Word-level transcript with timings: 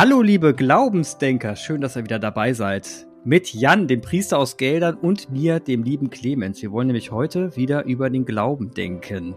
Hallo, 0.00 0.22
liebe 0.22 0.54
Glaubensdenker, 0.54 1.56
schön, 1.56 1.82
dass 1.82 1.94
ihr 1.94 2.04
wieder 2.04 2.18
dabei 2.18 2.54
seid. 2.54 3.06
Mit 3.22 3.52
Jan, 3.52 3.86
dem 3.86 4.00
Priester 4.00 4.38
aus 4.38 4.56
Geldern, 4.56 4.94
und 4.94 5.30
mir, 5.30 5.60
dem 5.60 5.82
lieben 5.82 6.08
Clemens. 6.08 6.62
Wir 6.62 6.72
wollen 6.72 6.86
nämlich 6.86 7.10
heute 7.10 7.54
wieder 7.54 7.84
über 7.84 8.08
den 8.08 8.24
Glauben 8.24 8.70
denken. 8.70 9.34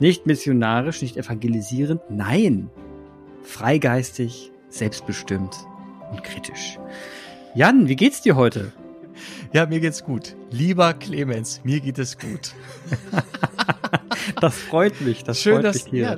Nicht 0.00 0.26
missionarisch, 0.26 1.00
nicht 1.00 1.16
evangelisierend, 1.16 2.00
nein, 2.10 2.70
freigeistig, 3.44 4.50
selbstbestimmt 4.68 5.54
und 6.10 6.24
kritisch. 6.24 6.80
Jan, 7.54 7.86
wie 7.86 7.94
geht's 7.94 8.20
dir 8.20 8.34
heute? 8.34 8.72
Ja, 9.52 9.64
mir 9.66 9.78
geht's 9.78 10.02
gut. 10.02 10.34
Lieber 10.50 10.92
Clemens, 10.94 11.60
mir 11.62 11.78
geht 11.78 12.00
es 12.00 12.18
gut. 12.18 12.52
das 14.40 14.58
freut 14.58 15.00
mich, 15.02 15.22
das 15.22 15.38
Schön, 15.40 15.52
freut 15.52 15.64
dass, 15.66 15.84
mich 15.84 16.02
ja, 16.02 16.16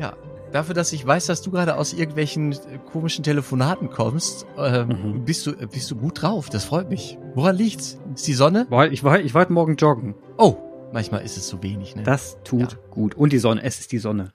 ja, 0.00 0.16
dafür, 0.52 0.74
dass 0.74 0.92
ich 0.92 1.06
weiß, 1.06 1.26
dass 1.26 1.42
du 1.42 1.50
gerade 1.50 1.76
aus 1.76 1.92
irgendwelchen 1.92 2.56
komischen 2.92 3.24
Telefonaten 3.24 3.90
kommst, 3.90 4.46
ähm, 4.58 4.88
mhm. 4.88 5.24
bist, 5.24 5.46
du, 5.46 5.52
bist 5.66 5.90
du 5.90 5.96
gut 5.96 6.22
drauf. 6.22 6.48
Das 6.48 6.64
freut 6.64 6.88
mich. 6.88 7.18
Woran 7.34 7.56
liegt's? 7.56 7.98
Ist 8.14 8.26
die 8.26 8.34
Sonne? 8.34 8.66
Ich 8.90 9.04
war, 9.04 9.20
ich 9.20 9.34
war 9.34 9.42
heute 9.42 9.52
Morgen 9.52 9.76
joggen. 9.76 10.14
Oh, 10.38 10.56
manchmal 10.92 11.22
ist 11.22 11.36
es 11.36 11.48
so 11.48 11.62
wenig. 11.62 11.96
Ne? 11.96 12.02
Das 12.02 12.38
tut 12.44 12.72
ja. 12.72 12.78
gut. 12.90 13.14
Und 13.14 13.32
die 13.32 13.38
Sonne, 13.38 13.62
es 13.62 13.80
ist 13.80 13.92
die 13.92 13.98
Sonne. 13.98 14.32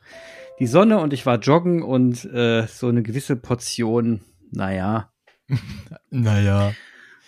Die 0.59 0.67
Sonne 0.67 0.99
und 0.99 1.13
ich 1.13 1.25
war 1.25 1.39
joggen 1.39 1.83
und 1.83 2.23
äh, 2.25 2.66
so 2.67 2.88
eine 2.88 3.03
gewisse 3.03 3.35
Portion, 3.35 4.21
naja. 4.52 5.11
naja. 6.09 6.73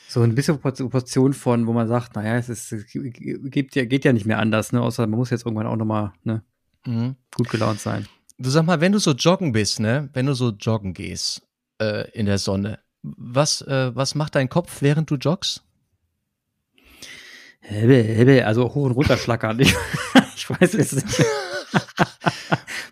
So 0.08 0.22
ein 0.22 0.36
bisschen 0.36 0.60
Portion 0.60 1.34
von, 1.34 1.68
wo 1.68 1.74
man 1.74 1.90
sagt, 1.90 2.16
naja, 2.16 2.38
es 2.38 2.48
ist, 2.48 2.72
es 2.72 2.86
gibt 2.88 3.76
ja, 3.76 3.84
geht 3.84 4.06
ja 4.06 4.14
nicht 4.14 4.26
mehr 4.26 4.40
anders, 4.40 4.72
ne? 4.72 4.82
Außer 4.82 5.06
man 5.06 5.20
muss 5.20 5.32
jetzt 5.32 5.46
irgendwann 5.46 5.68
auch 5.68 5.76
nochmal, 5.76 6.14
ne? 6.24 6.44
Mhm. 6.86 7.18
Gut 7.36 7.50
gelaunt 7.50 7.82
sein. 7.82 8.08
Du 8.40 8.52
sag 8.52 8.66
mal, 8.66 8.82
wenn 8.82 8.92
du 8.92 9.00
so 9.00 9.12
joggen 9.14 9.52
bist, 9.52 9.80
ne, 9.80 10.10
wenn 10.14 10.28
du 10.28 10.36
so 10.36 10.50
joggen 10.50 10.94
gehst 10.94 11.42
äh, 11.82 12.08
in 12.12 12.28
der 12.28 12.38
Sonne, 12.38 12.80
was, 13.02 13.62
äh, 13.64 13.96
was 13.96 14.14
macht 14.14 14.36
dein 14.36 14.48
Kopf, 14.48 14.82
während 14.82 15.10
du 15.10 15.16
joggst? 15.16 15.64
Hebe, 17.62 17.96
hebe, 17.96 18.46
also 18.46 18.66
hoch 18.76 18.86
und 18.86 18.92
runter 18.92 19.18
schlackern. 19.18 19.60
Ich, 19.60 19.74
ich 20.36 20.50
weiß 20.50 20.76
es 20.76 20.94
nicht. 20.94 21.20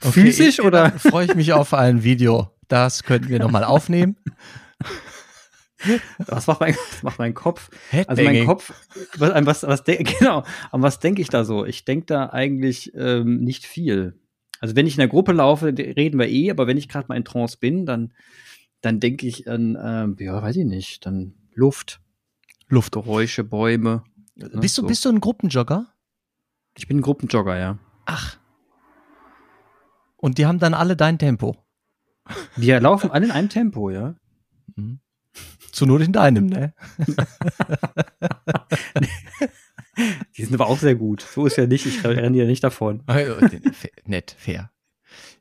okay, 0.01 0.11
Physisch 0.11 0.59
oder? 0.61 0.91
Freue 0.97 1.27
ich 1.27 1.35
mich 1.35 1.53
auf 1.53 1.75
ein 1.75 2.03
Video. 2.03 2.49
Das 2.67 3.03
könnten 3.03 3.29
wir 3.29 3.37
nochmal 3.37 3.63
aufnehmen. 3.63 4.17
Was 6.17 6.47
macht 6.47 6.61
mein, 6.61 6.75
was 6.75 7.03
macht 7.03 7.19
mein 7.19 7.35
Kopf? 7.35 7.69
Also 8.07 8.23
mein 8.23 8.47
Kopf, 8.47 8.73
was, 9.17 9.45
was, 9.45 9.63
was 9.63 9.83
genau, 9.83 10.43
an 10.71 10.81
was 10.81 10.99
denke 10.99 11.21
ich 11.21 11.29
da 11.29 11.45
so? 11.45 11.63
Ich 11.63 11.85
denke 11.85 12.07
da 12.07 12.31
eigentlich 12.31 12.93
ähm, 12.95 13.41
nicht 13.41 13.67
viel. 13.67 14.19
Also 14.65 14.75
wenn 14.75 14.87
ich 14.87 14.95
in 14.95 14.99
der 14.99 15.07
Gruppe 15.09 15.31
laufe, 15.31 15.67
reden 15.77 16.17
wir 16.17 16.27
eh, 16.27 16.49
aber 16.49 16.65
wenn 16.65 16.75
ich 16.75 16.89
gerade 16.89 17.07
mal 17.07 17.15
in 17.15 17.23
Trance 17.23 17.57
bin, 17.59 17.85
dann, 17.85 18.13
dann 18.81 18.99
denke 18.99 19.27
ich 19.27 19.47
an, 19.47 19.77
ähm, 19.79 20.15
ja, 20.19 20.41
weiß 20.41 20.55
ich 20.55 20.65
nicht, 20.65 21.05
dann 21.05 21.35
Luft. 21.53 22.01
Luftgeräusche, 22.67 23.43
Bäume. 23.43 24.03
Ne, 24.33 24.49
bist, 24.59 24.75
du, 24.79 24.81
so. 24.81 24.87
bist 24.87 25.05
du 25.05 25.09
ein 25.09 25.21
Gruppenjogger? 25.21 25.85
Ich 26.75 26.87
bin 26.87 26.97
ein 26.97 27.01
Gruppenjogger, 27.03 27.55
ja. 27.59 27.77
Ach. 28.07 28.39
Und 30.17 30.39
die 30.39 30.47
haben 30.47 30.57
dann 30.57 30.73
alle 30.73 30.95
dein 30.95 31.19
Tempo. 31.19 31.55
Die 32.57 32.71
laufen 32.71 33.11
alle 33.11 33.25
in 33.25 33.31
einem 33.31 33.49
Tempo, 33.49 33.91
ja. 33.91 34.15
Mhm. 34.75 34.99
Zu 35.73 35.85
Not 35.85 36.01
in 36.01 36.11
deinem, 36.11 36.47
ne? 36.47 36.73
Die 40.37 40.43
sind 40.43 40.53
aber 40.53 40.67
auch 40.67 40.79
sehr 40.79 40.95
gut. 40.95 41.21
So 41.21 41.45
ist 41.45 41.57
ja 41.57 41.67
nicht, 41.67 41.85
ich 41.85 42.03
renne 42.03 42.37
ja 42.37 42.45
nicht 42.45 42.63
davon. 42.63 43.03
Nett, 44.05 44.35
fair. 44.37 44.71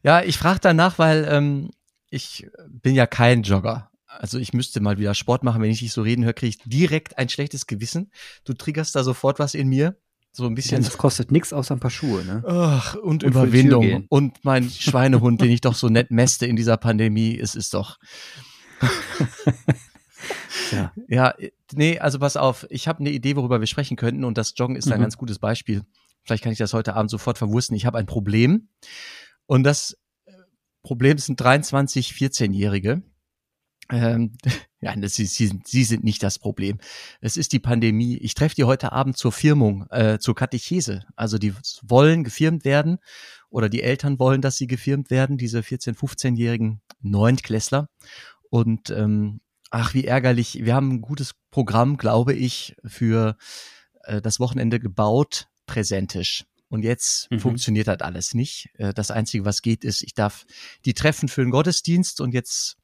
Ja, 0.02 0.22
ich 0.22 0.38
frage 0.38 0.60
danach, 0.60 0.98
weil 0.98 1.26
ähm, 1.28 1.70
ich 2.10 2.46
bin 2.68 2.94
ja 2.94 3.06
kein 3.06 3.42
Jogger. 3.42 3.90
Also 4.06 4.38
ich 4.38 4.52
müsste 4.52 4.80
mal 4.80 4.98
wieder 4.98 5.14
Sport 5.14 5.42
machen. 5.42 5.60
Wenn 5.60 5.70
ich 5.70 5.80
dich 5.80 5.92
so 5.92 6.02
reden 6.02 6.24
höre, 6.24 6.34
kriege 6.34 6.50
ich 6.50 6.58
direkt 6.64 7.18
ein 7.18 7.28
schlechtes 7.28 7.66
Gewissen. 7.66 8.12
Du 8.44 8.54
triggerst 8.54 8.94
da 8.94 9.02
sofort 9.02 9.38
was 9.38 9.54
in 9.54 9.68
mir. 9.68 9.96
So 10.30 10.46
ein 10.46 10.54
bisschen. 10.54 10.82
Ja, 10.82 10.88
das 10.88 10.98
kostet 10.98 11.30
nichts 11.30 11.52
außer 11.52 11.74
ein 11.74 11.80
paar 11.80 11.90
Schuhe, 11.90 12.24
ne? 12.24 12.42
Ach, 12.46 12.94
und, 12.96 13.22
und 13.22 13.30
Überwindung. 13.30 14.06
Und 14.08 14.44
mein 14.44 14.68
Schweinehund, 14.68 15.40
den 15.40 15.50
ich 15.50 15.60
doch 15.60 15.74
so 15.74 15.88
nett 15.88 16.10
mäste 16.10 16.46
in 16.46 16.56
dieser 16.56 16.76
Pandemie, 16.76 17.38
es 17.38 17.54
ist 17.54 17.74
doch. 17.74 17.98
Ja. 20.70 20.92
ja, 21.08 21.34
nee, 21.72 21.98
also 21.98 22.18
pass 22.18 22.36
auf, 22.36 22.66
ich 22.70 22.88
habe 22.88 23.00
eine 23.00 23.10
Idee, 23.10 23.36
worüber 23.36 23.60
wir 23.60 23.66
sprechen 23.66 23.96
könnten 23.96 24.24
und 24.24 24.38
das 24.38 24.54
Joggen 24.56 24.76
ist 24.76 24.86
mhm. 24.86 24.94
ein 24.94 25.00
ganz 25.00 25.16
gutes 25.16 25.38
Beispiel. 25.38 25.82
Vielleicht 26.22 26.42
kann 26.42 26.52
ich 26.52 26.58
das 26.58 26.72
heute 26.72 26.94
Abend 26.94 27.10
sofort 27.10 27.38
verwursten. 27.38 27.76
Ich 27.76 27.86
habe 27.86 27.98
ein 27.98 28.06
Problem 28.06 28.68
und 29.46 29.64
das 29.64 29.96
äh, 30.24 30.32
Problem 30.82 31.18
sind 31.18 31.40
23, 31.40 32.12
14-Jährige. 32.12 33.02
Ähm, 33.90 34.32
ja, 34.80 34.94
das, 34.96 35.14
sie, 35.14 35.26
sie, 35.26 35.60
sie 35.64 35.84
sind 35.84 36.04
nicht 36.04 36.22
das 36.22 36.38
Problem. 36.38 36.78
Es 37.20 37.36
ist 37.36 37.52
die 37.52 37.60
Pandemie. 37.60 38.16
Ich 38.18 38.34
treffe 38.34 38.54
die 38.54 38.64
heute 38.64 38.92
Abend 38.92 39.16
zur 39.16 39.32
Firmung, 39.32 39.86
äh, 39.90 40.18
zur 40.18 40.34
Katechese. 40.34 41.04
Also 41.16 41.38
die 41.38 41.54
wollen 41.82 42.24
gefirmt 42.24 42.64
werden 42.64 42.98
oder 43.50 43.68
die 43.68 43.82
Eltern 43.82 44.18
wollen, 44.18 44.40
dass 44.40 44.56
sie 44.56 44.66
gefirmt 44.66 45.10
werden, 45.10 45.36
diese 45.36 45.60
14-, 45.60 45.96
15-jährigen 45.96 46.80
Neuntklässler. 47.00 47.88
Und 48.50 48.90
ähm, 48.90 49.40
ach, 49.74 49.92
wie 49.92 50.04
ärgerlich. 50.04 50.64
Wir 50.64 50.74
haben 50.74 50.92
ein 50.92 51.00
gutes 51.00 51.34
Programm, 51.50 51.96
glaube 51.96 52.32
ich, 52.32 52.76
für 52.84 53.36
äh, 54.04 54.22
das 54.22 54.38
Wochenende 54.38 54.78
gebaut, 54.78 55.48
präsentisch. 55.66 56.44
Und 56.68 56.84
jetzt 56.84 57.28
mhm. 57.30 57.40
funktioniert 57.40 57.88
das 57.88 58.00
alles 58.00 58.34
nicht. 58.34 58.68
Äh, 58.74 58.94
das 58.94 59.10
Einzige, 59.10 59.44
was 59.44 59.62
geht, 59.62 59.82
ist, 59.84 60.02
ich 60.02 60.14
darf 60.14 60.46
die 60.84 60.94
treffen 60.94 61.28
für 61.28 61.42
den 61.42 61.50
Gottesdienst 61.50 62.20
und 62.20 62.32
jetzt 62.32 62.76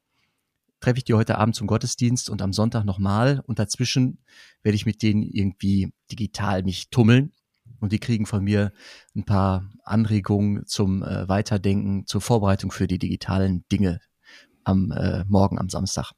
treffe 0.81 0.99
ich 0.99 1.05
die 1.05 1.15
heute 1.15 1.39
Abend 1.39 1.55
zum 1.55 1.69
Gottesdienst 1.69 2.28
und 2.28 2.43
am 2.43 2.53
Sonntag 2.53 2.84
nochmal. 2.84 3.41
Und 3.47 3.61
dazwischen 3.61 4.19
werde 4.65 4.75
ich 4.75 4.84
mit 4.84 5.03
denen 5.03 5.22
irgendwie 5.22 5.93
digital 6.11 6.65
mich 6.65 6.91
tummeln. 6.91 7.33
Und 7.78 7.93
die 7.93 8.01
kriegen 8.01 8.27
von 8.27 8.43
mir 8.43 8.72
ein 9.15 9.25
paar 9.25 9.71
Anregungen 9.84 10.67
zum 10.67 11.05
äh, 11.05 11.28
Weiterdenken, 11.28 12.07
zur 12.07 12.21
Vorbereitung 12.21 12.72
für 12.72 12.89
die 12.89 12.99
digitalen 12.99 13.65
Dinge 13.71 14.01
am 14.65 14.91
äh, 14.91 15.25
Morgen, 15.28 15.59
am 15.59 15.69
Samstag. 15.69 16.12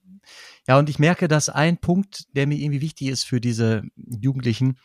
Ja, 0.66 0.78
und 0.78 0.88
ich 0.88 0.98
merke, 0.98 1.28
dass 1.28 1.48
ein 1.48 1.78
Punkt, 1.78 2.26
der 2.36 2.46
mir 2.46 2.58
irgendwie 2.58 2.80
wichtig 2.80 3.08
ist 3.08 3.24
für 3.24 3.40
diese 3.40 3.82
Jugendlichen, 3.96 4.78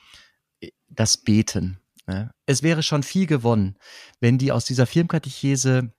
äh, 0.59 0.69
das 0.89 1.17
Beten. 1.17 1.79
Ne? 2.07 2.31
Es 2.45 2.63
wäre 2.63 2.83
schon 2.83 3.03
viel 3.03 3.27
gewonnen, 3.27 3.77
wenn 4.19 4.37
die 4.37 4.51
aus 4.51 4.65
dieser 4.65 4.85
Firmkatechese 4.85 5.93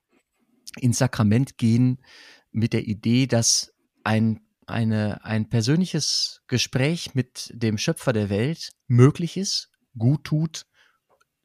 ins 0.77 0.97
Sakrament 0.97 1.57
gehen 1.57 1.99
mit 2.51 2.73
der 2.73 2.87
Idee, 2.87 3.27
dass 3.27 3.73
ein, 4.03 4.41
eine, 4.65 5.23
ein 5.23 5.49
persönliches 5.49 6.41
Gespräch 6.47 7.13
mit 7.15 7.51
dem 7.53 7.77
Schöpfer 7.77 8.13
der 8.13 8.29
Welt 8.29 8.71
möglich 8.87 9.37
ist, 9.37 9.71
gut 9.97 10.23
tut 10.23 10.65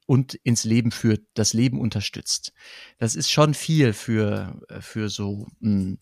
und 0.06 0.34
ins 0.34 0.64
Leben 0.64 0.90
führt, 0.90 1.26
das 1.34 1.52
Leben 1.52 1.80
unterstützt. 1.80 2.52
Das 2.98 3.14
ist 3.14 3.30
schon 3.30 3.54
viel 3.54 3.92
für, 3.92 4.60
für 4.80 5.08
so 5.08 5.46
mh, 5.60 5.70
hm, 5.70 5.98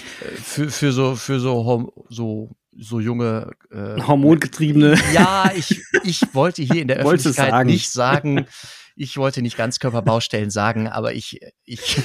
für, 0.00 0.70
für 0.70 0.92
so, 0.92 1.16
für 1.16 1.40
so, 1.40 1.92
so, 2.08 2.50
so 2.78 3.00
junge 3.00 3.52
äh, 3.70 4.00
Hormongetriebene. 4.00 4.96
Ja, 5.12 5.50
ich, 5.54 5.82
ich 6.04 6.22
wollte 6.34 6.62
hier 6.62 6.82
in 6.82 6.88
der 6.88 6.96
Öffentlichkeit 6.98 7.50
sagen. 7.50 7.68
nicht 7.68 7.90
sagen, 7.90 8.46
ich 8.96 9.16
wollte 9.16 9.42
nicht 9.42 9.56
ganz 9.56 9.78
Körperbaustellen 9.78 10.50
sagen, 10.50 10.88
aber 10.88 11.14
ich, 11.14 11.40
ich. 11.64 12.00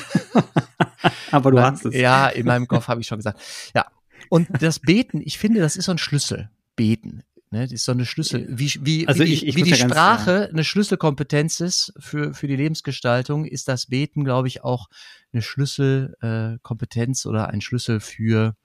aber 1.31 1.52
du 1.52 1.57
mein, 1.57 1.74
hast 1.74 1.85
es. 1.85 1.96
Ja, 1.96 2.28
in 2.28 2.46
meinem 2.46 2.68
Kopf 2.68 2.88
habe 2.88 3.02
ich 3.02 3.07
schon 3.07 3.19
gesagt. 3.19 3.40
Ja. 3.75 3.85
Und 4.29 4.47
das 4.62 4.79
Beten, 4.79 5.22
ich 5.23 5.38
finde, 5.38 5.59
das 5.59 5.75
ist 5.75 5.85
so 5.85 5.91
ein 5.91 5.97
Schlüssel. 5.97 6.50
Beten. 6.75 7.23
Ne, 7.53 7.63
das 7.63 7.73
ist 7.73 7.84
so 7.84 7.91
eine 7.91 8.06
Schlüssel, 8.06 8.47
wie, 8.50 8.72
wie, 8.79 9.05
also 9.09 9.26
wie, 9.26 9.34
ich, 9.34 9.46
ich 9.46 9.58
wie 9.58 9.64
die 9.64 9.76
Sprache 9.76 10.31
ganz, 10.31 10.46
ja. 10.46 10.53
eine 10.53 10.64
Schlüsselkompetenz 10.64 11.59
ist 11.59 11.91
für, 11.99 12.34
für 12.34 12.47
die 12.47 12.55
Lebensgestaltung, 12.55 13.43
ist 13.43 13.67
das 13.67 13.87
Beten, 13.87 14.23
glaube 14.23 14.47
ich, 14.47 14.64
auch 14.64 14.87
eine 15.34 15.41
Schlüsselkompetenz 15.41 17.26
äh, 17.26 17.28
oder 17.28 17.49
ein 17.49 17.59
Schlüssel 17.59 17.99
für 17.99 18.55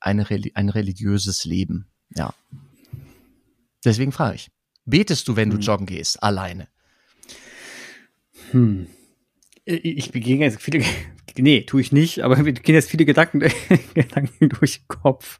eine, 0.00 0.26
ein 0.54 0.68
religiöses 0.68 1.44
Leben. 1.44 1.86
Ja. 2.16 2.34
Deswegen 3.84 4.10
frage 4.10 4.34
ich, 4.34 4.50
betest 4.84 5.28
du, 5.28 5.36
wenn 5.36 5.50
du 5.50 5.56
hm. 5.56 5.62
joggen 5.62 5.86
gehst, 5.86 6.20
alleine? 6.20 6.66
Hm. 8.50 8.88
Ich 9.64 10.10
begegne 10.10 10.44
jetzt 10.44 10.60
viele, 10.60 10.84
nee, 11.38 11.62
tue 11.62 11.82
ich 11.82 11.92
nicht, 11.92 12.24
aber 12.24 12.36
mir 12.38 12.52
gehen 12.52 12.74
jetzt 12.74 12.90
viele 12.90 13.04
Gedanken, 13.04 13.48
Gedanken 13.94 14.48
durch 14.48 14.80
den 14.80 14.88
Kopf. 14.88 15.38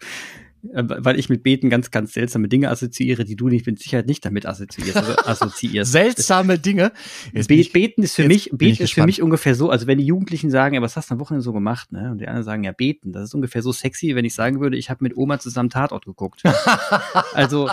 Äh, 0.72 0.84
weil 0.86 1.18
ich 1.18 1.28
mit 1.28 1.42
Beten 1.42 1.70
ganz, 1.70 1.90
ganz 1.90 2.12
seltsame 2.12 2.48
Dinge 2.48 2.70
assoziiere, 2.70 3.24
die 3.24 3.36
du 3.36 3.48
nicht 3.48 3.66
mit 3.66 3.78
Sicherheit 3.78 4.06
nicht 4.06 4.24
damit 4.24 4.46
assoziierst. 4.46 4.96
Also 4.96 5.16
assoziierst. 5.24 5.92
seltsame 5.92 6.58
Dinge. 6.58 6.92
Be 7.32 7.64
beten 7.72 8.02
ist 8.02 8.14
für 8.14 8.26
mich, 8.26 8.50
beten 8.52 8.82
ist 8.82 8.94
für 8.94 9.04
mich 9.04 9.22
ungefähr 9.22 9.54
so, 9.54 9.70
also 9.70 9.86
wenn 9.86 9.98
die 9.98 10.06
Jugendlichen 10.06 10.50
sagen, 10.50 10.74
ja, 10.74 10.82
was 10.82 10.96
hast 10.96 11.10
du 11.10 11.14
am 11.14 11.20
Wochenende 11.20 11.42
so 11.42 11.52
gemacht, 11.52 11.92
ne? 11.92 12.10
Und 12.10 12.18
die 12.18 12.26
anderen 12.26 12.44
sagen, 12.44 12.64
ja, 12.64 12.72
beten. 12.72 13.12
Das 13.12 13.24
ist 13.24 13.34
ungefähr 13.34 13.62
so 13.62 13.72
sexy, 13.72 14.14
wenn 14.14 14.24
ich 14.24 14.34
sagen 14.34 14.60
würde, 14.60 14.76
ich 14.76 14.90
habe 14.90 15.02
mit 15.02 15.16
Oma 15.16 15.38
zusammen 15.38 15.70
Tatort 15.70 16.04
geguckt. 16.04 16.42
also, 17.34 17.68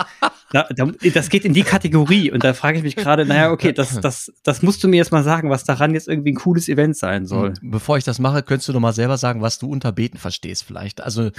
da, 0.52 0.68
da, 0.74 0.86
das 1.14 1.28
geht 1.30 1.44
in 1.44 1.54
die 1.54 1.62
Kategorie 1.62 2.30
und 2.30 2.44
da 2.44 2.52
frage 2.52 2.78
ich 2.78 2.84
mich 2.84 2.96
gerade, 2.96 3.24
naja, 3.24 3.50
okay, 3.50 3.72
das, 3.72 4.00
das, 4.00 4.32
das 4.42 4.62
musst 4.62 4.84
du 4.84 4.88
mir 4.88 4.96
jetzt 4.96 5.12
mal 5.12 5.24
sagen, 5.24 5.48
was 5.48 5.64
daran 5.64 5.94
jetzt 5.94 6.08
irgendwie 6.08 6.32
ein 6.32 6.36
cooles 6.36 6.68
Event 6.68 6.96
sein 6.96 7.24
soll. 7.26 7.54
Bevor 7.62 7.96
ich 7.96 8.04
das 8.04 8.18
mache, 8.18 8.42
könntest 8.42 8.68
du 8.68 8.72
doch 8.72 8.80
mal 8.80 8.92
selber 8.92 9.16
sagen, 9.16 9.40
was 9.40 9.58
du 9.58 9.68
unter 9.68 9.92
Beten 9.92 10.18
verstehst 10.18 10.64
vielleicht. 10.64 11.00
Also 11.00 11.30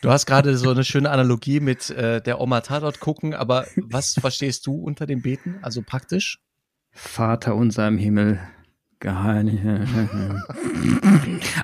Du 0.00 0.10
hast 0.10 0.26
gerade 0.26 0.56
so 0.56 0.70
eine 0.70 0.84
schöne 0.84 1.10
Analogie 1.10 1.60
mit 1.60 1.90
äh, 1.90 2.20
der 2.20 2.40
Oma 2.40 2.60
Tatort 2.60 3.00
gucken, 3.00 3.34
aber 3.34 3.66
was 3.76 4.14
verstehst 4.14 4.66
du 4.66 4.74
unter 4.74 5.06
dem 5.06 5.22
Beten? 5.22 5.56
Also 5.62 5.82
praktisch? 5.82 6.40
Vater 6.92 7.54
unser 7.56 7.88
im 7.88 7.98
Himmel. 7.98 8.38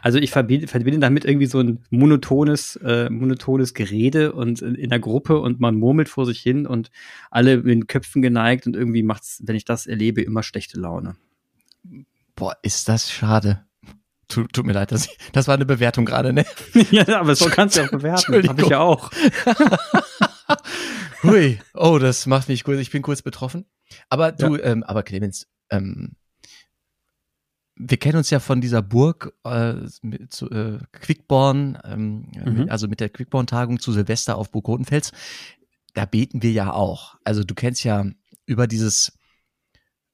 Also 0.03 0.19
ich 0.19 0.31
verbinde, 0.31 0.69
verbinde 0.69 1.01
damit 1.01 1.25
irgendwie 1.25 1.47
so 1.47 1.59
ein 1.59 1.81
monotones, 1.91 2.77
äh, 2.77 3.11
monotones 3.11 3.75
Gerede 3.75 4.33
und 4.33 4.63
in, 4.63 4.77
in 4.77 4.91
der 4.91 5.01
Gruppe 5.01 5.41
und 5.41 5.59
man 5.61 5.75
murmelt 5.77 6.09
vor 6.09 6.27
sich 6.27 6.41
hin 6.41 6.67
und 6.67 6.91
alle 7.31 7.57
mit 7.57 7.67
den 7.67 7.87
Köpfen 7.89 8.23
geneigt 8.23 8.67
und 8.67 8.77
irgendwie 8.77 9.03
macht's, 9.03 9.43
wenn 9.45 9.57
ich 9.57 9.65
das 9.65 9.87
erlebe, 9.87 10.23
immer 10.23 10.45
schlechte 10.45 10.79
Laune. 10.79 11.17
Boah, 12.37 12.57
ist 12.63 12.89
das 12.89 13.11
schade. 13.11 13.65
Tut, 14.29 14.53
tut 14.53 14.67
mir 14.67 14.73
leid, 14.73 14.93
das, 14.93 15.09
das 15.32 15.49
war 15.49 15.55
eine 15.55 15.67
Bewertung 15.67 16.05
gerade, 16.05 16.32
ne? 16.32 16.44
ja, 16.91 17.21
aber 17.21 17.37
so 17.37 17.47
kannst 17.47 17.76
du 17.76 17.82
auch 17.82 17.91
bewerten. 17.91 18.49
Hab 18.49 18.59
ich 18.59 18.69
ja 18.69 18.81
auch. 18.81 19.11
Hui, 21.23 21.59
oh, 21.75 21.99
das 21.99 22.26
macht 22.26 22.49
mich 22.49 22.65
kurz, 22.65 22.81
ich 22.81 22.91
bin 22.91 23.03
kurz 23.03 23.23
betroffen. 23.23 23.67
Aber 24.09 24.32
du, 24.32 24.56
ja. 24.56 24.65
ähm, 24.65 24.82
aber 24.82 25.03
Clemens, 25.03 25.47
ähm, 25.71 26.17
wir 27.76 27.97
kennen 27.97 28.19
uns 28.19 28.31
ja 28.31 28.41
von 28.41 28.61
dieser 28.61 28.82
Burg 28.82 29.35
äh, 29.44 29.75
mit, 30.03 30.32
zu, 30.32 30.49
äh, 30.50 30.79
Quickborn, 30.93 31.79
ähm, 31.85 32.31
mhm. 32.44 32.69
also 32.69 32.88
mit 32.88 33.00
der 33.00 33.09
Quickborn-Tagung 33.09 33.81
zu 33.81 33.93
Silvester 33.93 34.37
auf 34.37 34.50
Burg 34.50 34.69
Rotenfels. 34.69 35.12
Da 35.93 36.05
beten 36.05 36.43
wir 36.43 36.53
ja 36.53 36.73
auch. 36.73 37.17
Also 37.25 37.43
du 37.43 37.55
kennst 37.55 37.85
ja 37.85 38.06
über 38.47 38.67
dieses 38.67 39.19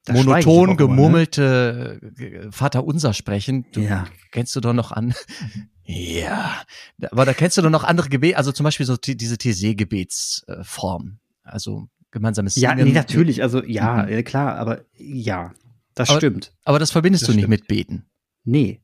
das 0.05 0.17
monoton 0.17 0.77
gemurmelte 0.77 2.01
ne? 2.17 2.53
Vater 2.53 2.85
unser 2.85 3.13
sprechen. 3.13 3.67
Du, 3.73 3.81
ja. 3.81 4.07
Kennst 4.31 4.57
du 4.57 4.61
doch 4.61 4.73
noch 4.73 4.93
an? 4.93 5.15
ja. 5.85 6.63
Aber 7.11 7.25
da 7.25 7.35
kennst 7.35 7.59
du 7.59 7.63
doch 7.63 7.71
noch 7.71 7.85
andere 7.85 8.09
Gebete, 8.09 8.37
also 8.37 8.53
zum 8.53 8.65
Beispiel 8.65 8.87
so 8.87 8.97
diese 8.97 9.37
TC-Gebetsform. 9.37 11.19
Also 11.43 11.89
gemeinsames 12.11 12.55
Singen. 12.55 12.79
Ja, 12.79 12.85
nee, 12.85 12.93
natürlich. 12.93 13.43
Also 13.43 13.63
ja, 13.65 14.07
mhm. 14.09 14.25
klar, 14.25 14.57
aber 14.57 14.85
ja, 14.95 15.53
das 15.95 16.11
aber, 16.11 16.19
stimmt. 16.19 16.53
Aber 16.65 16.79
das 16.79 16.91
verbindest 16.91 17.23
das 17.23 17.27
du 17.27 17.33
stimmt. 17.33 17.49
nicht 17.49 17.61
mit 17.61 17.69
Beten. 17.69 18.07
Nee. 18.45 18.81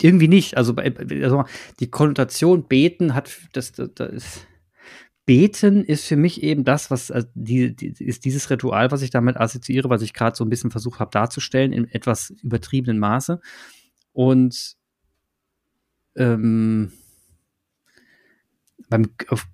Irgendwie 0.00 0.28
nicht. 0.28 0.56
Also, 0.56 0.74
also 0.74 1.44
die 1.80 1.88
Konnotation 1.88 2.66
beten 2.66 3.14
hat 3.14 3.30
das, 3.52 3.72
das, 3.72 3.90
das 3.94 4.10
ist 4.10 4.46
Beten 5.24 5.84
ist 5.84 6.06
für 6.06 6.16
mich 6.16 6.42
eben 6.42 6.64
das, 6.64 6.90
was 6.90 7.10
also 7.10 7.28
die, 7.34 7.76
die, 7.76 8.04
ist 8.04 8.24
dieses 8.24 8.50
Ritual, 8.50 8.90
was 8.90 9.02
ich 9.02 9.10
damit 9.10 9.36
assoziiere, 9.36 9.88
was 9.88 10.02
ich 10.02 10.14
gerade 10.14 10.36
so 10.36 10.44
ein 10.44 10.50
bisschen 10.50 10.70
versucht 10.70 10.98
habe 10.98 11.10
darzustellen, 11.12 11.72
in 11.72 11.88
etwas 11.88 12.30
übertriebenen 12.42 12.98
Maße. 12.98 13.40
Und 14.12 14.76
ähm, 16.16 16.92
beim, 18.88 19.10
auf, 19.28 19.46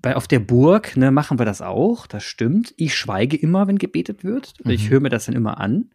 bei, 0.00 0.16
auf 0.16 0.26
der 0.26 0.40
Burg 0.40 0.96
ne, 0.96 1.10
machen 1.10 1.38
wir 1.38 1.46
das 1.46 1.60
auch, 1.60 2.06
das 2.06 2.24
stimmt. 2.24 2.72
Ich 2.76 2.94
schweige 2.94 3.36
immer, 3.36 3.68
wenn 3.68 3.78
gebetet 3.78 4.24
wird. 4.24 4.54
Mhm. 4.64 4.70
Ich 4.70 4.88
höre 4.88 5.00
mir 5.00 5.10
das 5.10 5.26
dann 5.26 5.34
immer 5.34 5.58
an. 5.58 5.90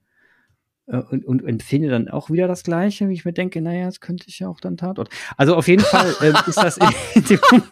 Äh, 0.87 0.97
und, 0.97 1.25
und 1.25 1.43
empfinde 1.45 1.89
dann 1.89 2.09
auch 2.09 2.29
wieder 2.29 2.47
das 2.47 2.63
Gleiche, 2.63 3.09
wie 3.09 3.13
ich 3.13 3.25
mir 3.25 3.33
denke, 3.33 3.61
naja, 3.61 3.85
das 3.85 3.99
könnte 3.99 4.25
ich 4.27 4.39
ja 4.39 4.47
auch 4.47 4.59
dann 4.59 4.77
Tatort. 4.77 5.09
Also 5.35 5.55
auf 5.55 5.67
jeden 5.67 5.83
Fall 5.83 6.13
äh, 6.21 6.33
ist 6.47 6.57
das 6.57 6.77
in, 6.77 7.23
dem 7.23 7.39
Moment. 7.51 7.71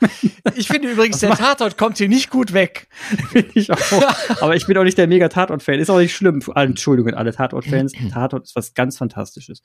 Ich 0.55 0.67
finde 0.67 0.89
übrigens, 0.89 1.19
der 1.19 1.31
Tatort 1.31 1.77
kommt 1.77 1.97
hier 1.97 2.09
nicht 2.09 2.29
gut 2.29 2.53
weg. 2.53 2.87
Finde 3.29 3.51
ich 3.53 3.71
auch. 3.71 4.41
Aber 4.41 4.55
ich 4.55 4.65
bin 4.65 4.77
auch 4.77 4.83
nicht 4.83 4.97
der 4.97 5.07
mega 5.07 5.29
Tatort-Fan. 5.29 5.79
Ist 5.79 5.89
auch 5.89 5.99
nicht 5.99 6.15
schlimm. 6.15 6.41
Entschuldigung, 6.55 7.13
alle 7.13 7.33
Tatort-Fans. 7.33 7.93
Tatort 8.11 8.45
ist 8.45 8.55
was 8.55 8.73
ganz 8.73 8.97
Fantastisches. 8.97 9.61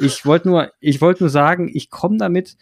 Ich 0.00 0.24
wollte 0.26 0.48
nur, 0.48 0.72
ich 0.80 1.00
wollte 1.00 1.22
nur 1.22 1.30
sagen, 1.30 1.70
ich 1.72 1.90
komme 1.90 2.18
damit, 2.18 2.56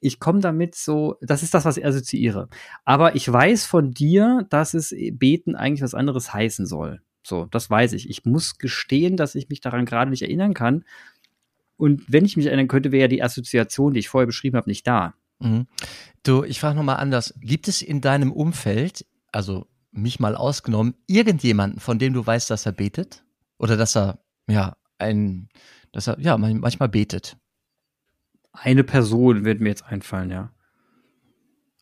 ich 0.00 0.20
komme 0.20 0.40
damit 0.40 0.74
so, 0.74 1.16
das 1.20 1.42
ist 1.42 1.54
das, 1.54 1.64
was 1.64 1.76
ich 1.76 1.84
assoziiere. 1.84 2.48
Aber 2.84 3.14
ich 3.14 3.30
weiß 3.30 3.66
von 3.66 3.92
dir, 3.92 4.46
dass 4.50 4.74
es 4.74 4.94
Beten 5.12 5.54
eigentlich 5.54 5.82
was 5.82 5.94
anderes 5.94 6.32
heißen 6.32 6.66
soll. 6.66 7.00
So, 7.26 7.46
das 7.46 7.68
weiß 7.68 7.92
ich. 7.94 8.08
Ich 8.08 8.24
muss 8.24 8.56
gestehen, 8.56 9.16
dass 9.16 9.34
ich 9.34 9.48
mich 9.48 9.60
daran 9.60 9.84
gerade 9.84 10.12
nicht 10.12 10.22
erinnern 10.22 10.54
kann. 10.54 10.84
Und 11.76 12.04
wenn 12.06 12.24
ich 12.24 12.36
mich 12.36 12.46
erinnern 12.46 12.68
könnte, 12.68 12.92
wäre 12.92 13.02
ja 13.02 13.08
die 13.08 13.22
Assoziation, 13.22 13.94
die 13.94 13.98
ich 13.98 14.08
vorher 14.08 14.28
beschrieben 14.28 14.56
habe, 14.56 14.70
nicht 14.70 14.86
da. 14.86 15.14
Mhm. 15.40 15.66
Du, 16.22 16.44
ich 16.44 16.60
frage 16.60 16.76
nochmal 16.76 16.98
anders. 16.98 17.34
Gibt 17.40 17.66
es 17.66 17.82
in 17.82 18.00
deinem 18.00 18.30
Umfeld, 18.30 19.04
also 19.32 19.66
mich 19.90 20.20
mal 20.20 20.36
ausgenommen, 20.36 20.94
irgendjemanden, 21.08 21.80
von 21.80 21.98
dem 21.98 22.12
du 22.12 22.24
weißt, 22.24 22.48
dass 22.48 22.64
er 22.64 22.70
betet? 22.70 23.24
Oder 23.58 23.76
dass 23.76 23.96
er, 23.96 24.20
ja, 24.48 24.76
ein, 24.98 25.48
dass 25.90 26.06
er, 26.06 26.20
ja, 26.20 26.38
manchmal 26.38 26.88
betet? 26.88 27.36
Eine 28.52 28.84
Person 28.84 29.44
wird 29.44 29.60
mir 29.60 29.70
jetzt 29.70 29.84
einfallen, 29.84 30.30
ja. 30.30 30.52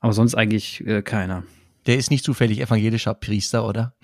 Aber 0.01 0.15
sonst 0.15 0.37
eigentlich 0.37 0.87
äh, 0.87 1.03
keiner. 1.03 1.45
Der 1.85 1.99
ist 1.99 2.11
nicht 2.11 2.25
zufällig 2.25 2.61
evangelischer 2.61 3.13
Priester, 3.13 3.69
oder? 3.69 3.95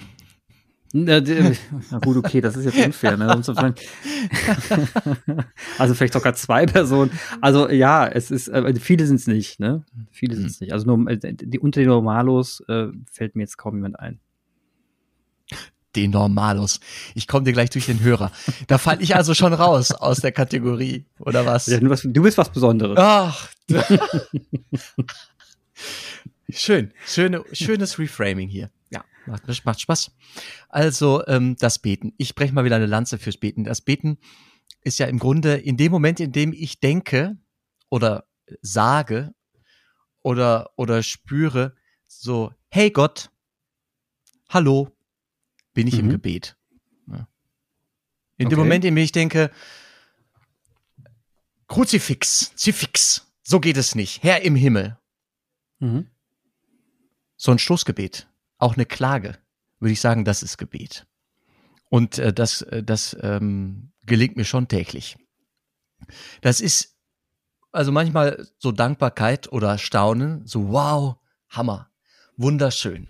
Na, 0.92 1.20
gut, 2.02 2.16
okay, 2.16 2.40
das 2.40 2.56
ist 2.56 2.64
jetzt 2.64 2.84
unfair. 2.84 3.16
Ne? 3.16 3.28
also 5.78 5.94
vielleicht 5.94 6.14
sogar 6.14 6.34
zwei 6.34 6.66
Personen. 6.66 7.12
Also 7.40 7.70
ja, 7.70 8.08
es 8.08 8.32
ist, 8.32 8.48
äh, 8.48 8.74
viele 8.74 9.06
sind 9.06 9.16
es 9.16 9.28
nicht. 9.28 9.60
Ne? 9.60 9.84
Viele 10.10 10.34
sind 10.34 10.46
es 10.46 10.60
mhm. 10.60 10.64
nicht. 10.64 10.72
Also 10.72 10.86
nur, 10.86 11.08
äh, 11.08 11.18
die, 11.34 11.60
unter 11.60 11.80
den 11.80 11.90
Normalos 11.90 12.64
äh, 12.66 12.88
fällt 13.10 13.36
mir 13.36 13.42
jetzt 13.42 13.56
kaum 13.56 13.76
jemand 13.76 14.00
ein. 14.00 14.18
Den 15.94 16.10
Normalos. 16.10 16.80
Ich 17.14 17.28
komme 17.28 17.44
dir 17.44 17.52
gleich 17.52 17.70
durch 17.70 17.86
den 17.86 18.00
Hörer. 18.00 18.32
Da 18.66 18.78
falle 18.78 19.00
ich 19.02 19.14
also 19.14 19.34
schon 19.34 19.52
raus 19.52 19.92
aus 19.92 20.18
der 20.18 20.32
Kategorie, 20.32 21.04
oder 21.20 21.46
was? 21.46 21.66
Ja, 21.66 21.78
du, 21.78 21.88
du 21.88 22.22
bist 22.22 22.36
was 22.36 22.50
Besonderes. 22.50 22.96
Ach. 22.98 23.48
Schön, 26.52 26.92
schöne, 27.06 27.44
schönes 27.52 27.98
Reframing 27.98 28.48
hier. 28.48 28.70
Macht, 29.26 29.64
macht 29.64 29.80
Spaß. 29.80 30.12
Also 30.68 31.26
ähm, 31.26 31.56
das 31.58 31.78
Beten. 31.78 32.12
Ich 32.16 32.34
breche 32.34 32.52
mal 32.52 32.64
wieder 32.64 32.76
eine 32.76 32.86
Lanze 32.86 33.18
fürs 33.18 33.36
Beten. 33.36 33.64
Das 33.64 33.80
Beten 33.80 34.18
ist 34.82 34.98
ja 34.98 35.06
im 35.06 35.18
Grunde 35.18 35.54
in 35.56 35.76
dem 35.76 35.92
Moment, 35.92 36.20
in 36.20 36.32
dem 36.32 36.52
ich 36.52 36.80
denke 36.80 37.36
oder 37.90 38.26
sage 38.62 39.34
oder 40.22 40.70
oder 40.76 41.02
spüre, 41.02 41.74
so, 42.06 42.52
hey 42.68 42.90
Gott, 42.90 43.30
hallo, 44.48 44.90
bin 45.74 45.86
ich 45.86 45.94
mhm. 45.94 46.00
im 46.00 46.08
Gebet. 46.10 46.56
Ja. 47.06 47.28
In 48.36 48.46
okay. 48.46 48.54
dem 48.54 48.58
Moment, 48.58 48.84
in 48.84 48.94
dem 48.94 49.02
ich 49.02 49.12
denke, 49.12 49.50
Kruzifix, 51.68 52.52
Zifix, 52.56 53.26
so 53.42 53.60
geht 53.60 53.76
es 53.76 53.94
nicht, 53.94 54.22
Herr 54.22 54.42
im 54.42 54.56
Himmel. 54.56 54.98
Mhm 55.78 56.10
so 57.40 57.50
ein 57.52 57.58
Stoßgebet, 57.58 58.28
auch 58.60 58.74
eine 58.74 58.86
Klage, 58.86 59.38
würde 59.78 59.92
ich 59.92 60.00
sagen, 60.00 60.24
das 60.24 60.42
ist 60.42 60.58
Gebet. 60.58 61.06
Und 61.88 62.18
äh, 62.18 62.32
das, 62.32 62.62
äh, 62.62 62.82
das 62.82 63.16
ähm, 63.20 63.92
gelingt 64.04 64.36
mir 64.36 64.44
schon 64.44 64.68
täglich. 64.68 65.16
Das 66.40 66.60
ist 66.60 66.96
also 67.72 67.92
manchmal 67.92 68.46
so 68.58 68.72
Dankbarkeit 68.72 69.52
oder 69.52 69.78
Staunen, 69.78 70.46
so 70.46 70.70
wow, 70.70 71.16
Hammer, 71.48 71.90
wunderschön. 72.36 73.08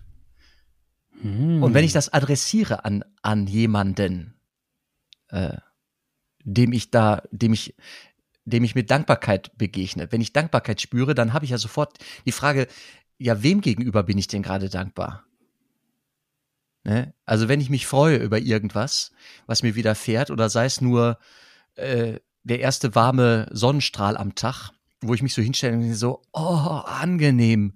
Hm. 1.21 1.63
Und 1.63 1.75
wenn 1.75 1.85
ich 1.85 1.93
das 1.93 2.13
adressiere 2.13 2.85
an, 2.85 3.05
an 3.23 3.47
jemanden, 3.47 4.35
äh, 5.29 5.57
dem 6.43 6.73
ich 6.73 6.91
da, 6.91 7.23
dem 7.31 7.53
ich, 7.53 7.75
dem 8.45 8.65
ich 8.65 8.75
mit 8.75 8.91
Dankbarkeit 8.91 9.57
begegne, 9.57 10.11
wenn 10.11 10.21
ich 10.21 10.33
Dankbarkeit 10.33 10.81
spüre, 10.81 11.15
dann 11.15 11.33
habe 11.33 11.45
ich 11.45 11.51
ja 11.51 11.59
sofort 11.59 11.99
die 12.27 12.33
Frage, 12.33 12.67
ja, 13.19 13.43
wem 13.43 13.61
gegenüber 13.61 14.03
bin 14.03 14.17
ich 14.17 14.29
denn 14.29 14.43
gerade 14.43 14.71
dankbar? 14.71 15.27
Ne? 16.85 17.13
Also 17.27 17.49
wenn 17.49 17.61
ich 17.61 17.71
mich 17.71 17.87
freue 17.87 18.17
über 18.17 18.39
irgendwas, 18.39 19.13
was 19.47 19.63
mir 19.63 19.75
widerfährt, 19.75 20.31
oder 20.31 20.49
sei 20.49 20.65
es 20.65 20.81
nur 20.81 21.19
äh, 21.75 22.19
der 22.43 22.61
erste 22.61 22.95
warme 22.95 23.49
Sonnenstrahl 23.53 24.17
am 24.17 24.35
Tag, 24.35 24.71
wo 25.01 25.15
ich 25.15 25.23
mich 25.23 25.35
so 25.35 25.43
hinstelle 25.43 25.77
und 25.77 25.95
so, 25.95 26.23
oh, 26.33 26.83
angenehm, 26.85 27.75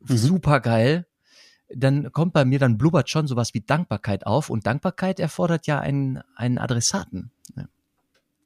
mhm. 0.00 0.16
super 0.16 0.60
geil, 0.60 1.06
dann 1.68 2.12
kommt 2.12 2.32
bei 2.32 2.44
mir, 2.44 2.58
dann 2.58 2.78
blubbert 2.78 3.10
schon 3.10 3.26
sowas 3.26 3.52
wie 3.54 3.60
Dankbarkeit 3.60 4.26
auf 4.26 4.50
und 4.50 4.66
Dankbarkeit 4.66 5.18
erfordert 5.18 5.66
ja 5.66 5.80
einen, 5.80 6.22
einen 6.36 6.58
Adressaten. 6.58 7.32
Ne? 7.54 7.68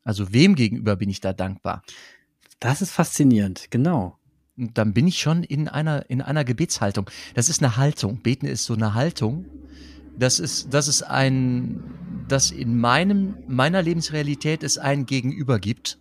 Also 0.05 0.33
wem 0.33 0.55
gegenüber 0.55 0.97
bin 0.97 1.11
ich 1.11 1.21
da 1.21 1.33
dankbar? 1.33 1.83
Das 2.61 2.83
ist 2.83 2.91
faszinierend, 2.91 3.71
genau. 3.71 4.19
Dann 4.61 4.93
bin 4.93 5.07
ich 5.07 5.19
schon 5.21 5.43
in 5.43 5.69
einer, 5.69 6.09
in 6.11 6.23
einer 6.23 6.45
Gebetshaltung. 6.45 7.09
Das 7.35 7.49
ist 7.49 7.63
eine 7.63 7.77
Haltung. 7.77 8.21
Beten 8.23 8.47
ist 8.47 8.65
so 8.65 8.75
eine 8.75 8.95
Haltung. 8.95 9.47
Das 10.19 10.39
ist, 10.39 10.75
das 10.75 10.89
ist 10.89 11.03
ein, 11.03 11.83
das 12.29 12.51
in 12.51 12.79
meinem, 12.79 13.37
meiner 13.49 13.83
Lebensrealität 13.83 14.63
es 14.63 14.77
einen 14.77 15.07
Gegenüber 15.07 15.59
gibt, 15.59 15.99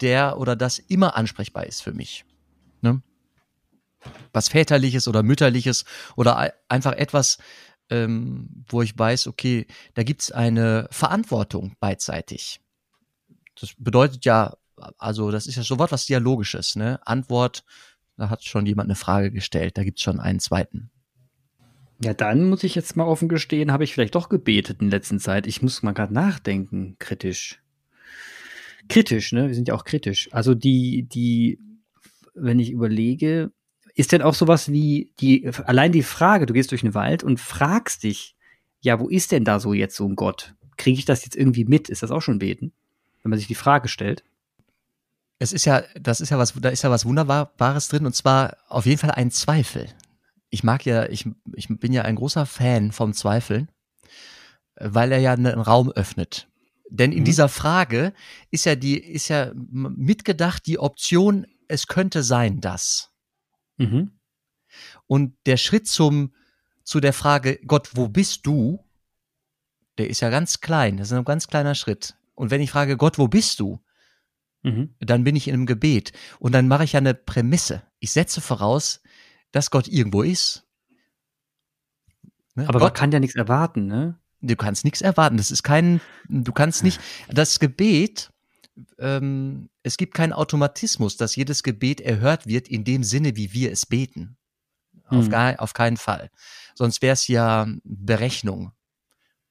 der 0.00 0.38
oder 0.38 0.56
das 0.56 0.78
immer 0.78 1.16
ansprechbar 1.16 1.66
ist 1.66 1.82
für 1.82 1.92
mich. 1.92 2.24
Ne? 2.82 3.00
Was 4.32 4.48
väterliches 4.48 5.08
oder 5.08 5.22
mütterliches 5.22 5.84
oder 6.16 6.52
einfach 6.68 6.92
etwas, 6.92 7.38
ähm, 7.90 8.64
wo 8.68 8.82
ich 8.82 8.98
weiß, 8.98 9.26
okay, 9.28 9.66
da 9.94 10.02
gibt's 10.02 10.30
eine 10.30 10.88
Verantwortung 10.90 11.76
beidseitig. 11.80 12.60
Das 13.60 13.74
bedeutet 13.78 14.24
ja 14.24 14.56
also 14.98 15.30
das 15.30 15.46
ist 15.46 15.56
ja 15.56 15.62
so 15.62 15.78
was 15.78 16.06
Dialogisches, 16.06 16.76
ne? 16.76 17.00
Antwort, 17.06 17.64
da 18.16 18.30
hat 18.30 18.44
schon 18.44 18.66
jemand 18.66 18.88
eine 18.88 18.96
Frage 18.96 19.30
gestellt, 19.30 19.78
da 19.78 19.84
gibt's 19.84 20.02
schon 20.02 20.20
einen 20.20 20.40
zweiten. 20.40 20.90
Ja, 22.02 22.14
dann 22.14 22.48
muss 22.48 22.64
ich 22.64 22.74
jetzt 22.74 22.96
mal 22.96 23.04
offen 23.04 23.28
gestehen, 23.28 23.72
habe 23.72 23.84
ich 23.84 23.92
vielleicht 23.92 24.14
doch 24.14 24.28
gebetet 24.28 24.80
in 24.80 24.90
letzter 24.90 25.18
Zeit. 25.18 25.46
Ich 25.46 25.62
muss 25.62 25.82
mal 25.82 25.92
gerade 25.92 26.14
nachdenken, 26.14 26.96
kritisch. 26.98 27.60
Kritisch, 28.88 29.32
ne? 29.32 29.48
Wir 29.48 29.54
sind 29.54 29.68
ja 29.68 29.74
auch 29.74 29.84
kritisch. 29.84 30.28
Also 30.32 30.54
die, 30.54 31.08
die, 31.08 31.58
wenn 32.34 32.60
ich 32.60 32.70
überlege, 32.70 33.50
ist 33.94 34.12
denn 34.12 34.22
auch 34.22 34.34
sowas 34.34 34.70
wie 34.70 35.12
die, 35.18 35.50
allein 35.64 35.90
die 35.90 36.04
Frage, 36.04 36.46
du 36.46 36.54
gehst 36.54 36.70
durch 36.70 36.82
den 36.82 36.94
Wald 36.94 37.24
und 37.24 37.40
fragst 37.40 38.04
dich, 38.04 38.36
ja, 38.80 39.00
wo 39.00 39.08
ist 39.08 39.32
denn 39.32 39.44
da 39.44 39.58
so 39.58 39.72
jetzt 39.72 39.96
so 39.96 40.06
ein 40.06 40.14
Gott? 40.14 40.54
Kriege 40.76 41.00
ich 41.00 41.04
das 41.04 41.24
jetzt 41.24 41.36
irgendwie 41.36 41.64
mit? 41.64 41.88
Ist 41.88 42.04
das 42.04 42.12
auch 42.12 42.22
schon 42.22 42.38
beten? 42.38 42.72
Wenn 43.22 43.30
man 43.30 43.40
sich 43.40 43.48
die 43.48 43.56
Frage 43.56 43.88
stellt 43.88 44.22
es 45.38 45.52
ist 45.52 45.64
ja, 45.64 45.82
das 46.00 46.20
ist 46.20 46.30
ja 46.30 46.38
was, 46.38 46.52
da 46.54 46.68
ist 46.68 46.82
ja 46.82 46.90
was 46.90 47.04
Wunderbares 47.04 47.88
drin 47.88 48.06
und 48.06 48.14
zwar 48.14 48.56
auf 48.68 48.86
jeden 48.86 48.98
Fall 48.98 49.12
ein 49.12 49.30
Zweifel. 49.30 49.88
Ich 50.50 50.64
mag 50.64 50.84
ja, 50.84 51.08
ich, 51.08 51.28
ich 51.54 51.68
bin 51.68 51.92
ja 51.92 52.02
ein 52.02 52.16
großer 52.16 52.46
Fan 52.46 52.92
vom 52.92 53.12
Zweifeln, 53.12 53.70
weil 54.76 55.12
er 55.12 55.18
ja 55.18 55.32
einen 55.32 55.60
Raum 55.60 55.90
öffnet. 55.92 56.48
Denn 56.90 57.12
in 57.12 57.20
mhm. 57.20 57.24
dieser 57.24 57.48
Frage 57.48 58.14
ist 58.50 58.64
ja 58.64 58.74
die, 58.74 58.98
ist 58.98 59.28
ja 59.28 59.52
mitgedacht 59.54 60.66
die 60.66 60.78
Option, 60.78 61.46
es 61.68 61.86
könnte 61.86 62.22
sein, 62.22 62.60
dass. 62.60 63.10
Mhm. 63.76 64.18
Und 65.06 65.36
der 65.46 65.56
Schritt 65.56 65.86
zum, 65.86 66.34
zu 66.82 67.00
der 67.00 67.12
Frage, 67.12 67.60
Gott, 67.66 67.90
wo 67.94 68.08
bist 68.08 68.46
du? 68.46 68.84
Der 69.98 70.08
ist 70.08 70.20
ja 70.20 70.30
ganz 70.30 70.60
klein. 70.60 70.96
Das 70.96 71.08
ist 71.08 71.12
ein 71.16 71.24
ganz 71.24 71.46
kleiner 71.46 71.74
Schritt. 71.74 72.16
Und 72.34 72.50
wenn 72.50 72.60
ich 72.60 72.70
frage, 72.70 72.96
Gott, 72.96 73.18
wo 73.18 73.28
bist 73.28 73.60
du? 73.60 73.80
Mhm. 74.62 74.94
Dann 75.00 75.24
bin 75.24 75.36
ich 75.36 75.48
in 75.48 75.54
einem 75.54 75.66
Gebet. 75.66 76.12
Und 76.38 76.52
dann 76.52 76.68
mache 76.68 76.84
ich 76.84 76.92
ja 76.92 76.98
eine 76.98 77.14
Prämisse. 77.14 77.82
Ich 78.00 78.12
setze 78.12 78.40
voraus, 78.40 79.00
dass 79.52 79.70
Gott 79.70 79.88
irgendwo 79.88 80.22
ist. 80.22 80.66
Ne? 82.54 82.68
Aber 82.68 82.80
Gott 82.80 82.94
kann 82.94 83.12
ja 83.12 83.20
nichts 83.20 83.36
erwarten, 83.36 83.86
ne? 83.86 84.18
Du 84.40 84.56
kannst 84.56 84.84
nichts 84.84 85.00
erwarten. 85.00 85.36
Das 85.36 85.50
ist 85.50 85.62
kein, 85.62 86.00
du 86.28 86.52
kannst 86.52 86.84
nicht, 86.84 87.00
das 87.28 87.58
Gebet, 87.58 88.32
ähm, 88.98 89.68
es 89.82 89.96
gibt 89.96 90.14
keinen 90.14 90.32
Automatismus, 90.32 91.16
dass 91.16 91.36
jedes 91.36 91.62
Gebet 91.62 92.00
erhört 92.00 92.46
wird 92.46 92.68
in 92.68 92.84
dem 92.84 93.02
Sinne, 93.02 93.36
wie 93.36 93.52
wir 93.52 93.72
es 93.72 93.86
beten. 93.86 94.36
Auf, 95.06 95.26
mhm. 95.26 95.30
gar, 95.30 95.60
auf 95.60 95.72
keinen 95.72 95.96
Fall. 95.96 96.30
Sonst 96.74 97.00
wäre 97.00 97.14
es 97.14 97.26
ja 97.28 97.66
Berechnung. 97.84 98.72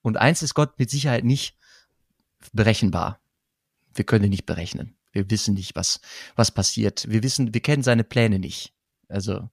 Und 0.02 0.18
eins 0.18 0.42
ist 0.42 0.54
Gott 0.54 0.78
mit 0.78 0.90
Sicherheit 0.90 1.24
nicht 1.24 1.58
berechenbar. 2.54 3.20
Wir 3.94 4.06
können 4.06 4.26
ihn 4.26 4.30
nicht 4.30 4.46
berechnen. 4.46 4.97
Wir 5.18 5.32
wissen 5.32 5.56
nicht, 5.56 5.76
was, 5.76 6.00
was 6.36 6.52
passiert. 6.52 7.10
Wir 7.10 7.24
wissen, 7.24 7.52
wir 7.52 7.62
kennen 7.62 7.82
seine 7.82 8.04
Pläne 8.04 8.38
nicht. 8.38 8.72
Also, 9.10 9.50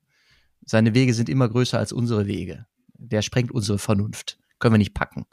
seine 0.66 0.92
Wege 0.92 1.14
sind 1.14 1.30
immer 1.30 1.48
größer 1.48 1.78
als 1.78 1.90
unsere 1.90 2.26
Wege. 2.26 2.66
Der 2.92 3.22
sprengt 3.22 3.50
unsere 3.50 3.78
Vernunft. 3.78 4.38
Können 4.58 4.74
wir 4.74 4.78
nicht 4.78 4.92
packen. 4.92 5.24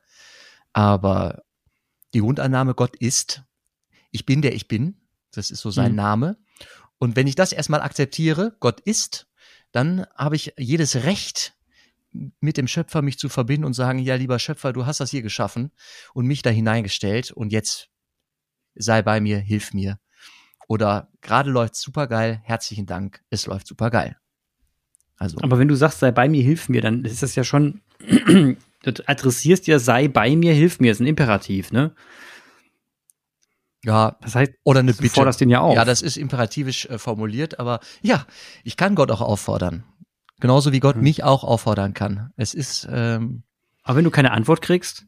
Aber 0.72 1.44
die 2.14 2.22
Grundannahme, 2.22 2.76
Gott 2.76 2.96
ist, 2.96 3.44
ich 4.12 4.26
bin 4.26 4.42
der 4.42 4.56
ich 4.56 4.70
bin. 4.70 4.96
Das 5.32 5.52
ist 5.52 5.60
so 5.60 5.70
sein 5.70 5.92
mhm. 5.92 5.98
Name. 5.98 6.38
Und 6.98 7.18
wenn 7.18 7.28
ich 7.28 7.36
das 7.36 7.52
erstmal 7.52 7.82
akzeptiere, 7.82 8.56
Gott 8.62 8.80
ist, 8.80 9.28
dann 9.74 10.06
habe 10.16 10.38
ich 10.38 10.54
jedes 10.58 11.04
Recht, 11.04 11.58
mit 12.40 12.56
dem 12.56 12.68
Schöpfer 12.68 13.02
mich 13.02 13.20
zu 13.20 13.28
verbinden 13.28 13.66
und 13.66 13.74
sagen, 13.74 14.00
ja, 14.00 14.16
lieber 14.16 14.40
Schöpfer, 14.40 14.72
du 14.72 14.86
hast 14.86 15.02
das 15.02 15.12
hier 15.12 15.22
geschaffen 15.22 15.72
und 16.14 16.26
mich 16.26 16.42
da 16.42 16.50
hineingestellt 16.50 17.32
und 17.32 17.52
jetzt 17.52 17.90
sei 18.76 19.02
bei 19.02 19.20
mir, 19.20 19.40
hilf 19.40 19.74
mir. 19.74 20.00
Oder 20.72 21.10
gerade 21.20 21.52
läuft 21.52 21.76
super 21.76 22.08
geil, 22.08 22.40
herzlichen 22.46 22.86
Dank, 22.86 23.22
es 23.30 23.46
läuft 23.46 23.68
super 23.68 23.90
geil. 23.90 24.16
Also. 25.18 25.38
Aber 25.42 25.60
wenn 25.60 25.68
du 25.68 25.76
sagst, 25.76 26.00
sei 26.00 26.12
bei 26.12 26.30
mir, 26.30 26.42
hilf 26.42 26.70
mir, 26.70 26.80
dann 26.80 27.04
ist 27.04 27.22
das 27.22 27.36
ja 27.36 27.44
schon, 27.44 27.82
du 28.00 28.58
adressierst 29.06 29.68
ja, 29.68 29.80
sei 29.80 30.08
bei 30.08 30.34
mir, 30.34 30.54
hilf 30.54 30.80
mir, 30.80 30.94
ist 30.94 31.02
ein 31.02 31.08
Imperativ, 31.08 31.74
ne? 31.74 31.94
Ja, 33.84 34.18
das 34.22 34.36
heißt, 34.36 34.54
oder 34.64 34.80
eine 34.80 34.94
Bitte. 34.94 35.10
Du 35.10 35.14
forderst 35.16 35.42
den 35.42 35.50
ja 35.50 35.60
auch. 35.60 35.76
Ja, 35.76 35.84
das 35.84 36.02
ist 36.02 36.16
imperativisch 36.16 36.86
äh, 36.86 36.98
formuliert, 36.98 37.60
aber 37.60 37.82
ja, 38.02 38.26
ich 38.64 38.78
kann 38.78 38.96
Gott 38.96 39.12
auch 39.12 39.20
auffordern. 39.20 39.84
Genauso 40.40 40.72
wie 40.72 40.80
Gott 40.80 40.96
mhm. 40.96 41.04
mich 41.04 41.26
auch 41.26 41.44
auffordern 41.44 41.94
kann. 41.94 42.32
Es 42.38 42.54
ist. 42.54 42.88
Ähm, 42.90 43.44
aber 43.84 43.98
wenn 43.98 44.06
du 44.06 44.12
keine 44.12 44.32
Antwort 44.32 44.62
kriegst? 44.62 45.06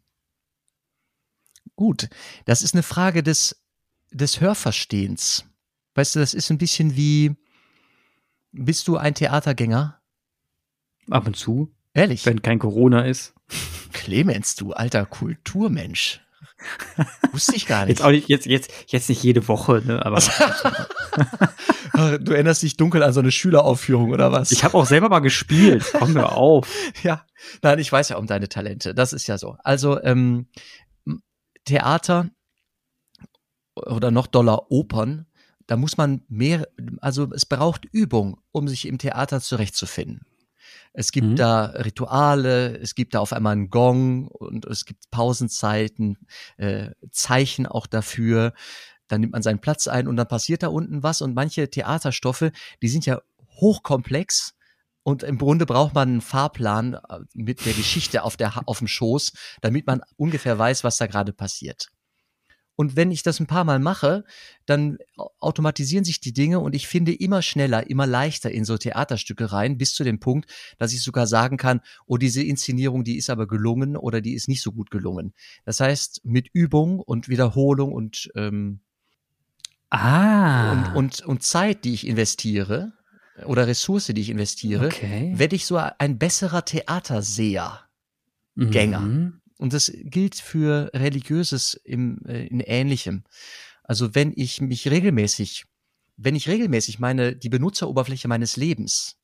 Gut, 1.78 2.10
das 2.44 2.64
ist 2.64 2.74
eine 2.74 2.84
Frage 2.84 3.24
des, 3.24 3.64
des 4.12 4.42
Hörverstehens. 4.42 5.46
Weißt 5.96 6.16
du, 6.16 6.20
das 6.20 6.34
ist 6.34 6.50
ein 6.50 6.58
bisschen 6.58 6.96
wie, 6.96 7.36
bist 8.52 8.88
du 8.88 8.98
ein 8.98 9.16
Theatergänger? 9.16 10.00
Ab 11.10 11.28
und 11.28 11.36
zu. 11.36 11.74
Ehrlich? 11.94 12.26
Wenn 12.26 12.42
kein 12.42 12.60
Corona 12.60 13.06
ist. 13.06 13.34
Clemens, 13.92 14.56
du 14.56 14.74
alter 14.74 15.06
Kulturmensch. 15.06 16.22
Wusste 17.32 17.56
ich 17.56 17.66
gar 17.66 17.86
nicht. 17.86 17.98
Jetzt, 17.98 18.04
auch 18.04 18.12
nicht 18.12 18.30
jetzt, 18.30 18.46
jetzt, 18.46 18.72
jetzt 18.88 19.10
nicht 19.10 19.22
jede 19.22 19.48
Woche, 19.48 19.82
ne? 19.86 20.06
Aber. 20.06 20.20
du 22.20 22.34
erinnerst 22.34 22.64
dich 22.64 22.78
dunkel 22.78 23.04
an 23.04 23.14
so 23.14 23.20
eine 23.20 23.32
Schüleraufführung 23.32 24.12
oder 24.12 24.32
was? 24.32 24.52
Ich 24.52 24.64
habe 24.64 24.78
auch 24.78 24.86
selber 24.86 25.10
mal 25.10 25.20
gespielt. 25.20 25.86
Komm 25.98 26.14
mir 26.14 26.32
auf. 26.32 26.68
ja. 27.04 27.26
Nein, 27.62 27.80
ich 27.80 27.92
weiß 27.92 28.10
ja 28.10 28.18
um 28.18 28.28
deine 28.28 28.50
Talente. 28.50 28.96
Das 28.96 29.14
ist 29.14 29.28
ja 29.28 29.38
so. 29.38 29.58
Also, 29.64 30.02
ähm, 30.02 30.48
Theater 31.66 32.30
oder 33.76 34.12
noch 34.12 34.28
doller 34.28 34.72
Opern, 34.72 35.26
da 35.68 35.78
muss 35.78 35.98
man 35.98 36.24
mehr, 36.28 36.68
also 37.02 37.32
es 37.34 37.46
braucht 37.46 37.86
Übung, 37.86 38.40
um 38.52 38.68
sich 38.68 38.88
im 38.88 38.98
Theater 38.98 39.42
zurechtzufinden. 39.42 40.26
Es 40.94 41.12
gibt 41.12 41.28
mhm. 41.28 41.36
da 41.36 41.66
Rituale, 41.66 42.78
es 42.78 42.96
gibt 42.96 43.16
da 43.16 43.20
auf 43.20 43.34
einmal 43.34 43.54
einen 43.54 43.70
Gong 43.70 44.28
und 44.28 44.66
es 44.66 44.86
gibt 44.86 45.10
Pausenzeiten, 45.10 46.18
äh, 46.58 46.92
Zeichen 47.12 47.66
auch 47.66 47.88
dafür. 47.88 48.54
Dann 49.08 49.22
nimmt 49.22 49.34
man 49.34 49.42
seinen 49.42 49.60
Platz 49.60 49.88
ein 49.88 50.08
und 50.08 50.18
dann 50.18 50.28
passiert 50.28 50.64
da 50.64 50.68
unten 50.68 51.04
was 51.04 51.22
und 51.22 51.34
manche 51.34 51.70
Theaterstoffe, 51.70 52.52
die 52.82 52.88
sind 52.88 53.06
ja 53.06 53.22
hochkomplex 53.60 54.54
und 55.04 55.24
im 55.24 55.38
Grunde 55.38 55.66
braucht 55.66 55.94
man 55.94 56.10
einen 56.10 56.22
Fahrplan 56.22 56.94
äh, 56.94 57.20
mit 57.34 57.66
der 57.66 57.74
Geschichte 57.74 58.24
auf, 58.24 58.38
der, 58.38 58.68
auf 58.68 58.80
dem 58.80 58.88
Schoß, 58.88 59.34
damit 59.62 59.86
man 59.86 60.02
ungefähr 60.16 60.58
weiß, 60.58 60.84
was 60.84 60.98
da 60.98 61.08
gerade 61.08 61.34
passiert. 61.34 61.90
Und 62.76 62.96
wenn 62.96 63.12
ich 63.12 63.24
das 63.24 63.40
ein 63.40 63.48
paar 63.48 63.64
Mal 63.64 63.80
mache, 63.80 64.24
dann 64.66 64.98
automatisieren 65.40 66.04
sich 66.04 66.20
die 66.20 66.34
Dinge 66.34 66.60
und 66.60 66.74
ich 66.74 66.88
finde 66.88 67.14
immer 67.14 67.42
schneller, 67.42 67.90
immer 67.90 68.08
leichter 68.08 68.52
in 68.52 68.66
so 68.66 68.78
Theaterstücke 68.78 69.52
rein, 69.52 69.78
bis 69.78 69.94
zu 69.94 70.04
dem 70.04 70.20
Punkt, 70.20 70.52
dass 70.80 70.94
ich 70.94 71.04
sogar 71.04 71.28
sagen 71.28 71.58
kann, 71.58 71.82
oh, 72.06 72.18
diese 72.18 72.42
Inszenierung, 72.42 73.04
die 73.04 73.18
ist 73.18 73.30
aber 73.30 73.48
gelungen 73.48 73.96
oder 73.96 74.22
die 74.22 74.34
ist 74.34 74.48
nicht 74.48 74.62
so 74.62 74.72
gut 74.72 74.90
gelungen. 74.90 75.34
Das 75.66 75.80
heißt, 75.80 76.22
mit 76.24 76.50
Übung 76.54 77.00
und 77.00 77.30
Wiederholung 77.30 77.94
und, 77.94 78.32
ähm, 78.36 78.80
ah. 79.90 80.72
und, 80.72 80.96
und, 80.96 81.22
und 81.22 81.44
Zeit, 81.44 81.84
die 81.86 81.94
ich 81.94 82.08
investiere, 82.08 82.94
oder 83.46 83.68
Ressource, 83.68 84.08
die 84.08 84.22
ich 84.22 84.30
investiere, 84.30 84.86
okay. 84.86 85.34
werde 85.36 85.56
ich 85.56 85.66
so 85.66 85.78
ein 85.78 86.20
besserer 86.20 86.66
Theaterseher, 86.66 87.80
Gänger. 88.56 89.00
Mhm. 89.00 89.42
Und 89.58 89.74
das 89.74 89.92
gilt 90.04 90.36
für 90.36 90.92
religiöses 90.94 91.74
im, 91.74 92.20
äh, 92.26 92.48
in 92.48 92.60
ähnlichem. 92.60 93.24
Also 93.84 94.16
wenn 94.16 94.34
ich 94.36 94.62
mich 94.62 94.90
regelmäßig, 94.90 95.66
wenn 96.18 96.36
ich 96.36 96.48
regelmäßig 96.48 97.00
meine, 97.00 97.36
die 97.36 97.50
Benutzeroberfläche 97.50 98.28
meines 98.28 98.56
Lebens 98.56 99.18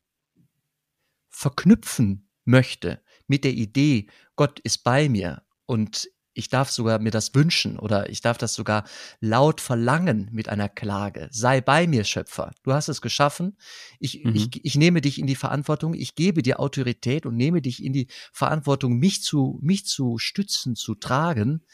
verknüpfen 1.29 2.29
möchte 2.45 3.01
mit 3.27 3.43
der 3.43 3.53
Idee, 3.53 4.07
Gott 4.35 4.59
ist 4.59 4.83
bei 4.83 5.07
mir 5.09 5.43
und 5.65 6.09
ich 6.33 6.49
darf 6.49 6.69
sogar 6.69 6.99
mir 6.99 7.11
das 7.11 7.33
wünschen 7.33 7.77
oder 7.77 8.09
ich 8.09 8.21
darf 8.21 8.37
das 8.37 8.53
sogar 8.53 8.85
laut 9.19 9.61
verlangen 9.61 10.29
mit 10.31 10.49
einer 10.49 10.69
Klage. 10.69 11.27
Sei 11.31 11.59
bei 11.61 11.87
mir, 11.87 12.03
Schöpfer. 12.03 12.51
Du 12.63 12.73
hast 12.73 12.87
es 12.87 13.01
geschaffen. 13.01 13.57
Ich, 13.99 14.23
mhm. 14.23 14.35
ich, 14.35 14.65
ich 14.65 14.75
nehme 14.75 15.01
dich 15.01 15.19
in 15.19 15.27
die 15.27 15.35
Verantwortung. 15.35 15.93
Ich 15.93 16.15
gebe 16.15 16.41
dir 16.41 16.59
Autorität 16.59 17.25
und 17.25 17.35
nehme 17.35 17.61
dich 17.61 17.83
in 17.83 17.93
die 17.93 18.07
Verantwortung, 18.31 18.97
mich 18.99 19.23
zu, 19.23 19.59
mich 19.61 19.85
zu 19.85 20.17
stützen, 20.17 20.75
zu 20.75 20.95
tragen. 20.95 21.65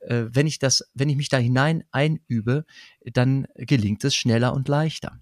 Äh, 0.00 0.24
wenn 0.30 0.46
ich 0.46 0.58
das, 0.58 0.88
wenn 0.94 1.08
ich 1.08 1.16
mich 1.16 1.28
da 1.28 1.38
hinein 1.38 1.84
einübe, 1.90 2.64
dann 3.04 3.46
gelingt 3.56 4.04
es 4.04 4.14
schneller 4.14 4.54
und 4.54 4.68
leichter. 4.68 5.20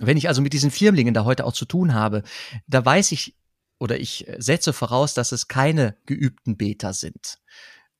wenn 0.00 0.16
ich 0.16 0.28
also 0.28 0.42
mit 0.42 0.52
diesen 0.52 0.70
Firmlingen 0.70 1.14
da 1.14 1.24
heute 1.24 1.44
auch 1.44 1.52
zu 1.52 1.64
tun 1.64 1.94
habe, 1.94 2.22
da 2.66 2.84
weiß 2.84 3.12
ich 3.12 3.36
oder 3.78 3.98
ich 3.98 4.26
setze 4.38 4.72
voraus, 4.72 5.14
dass 5.14 5.32
es 5.32 5.48
keine 5.48 5.96
geübten 6.06 6.56
Beter 6.56 6.92
sind 6.92 7.38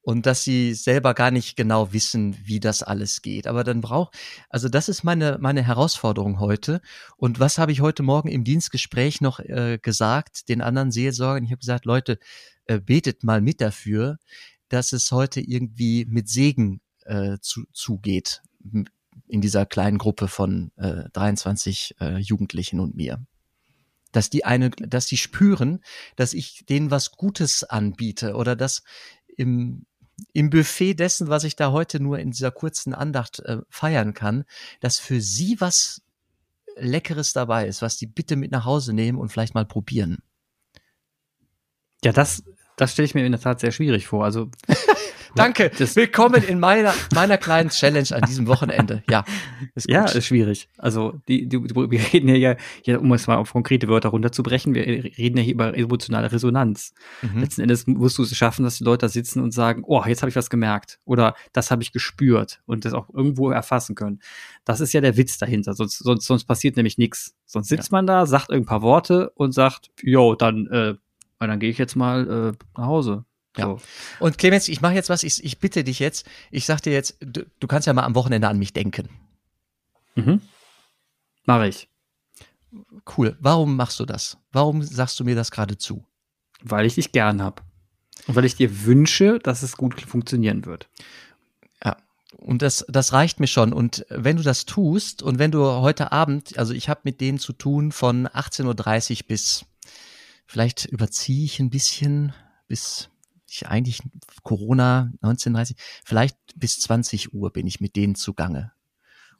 und 0.02 0.26
dass 0.26 0.42
sie 0.42 0.74
selber 0.74 1.14
gar 1.14 1.30
nicht 1.30 1.56
genau 1.56 1.92
wissen, 1.92 2.36
wie 2.44 2.60
das 2.60 2.82
alles 2.82 3.22
geht. 3.22 3.46
Aber 3.46 3.64
dann 3.64 3.80
braucht, 3.80 4.16
also 4.48 4.68
das 4.68 4.88
ist 4.88 5.04
meine 5.04 5.38
meine 5.40 5.62
Herausforderung 5.62 6.40
heute. 6.40 6.80
Und 7.16 7.40
was 7.40 7.58
habe 7.58 7.72
ich 7.72 7.80
heute 7.80 8.02
Morgen 8.02 8.28
im 8.28 8.44
Dienstgespräch 8.44 9.20
noch 9.20 9.38
äh, 9.40 9.78
gesagt 9.80 10.48
den 10.48 10.60
anderen 10.60 10.90
Seelsorgern? 10.90 11.44
Ich 11.44 11.50
habe 11.50 11.60
gesagt, 11.60 11.84
Leute, 11.84 12.18
äh, 12.66 12.80
betet 12.80 13.24
mal 13.24 13.40
mit 13.40 13.60
dafür, 13.60 14.18
dass 14.68 14.92
es 14.92 15.12
heute 15.12 15.40
irgendwie 15.40 16.04
mit 16.06 16.28
Segen 16.28 16.80
äh, 17.04 17.38
zu, 17.40 17.64
zugeht 17.72 18.42
in 19.28 19.40
dieser 19.40 19.66
kleinen 19.66 19.98
Gruppe 19.98 20.28
von 20.28 20.72
äh, 20.76 21.04
23 21.12 21.96
äh, 22.00 22.18
Jugendlichen 22.18 22.80
und 22.80 22.96
mir 22.96 23.24
dass 24.12 24.30
die 24.30 24.44
eine, 24.44 24.70
dass 24.70 25.06
die 25.06 25.16
spüren, 25.16 25.82
dass 26.16 26.34
ich 26.34 26.64
denen 26.68 26.90
was 26.90 27.12
Gutes 27.12 27.64
anbiete 27.64 28.34
oder 28.34 28.56
dass 28.56 28.82
im 29.36 29.86
im 30.34 30.50
Buffet 30.50 30.94
dessen, 30.94 31.28
was 31.28 31.44
ich 31.44 31.56
da 31.56 31.72
heute 31.72 32.00
nur 32.00 32.18
in 32.18 32.30
dieser 32.30 32.50
kurzen 32.50 32.94
Andacht 32.94 33.40
äh, 33.40 33.58
feiern 33.68 34.14
kann, 34.14 34.44
dass 34.80 34.98
für 34.98 35.20
sie 35.20 35.60
was 35.60 36.02
Leckeres 36.76 37.32
dabei 37.32 37.66
ist, 37.66 37.82
was 37.82 37.96
die 37.96 38.06
bitte 38.06 38.36
mit 38.36 38.50
nach 38.50 38.64
Hause 38.64 38.92
nehmen 38.92 39.18
und 39.18 39.30
vielleicht 39.30 39.54
mal 39.54 39.66
probieren. 39.66 40.18
Ja, 42.04 42.12
das, 42.12 42.44
das 42.76 42.92
stelle 42.92 43.06
ich 43.06 43.14
mir 43.14 43.24
in 43.24 43.32
der 43.32 43.40
Tat 43.40 43.60
sehr 43.60 43.72
schwierig 43.72 44.06
vor. 44.06 44.24
Also 44.24 44.50
Danke. 45.34 45.70
Das 45.78 45.96
Willkommen 45.96 46.42
in 46.42 46.60
meiner, 46.60 46.92
meiner 47.14 47.38
kleinen 47.38 47.70
Challenge 47.70 48.08
an 48.12 48.22
diesem 48.22 48.46
Wochenende. 48.46 49.02
Ja. 49.08 49.24
Ist 49.74 49.88
ja, 49.88 50.04
ist 50.04 50.26
schwierig. 50.26 50.68
Also, 50.76 51.20
die, 51.28 51.48
die, 51.48 51.58
wir 51.62 52.12
reden 52.12 52.28
hier 52.28 52.56
ja, 52.84 52.98
um 52.98 53.12
es 53.12 53.26
mal 53.26 53.36
auf 53.36 53.52
konkrete 53.52 53.88
Wörter 53.88 54.10
runterzubrechen, 54.10 54.74
wir 54.74 54.84
reden 54.84 55.38
ja 55.38 55.42
hier 55.42 55.54
über 55.54 55.76
emotionale 55.76 56.30
Resonanz. 56.30 56.92
Mhm. 57.22 57.40
Letzten 57.40 57.62
Endes 57.62 57.86
musst 57.86 58.18
du 58.18 58.22
es 58.22 58.36
schaffen, 58.36 58.64
dass 58.64 58.78
die 58.78 58.84
Leute 58.84 59.06
da 59.06 59.08
sitzen 59.08 59.40
und 59.40 59.52
sagen, 59.52 59.82
oh, 59.86 60.02
jetzt 60.06 60.22
habe 60.22 60.30
ich 60.30 60.36
was 60.36 60.50
gemerkt. 60.50 61.00
Oder 61.04 61.34
das 61.52 61.70
habe 61.70 61.82
ich 61.82 61.92
gespürt 61.92 62.60
und 62.66 62.84
das 62.84 62.92
auch 62.92 63.08
irgendwo 63.12 63.50
erfassen 63.50 63.94
können. 63.94 64.20
Das 64.64 64.80
ist 64.80 64.92
ja 64.92 65.00
der 65.00 65.16
Witz 65.16 65.38
dahinter. 65.38 65.74
Sonst, 65.74 65.98
sonst, 65.98 66.26
sonst 66.26 66.44
passiert 66.44 66.76
nämlich 66.76 66.98
nichts. 66.98 67.34
Sonst 67.46 67.68
sitzt 67.68 67.90
ja. 67.90 67.96
man 67.96 68.06
da, 68.06 68.26
sagt 68.26 68.50
ein 68.50 68.64
paar 68.64 68.82
Worte 68.82 69.30
und 69.34 69.52
sagt, 69.52 69.90
jo, 70.02 70.34
dann, 70.34 70.66
äh, 70.68 70.94
dann 71.38 71.58
gehe 71.58 71.70
ich 71.70 71.78
jetzt 71.78 71.96
mal 71.96 72.52
äh, 72.52 72.78
nach 72.78 72.86
Hause. 72.86 73.24
Ja. 73.56 73.66
So. 73.66 73.80
Und 74.20 74.38
Clemens, 74.38 74.68
ich 74.68 74.80
mache 74.80 74.94
jetzt 74.94 75.08
was, 75.08 75.22
ich, 75.22 75.42
ich 75.44 75.58
bitte 75.58 75.84
dich 75.84 75.98
jetzt, 75.98 76.26
ich 76.50 76.64
sag 76.64 76.80
dir 76.80 76.92
jetzt, 76.92 77.16
du, 77.20 77.44
du 77.60 77.66
kannst 77.66 77.86
ja 77.86 77.92
mal 77.92 78.04
am 78.04 78.14
Wochenende 78.14 78.48
an 78.48 78.58
mich 78.58 78.72
denken. 78.72 79.08
Mhm. 80.14 80.40
Mache 81.44 81.68
ich. 81.68 81.88
Cool. 83.16 83.36
Warum 83.40 83.76
machst 83.76 84.00
du 84.00 84.06
das? 84.06 84.38
Warum 84.52 84.82
sagst 84.82 85.18
du 85.20 85.24
mir 85.24 85.34
das 85.34 85.50
gerade 85.50 85.76
zu? 85.76 86.04
Weil 86.62 86.86
ich 86.86 86.94
dich 86.94 87.12
gern 87.12 87.42
hab. 87.42 87.62
Und 88.26 88.36
weil 88.36 88.44
ich 88.44 88.56
dir 88.56 88.84
wünsche, 88.84 89.38
dass 89.38 89.62
es 89.62 89.76
gut 89.76 90.00
funktionieren 90.00 90.64
wird. 90.64 90.88
Ja. 91.84 91.96
Und 92.36 92.62
das, 92.62 92.86
das 92.88 93.12
reicht 93.12 93.40
mir 93.40 93.46
schon. 93.46 93.72
Und 93.72 94.06
wenn 94.08 94.36
du 94.36 94.42
das 94.42 94.64
tust 94.64 95.22
und 95.22 95.38
wenn 95.38 95.50
du 95.50 95.64
heute 95.64 96.12
Abend, 96.12 96.56
also 96.58 96.72
ich 96.72 96.88
habe 96.88 97.00
mit 97.04 97.20
denen 97.20 97.38
zu 97.38 97.52
tun 97.52 97.92
von 97.92 98.28
18.30 98.28 99.10
Uhr 99.22 99.26
bis, 99.28 99.64
vielleicht 100.46 100.86
überziehe 100.86 101.44
ich 101.44 101.58
ein 101.60 101.70
bisschen, 101.70 102.32
bis 102.68 103.10
ich 103.52 103.68
eigentlich 103.68 104.00
Corona 104.42 105.12
1930, 105.20 105.76
vielleicht 106.04 106.36
bis 106.56 106.80
20 106.80 107.34
Uhr 107.34 107.52
bin 107.52 107.66
ich 107.66 107.80
mit 107.80 107.96
denen 107.96 108.14
zugange. 108.14 108.72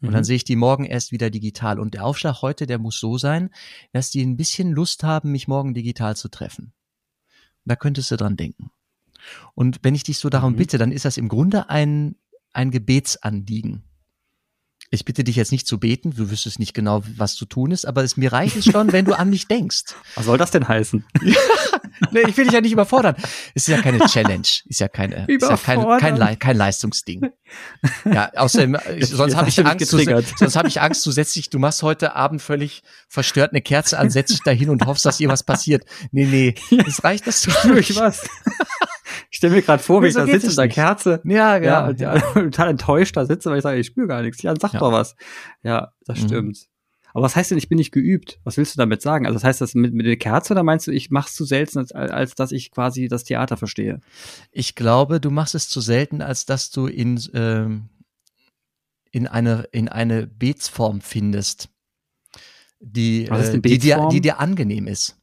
Und 0.01 0.11
mhm. 0.11 0.13
dann 0.13 0.25
sehe 0.25 0.37
ich 0.37 0.45
die 0.45 0.57
morgen 0.57 0.85
erst 0.85 1.13
wieder 1.13 1.31
digital. 1.31 1.79
Und 1.79 1.95
der 1.95 2.05
Aufschlag 2.05 2.43
heute, 2.43 2.67
der 2.67 2.79
muss 2.79 2.99
so 2.99 3.19
sein, 3.19 3.51
dass 3.93 4.11
die 4.11 4.23
ein 4.23 4.37
bisschen 4.37 4.73
Lust 4.73 5.05
haben, 5.05 5.31
mich 5.33 5.49
morgen 5.49 5.75
digital 5.75 6.17
zu 6.17 6.29
treffen. 6.29 6.73
Da 7.65 7.77
könntest 7.77 8.11
du 8.11 8.17
dran 8.17 8.37
denken. 8.37 8.71
Und 9.55 9.79
wenn 9.83 9.95
ich 9.95 10.03
dich 10.03 10.19
so 10.19 10.29
darum 10.29 10.55
mhm. 10.55 10.57
bitte, 10.57 10.79
dann 10.79 10.93
ist 10.93 11.05
das 11.05 11.17
im 11.17 11.29
Grunde 11.29 11.71
ein, 11.71 12.17
ein 12.53 12.71
Gebetsanliegen. 12.71 13.85
Ich 14.91 15.07
bitte 15.07 15.25
dich 15.25 15.37
jetzt 15.37 15.53
nicht 15.53 15.67
zu 15.67 15.79
beten, 15.79 16.11
du 16.11 16.31
wüsstest 16.31 16.59
nicht 16.59 16.75
genau, 16.75 17.03
was 17.17 17.35
zu 17.35 17.47
tun 17.47 17.71
ist, 17.71 17.87
aber 17.87 18.03
es, 18.05 18.19
mir 18.19 18.31
reicht 18.31 18.57
es 18.57 18.67
schon, 18.67 18.93
wenn 18.93 19.07
du 19.07 19.15
an 19.15 19.31
mich 19.31 19.49
denkst. 19.49 19.95
Was 20.17 20.27
soll 20.27 20.37
das 20.37 20.51
denn 20.51 20.69
heißen? 20.69 21.03
nee, 22.11 22.23
ich 22.27 22.37
will 22.37 22.45
dich 22.45 22.55
ja 22.55 22.61
nicht 22.61 22.73
überfordern. 22.73 23.15
Es 23.55 23.69
ist 23.69 23.69
ja 23.69 23.81
keine 23.81 23.99
Challenge, 24.01 24.47
ist 24.65 24.81
ja 24.81 24.89
keine, 24.89 25.27
ist 25.29 25.43
ja 25.43 25.57
kein, 25.57 25.99
kein, 25.99 26.39
kein 26.39 26.57
Leistungsding. 26.57 27.31
Ja, 28.05 28.31
außerdem, 28.35 28.75
äh, 28.75 29.05
sonst 29.05 29.37
habe 29.37 29.49
ich 29.49 29.65
Angst, 29.65 29.93
du, 29.93 30.23
sonst 30.37 30.57
habe 30.57 30.69
ich 30.69 30.81
Angst, 30.81 31.05
du 31.07 31.11
setzt 31.11 31.37
dich, 31.37 31.51
du 31.51 31.59
machst 31.59 31.83
heute 31.83 32.17
Abend 32.17 32.43
völlig 32.43 32.83
verstört 33.09 33.53
eine 33.53 33.61
Kerze 33.61 33.99
an, 33.99 34.11
setzt 34.11 34.33
dich 34.33 34.41
da 34.43 34.51
hin 34.51 34.71
und 34.71 34.87
hoffst, 34.87 35.05
dass 35.05 35.21
ihr 35.21 35.29
was 35.29 35.43
passiert. 35.43 35.85
Nee, 36.11 36.27
nee, 36.27 36.55
es 36.87 37.05
reicht, 37.05 37.27
dass 37.27 37.43
du 37.43 37.51
durch 37.69 37.95
was. 37.97 38.29
Ich 39.31 39.39
stelle 39.39 39.55
mir 39.55 39.63
gerade 39.63 39.83
vor, 39.83 40.03
wie 40.03 40.09
ich 40.09 40.15
da 40.15 40.27
sitze 40.27 40.49
mit 40.49 40.59
der 40.59 40.69
Kerze. 40.69 41.21
Ja, 41.25 41.57
ja, 41.57 41.91
ja, 41.91 42.17
ja. 42.17 42.21
total 42.21 42.71
enttäuscht 42.71 43.17
da 43.17 43.25
sitze, 43.25 43.51
weil 43.51 43.59
ich 43.59 43.63
sage, 43.63 43.79
ich 43.79 43.87
spüre 43.87 44.07
gar 44.07 44.23
nichts. 44.23 44.43
Ja, 44.43 44.55
sag 44.59 44.75
ja. 44.75 44.81
doch 44.81 44.93
was. 44.93 45.17
Ja, 45.63 45.93
das 46.07 46.21
mhm. 46.21 46.27
stimmt. 46.27 46.59
Aber 47.15 47.25
was 47.25 47.37
heißt 47.37 47.51
denn, 47.51 47.59
ich 47.59 47.69
bin 47.69 47.79
nicht 47.79 47.93
geübt? 47.93 48.41
Was 48.45 48.57
willst 48.57 48.75
du 48.75 48.79
damit 48.79 49.03
sagen? 49.03 49.27
Also 49.27 49.35
das 49.35 49.45
heißt 49.45 49.61
das 49.61 49.75
mit, 49.75 49.93
mit 49.93 50.07
der 50.07 50.17
Kerze 50.17 50.55
oder 50.55 50.63
meinst 50.63 50.87
du, 50.87 50.91
ich 50.91 51.11
mach's 51.11 51.35
zu 51.35 51.45
selten, 51.45 51.79
als, 51.79 51.93
als 51.93 52.35
dass 52.35 52.53
ich 52.53 52.71
quasi 52.71 53.09
das 53.09 53.25
Theater 53.25 53.57
verstehe? 53.57 54.01
Ich 54.51 54.75
glaube, 54.75 55.21
du 55.21 55.31
machst 55.31 55.55
es 55.55 55.69
zu 55.69 55.81
selten, 55.81 56.23
als 56.23 56.47
dass 56.47 56.71
du 56.71 56.87
in, 56.87 57.21
ähm, 57.35 57.89
in 59.11 59.27
eine, 59.27 59.65
in 59.73 59.89
eine 59.89 60.27
Betsform 60.27 61.01
findest, 61.01 61.69
die, 62.81 63.27
äh, 63.27 63.61
die, 63.61 63.79
dir, 63.79 64.09
die 64.11 64.21
dir 64.21 64.41
angenehm 64.41 64.87
ist. 64.87 65.19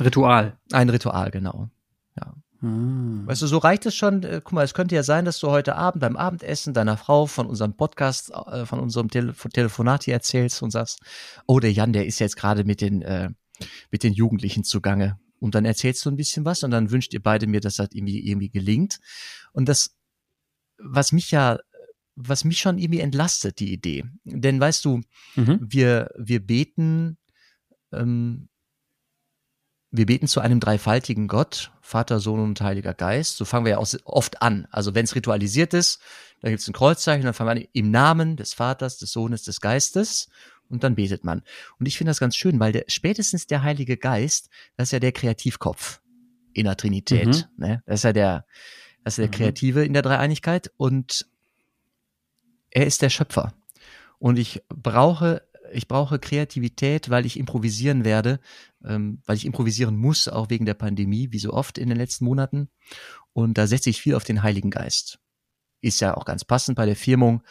Ritual. 0.00 0.58
Ein 0.72 0.90
Ritual, 0.90 1.30
genau. 1.30 1.68
Ja. 2.16 2.34
Hm. 2.64 3.26
Weißt 3.26 3.42
du, 3.42 3.46
so 3.46 3.58
reicht 3.58 3.84
es 3.84 3.94
schon. 3.94 4.22
Äh, 4.22 4.40
guck 4.42 4.52
mal, 4.52 4.64
es 4.64 4.72
könnte 4.72 4.94
ja 4.94 5.02
sein, 5.02 5.26
dass 5.26 5.38
du 5.38 5.50
heute 5.50 5.76
Abend 5.76 6.00
beim 6.00 6.16
Abendessen 6.16 6.72
deiner 6.72 6.96
Frau 6.96 7.26
von 7.26 7.46
unserem 7.46 7.76
Podcast, 7.76 8.30
äh, 8.30 8.64
von 8.64 8.80
unserem 8.80 9.10
Tele 9.10 9.34
Telefonat 9.34 10.04
hier 10.04 10.14
erzählst 10.14 10.62
und 10.62 10.70
sagst, 10.70 11.00
oh, 11.46 11.60
der 11.60 11.72
Jan, 11.72 11.92
der 11.92 12.06
ist 12.06 12.20
jetzt 12.20 12.36
gerade 12.36 12.64
mit 12.64 12.80
den, 12.80 13.02
äh, 13.02 13.28
mit 13.90 14.02
den 14.02 14.14
Jugendlichen 14.14 14.64
zugange. 14.64 15.18
Und 15.40 15.54
dann 15.54 15.66
erzählst 15.66 16.06
du 16.06 16.10
ein 16.10 16.16
bisschen 16.16 16.46
was 16.46 16.62
und 16.62 16.70
dann 16.70 16.90
wünscht 16.90 17.12
ihr 17.12 17.22
beide 17.22 17.46
mir, 17.46 17.60
dass 17.60 17.76
das 17.76 17.88
irgendwie, 17.92 18.26
irgendwie 18.26 18.48
gelingt. 18.48 18.98
Und 19.52 19.68
das, 19.68 19.94
was 20.78 21.12
mich 21.12 21.30
ja, 21.32 21.58
was 22.16 22.44
mich 22.44 22.60
schon 22.60 22.78
irgendwie 22.78 23.00
entlastet, 23.00 23.60
die 23.60 23.74
Idee. 23.74 24.04
Denn 24.24 24.58
weißt 24.58 24.86
du, 24.86 25.02
mhm. 25.36 25.58
wir, 25.60 26.08
wir 26.16 26.40
beten, 26.40 27.18
ähm, 27.92 28.48
wir 29.96 30.06
beten 30.06 30.26
zu 30.26 30.40
einem 30.40 30.58
dreifaltigen 30.58 31.28
Gott, 31.28 31.70
Vater, 31.80 32.18
Sohn 32.18 32.40
und 32.40 32.60
Heiliger 32.60 32.94
Geist. 32.94 33.36
So 33.36 33.44
fangen 33.44 33.64
wir 33.64 33.72
ja 33.72 33.78
auch 33.78 33.88
oft 34.04 34.42
an. 34.42 34.66
Also 34.72 34.96
wenn 34.96 35.04
es 35.04 35.14
ritualisiert 35.14 35.72
ist, 35.72 36.00
dann 36.40 36.50
gibt 36.50 36.62
es 36.62 36.68
ein 36.68 36.72
Kreuzzeichen, 36.72 37.24
dann 37.24 37.32
fangen 37.32 37.48
wir 37.48 37.62
an 37.62 37.68
im 37.72 37.90
Namen 37.92 38.36
des 38.36 38.54
Vaters, 38.54 38.98
des 38.98 39.12
Sohnes, 39.12 39.44
des 39.44 39.60
Geistes 39.60 40.28
und 40.68 40.82
dann 40.82 40.96
betet 40.96 41.22
man. 41.22 41.42
Und 41.78 41.86
ich 41.86 41.96
finde 41.96 42.10
das 42.10 42.18
ganz 42.18 42.34
schön, 42.34 42.58
weil 42.58 42.72
der, 42.72 42.84
spätestens 42.88 43.46
der 43.46 43.62
Heilige 43.62 43.96
Geist, 43.96 44.50
das 44.76 44.88
ist 44.88 44.92
ja 44.92 44.98
der 44.98 45.12
Kreativkopf 45.12 46.00
in 46.52 46.64
der 46.64 46.76
Trinität. 46.76 47.26
Mhm. 47.26 47.64
Ne? 47.64 47.82
Das 47.86 48.00
ist 48.00 48.04
ja 48.04 48.12
der, 48.12 48.46
das 49.04 49.12
ist 49.12 49.18
der 49.18 49.26
mhm. 49.28 49.30
Kreative 49.30 49.84
in 49.84 49.92
der 49.92 50.02
Dreieinigkeit 50.02 50.72
und 50.76 51.24
er 52.70 52.86
ist 52.86 53.00
der 53.00 53.10
Schöpfer. 53.10 53.54
Und 54.18 54.40
ich 54.40 54.60
brauche 54.68 55.42
ich 55.74 55.88
brauche 55.88 56.18
Kreativität, 56.18 57.10
weil 57.10 57.26
ich 57.26 57.38
improvisieren 57.38 58.04
werde, 58.04 58.40
ähm, 58.86 59.22
weil 59.26 59.36
ich 59.36 59.44
improvisieren 59.44 59.96
muss, 59.96 60.28
auch 60.28 60.50
wegen 60.50 60.66
der 60.66 60.74
Pandemie, 60.74 61.32
wie 61.32 61.38
so 61.38 61.52
oft 61.52 61.78
in 61.78 61.88
den 61.88 61.98
letzten 61.98 62.24
Monaten. 62.24 62.68
Und 63.32 63.58
da 63.58 63.66
setze 63.66 63.90
ich 63.90 64.00
viel 64.00 64.14
auf 64.14 64.24
den 64.24 64.42
Heiligen 64.42 64.70
Geist. 64.70 65.18
Ist 65.80 66.00
ja 66.00 66.16
auch 66.16 66.24
ganz 66.24 66.44
passend 66.44 66.76
bei 66.76 66.86
der 66.86 66.96
Firmung. 66.96 67.42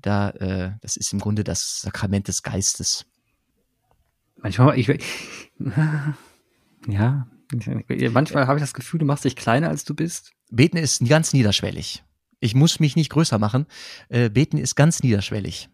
Da, 0.00 0.30
äh, 0.30 0.72
das 0.80 0.96
ist 0.96 1.12
im 1.12 1.18
Grunde 1.18 1.44
das 1.44 1.80
Sakrament 1.80 2.28
des 2.28 2.42
Geistes. 2.42 3.06
Manchmal, 4.36 4.78
ich, 4.78 4.86
ja, 6.86 7.26
manchmal 8.10 8.46
habe 8.46 8.58
ich 8.58 8.62
das 8.62 8.74
Gefühl, 8.74 9.00
du 9.00 9.06
machst 9.06 9.24
dich 9.24 9.36
kleiner, 9.36 9.68
als 9.68 9.84
du 9.84 9.94
bist. 9.94 10.32
Beten 10.50 10.76
ist 10.76 11.06
ganz 11.08 11.32
niederschwellig. 11.32 12.04
Ich 12.40 12.54
muss 12.54 12.80
mich 12.80 12.96
nicht 12.96 13.10
größer 13.10 13.38
machen. 13.38 13.66
Äh, 14.08 14.28
beten 14.28 14.58
ist 14.58 14.74
ganz 14.74 15.02
niederschwellig. 15.02 15.70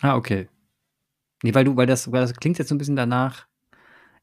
Ah, 0.00 0.14
okay. 0.14 0.48
Nee, 1.42 1.54
weil 1.54 1.64
du, 1.64 1.76
weil 1.76 1.86
das, 1.86 2.10
weil 2.12 2.20
das 2.20 2.34
klingt 2.34 2.58
jetzt 2.58 2.68
so 2.68 2.74
ein 2.74 2.78
bisschen 2.78 2.96
danach, 2.96 3.46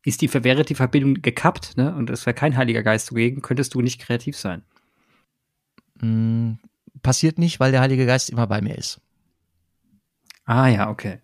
ist 0.03 0.21
die, 0.21 0.33
wäre 0.33 0.63
die 0.63 0.75
Verbindung 0.75 1.21
gekappt, 1.21 1.77
ne? 1.77 1.95
Und 1.95 2.09
es 2.09 2.25
wäre 2.25 2.33
kein 2.33 2.57
Heiliger 2.57 2.83
Geist 2.83 3.07
zugegen, 3.07 3.41
könntest 3.41 3.73
du 3.73 3.81
nicht 3.81 4.01
kreativ 4.01 4.37
sein. 4.37 4.63
Mm, 6.01 6.53
passiert 7.01 7.39
nicht, 7.39 7.59
weil 7.59 7.71
der 7.71 7.81
Heilige 7.81 8.05
Geist 8.05 8.29
immer 8.29 8.47
bei 8.47 8.61
mir 8.61 8.77
ist. 8.77 8.99
Ah 10.45 10.67
ja, 10.67 10.89
okay. 10.89 11.19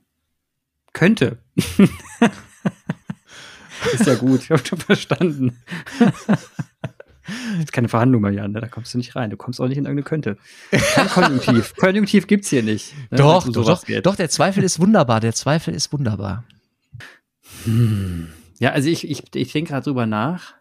Könnte. 0.93 1.39
ist 3.93 4.05
ja 4.05 4.15
gut, 4.15 4.41
ich 4.43 4.51
habe 4.51 4.65
schon 4.65 4.79
verstanden. 4.79 5.57
Das 5.99 6.47
ist 7.59 7.73
keine 7.73 7.89
Verhandlung 7.89 8.21
mehr, 8.21 8.31
Jan, 8.31 8.53
ne? 8.53 8.61
da 8.61 8.67
kommst 8.67 8.93
du 8.93 8.97
nicht 8.97 9.15
rein. 9.17 9.29
Du 9.29 9.35
kommst 9.35 9.59
auch 9.59 9.67
nicht 9.67 9.77
in 9.77 9.85
irgendeine 9.85 10.03
Könnte. 10.03 10.37
Kein 10.71 11.09
Konjunktiv. 11.09 11.75
Konjunktiv 11.75 12.27
gibt's 12.27 12.49
hier 12.49 12.63
nicht. 12.63 12.93
Ne? 13.11 13.17
Doch, 13.17 13.45
doch, 13.51 13.65
doch, 13.65 14.01
doch, 14.03 14.15
der 14.15 14.29
Zweifel 14.29 14.63
ist 14.63 14.79
wunderbar. 14.79 15.19
Der 15.19 15.33
Zweifel 15.33 15.73
ist 15.73 15.91
wunderbar. 15.91 16.45
Hm. 17.65 18.29
Ja, 18.59 18.71
also 18.71 18.89
ich, 18.89 19.09
ich, 19.09 19.23
ich 19.33 19.51
denke 19.53 19.71
gerade 19.71 19.85
drüber 19.85 20.05
nach. 20.05 20.55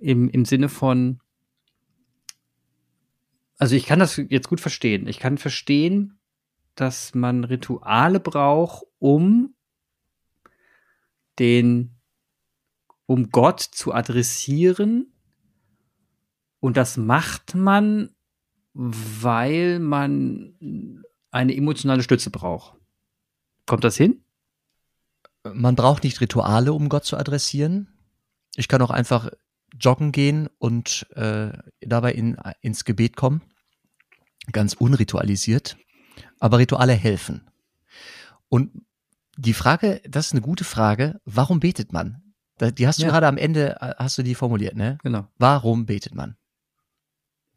Im, 0.00 0.28
Im 0.28 0.44
Sinne 0.44 0.68
von, 0.68 1.20
also 3.58 3.74
ich 3.76 3.86
kann 3.86 4.00
das 4.00 4.16
jetzt 4.16 4.48
gut 4.48 4.60
verstehen. 4.60 5.06
Ich 5.06 5.20
kann 5.20 5.38
verstehen, 5.38 6.18
dass 6.74 7.14
man 7.14 7.44
Rituale 7.44 8.20
braucht, 8.20 8.86
um 8.98 9.54
den, 11.38 11.96
um 13.06 13.30
Gott 13.30 13.60
zu 13.60 13.94
adressieren. 13.94 15.12
Und 16.60 16.76
das 16.76 16.96
macht 16.96 17.54
man, 17.54 18.10
weil 18.74 19.78
man 19.78 21.04
eine 21.30 21.54
emotionale 21.54 22.02
Stütze 22.02 22.30
braucht. 22.30 22.76
Kommt 23.66 23.84
das 23.84 23.96
hin? 23.96 24.24
Man 25.44 25.76
braucht 25.76 26.04
nicht 26.04 26.20
Rituale, 26.20 26.72
um 26.72 26.88
Gott 26.88 27.04
zu 27.04 27.16
adressieren. 27.16 27.88
Ich 28.56 28.68
kann 28.68 28.82
auch 28.82 28.90
einfach 28.90 29.30
joggen 29.78 30.12
gehen 30.12 30.48
und 30.58 31.06
äh, 31.14 31.52
dabei 31.80 32.12
in, 32.12 32.36
ins 32.60 32.84
Gebet 32.84 33.16
kommen. 33.16 33.42
Ganz 34.52 34.74
unritualisiert. 34.74 35.76
Aber 36.40 36.58
Rituale 36.58 36.94
helfen. 36.94 37.48
Und 38.48 38.70
die 39.36 39.54
Frage, 39.54 40.00
das 40.08 40.26
ist 40.26 40.32
eine 40.32 40.40
gute 40.40 40.64
Frage, 40.64 41.20
warum 41.24 41.60
betet 41.60 41.92
man? 41.92 42.22
Die 42.60 42.88
hast 42.88 42.98
du 42.98 43.04
ja. 43.04 43.10
gerade 43.10 43.28
am 43.28 43.36
Ende, 43.36 43.80
äh, 43.80 43.94
hast 43.98 44.18
du 44.18 44.22
die 44.22 44.34
formuliert, 44.34 44.74
ne? 44.74 44.98
Genau. 45.04 45.28
Warum 45.38 45.86
betet 45.86 46.14
man? 46.14 46.36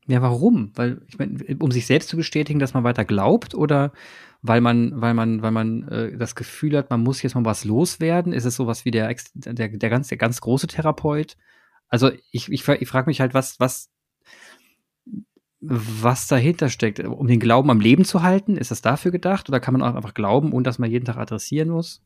Ja, 0.08 0.22
warum? 0.22 0.72
Weil, 0.76 1.02
ich 1.08 1.18
meine, 1.18 1.40
um 1.60 1.72
sich 1.72 1.88
selbst 1.88 2.10
zu 2.10 2.18
bestätigen, 2.18 2.60
dass 2.60 2.74
man 2.74 2.84
weiter 2.84 3.06
glaubt 3.06 3.56
oder 3.56 3.94
weil 4.42 4.62
man, 4.62 5.00
weil 5.00 5.14
man, 5.14 5.42
weil 5.42 5.52
man 5.52 5.88
äh, 5.88 6.18
das 6.18 6.36
Gefühl 6.36 6.78
hat, 6.78 6.90
man 6.90 7.02
muss 7.02 7.22
jetzt 7.22 7.36
mal 7.36 7.46
was 7.46 7.64
loswerden? 7.64 8.34
Ist 8.34 8.46
es 8.46 8.56
sowas 8.56 8.86
wie 8.86 8.92
der, 8.92 9.14
der, 9.36 9.70
der 9.70 9.90
ganz, 9.90 10.08
der 10.08 10.18
ganz 10.18 10.42
große 10.42 10.68
Therapeut? 10.68 11.38
Also 11.88 12.12
ich, 12.32 12.52
ich, 12.52 12.68
ich 12.68 12.90
frage 12.90 13.10
mich 13.10 13.22
halt, 13.22 13.34
was, 13.34 13.60
was, 13.60 13.92
was 15.60 16.28
dahinter 16.28 16.70
steckt. 16.70 17.00
Um 17.00 17.28
den 17.28 17.40
Glauben 17.40 17.70
am 17.70 17.80
Leben 17.80 18.04
zu 18.04 18.24
halten, 18.24 18.58
ist 18.58 18.72
das 18.72 18.82
dafür 18.82 19.12
gedacht? 19.12 19.48
Oder 19.48 19.60
kann 19.60 19.74
man 19.74 19.84
auch 19.84 19.96
einfach 19.96 20.16
glauben, 20.16 20.54
ohne 20.54 20.64
dass 20.64 20.80
man 20.80 20.90
jeden 20.90 21.06
Tag 21.06 21.18
adressieren 21.18 21.70
muss? 21.70 22.02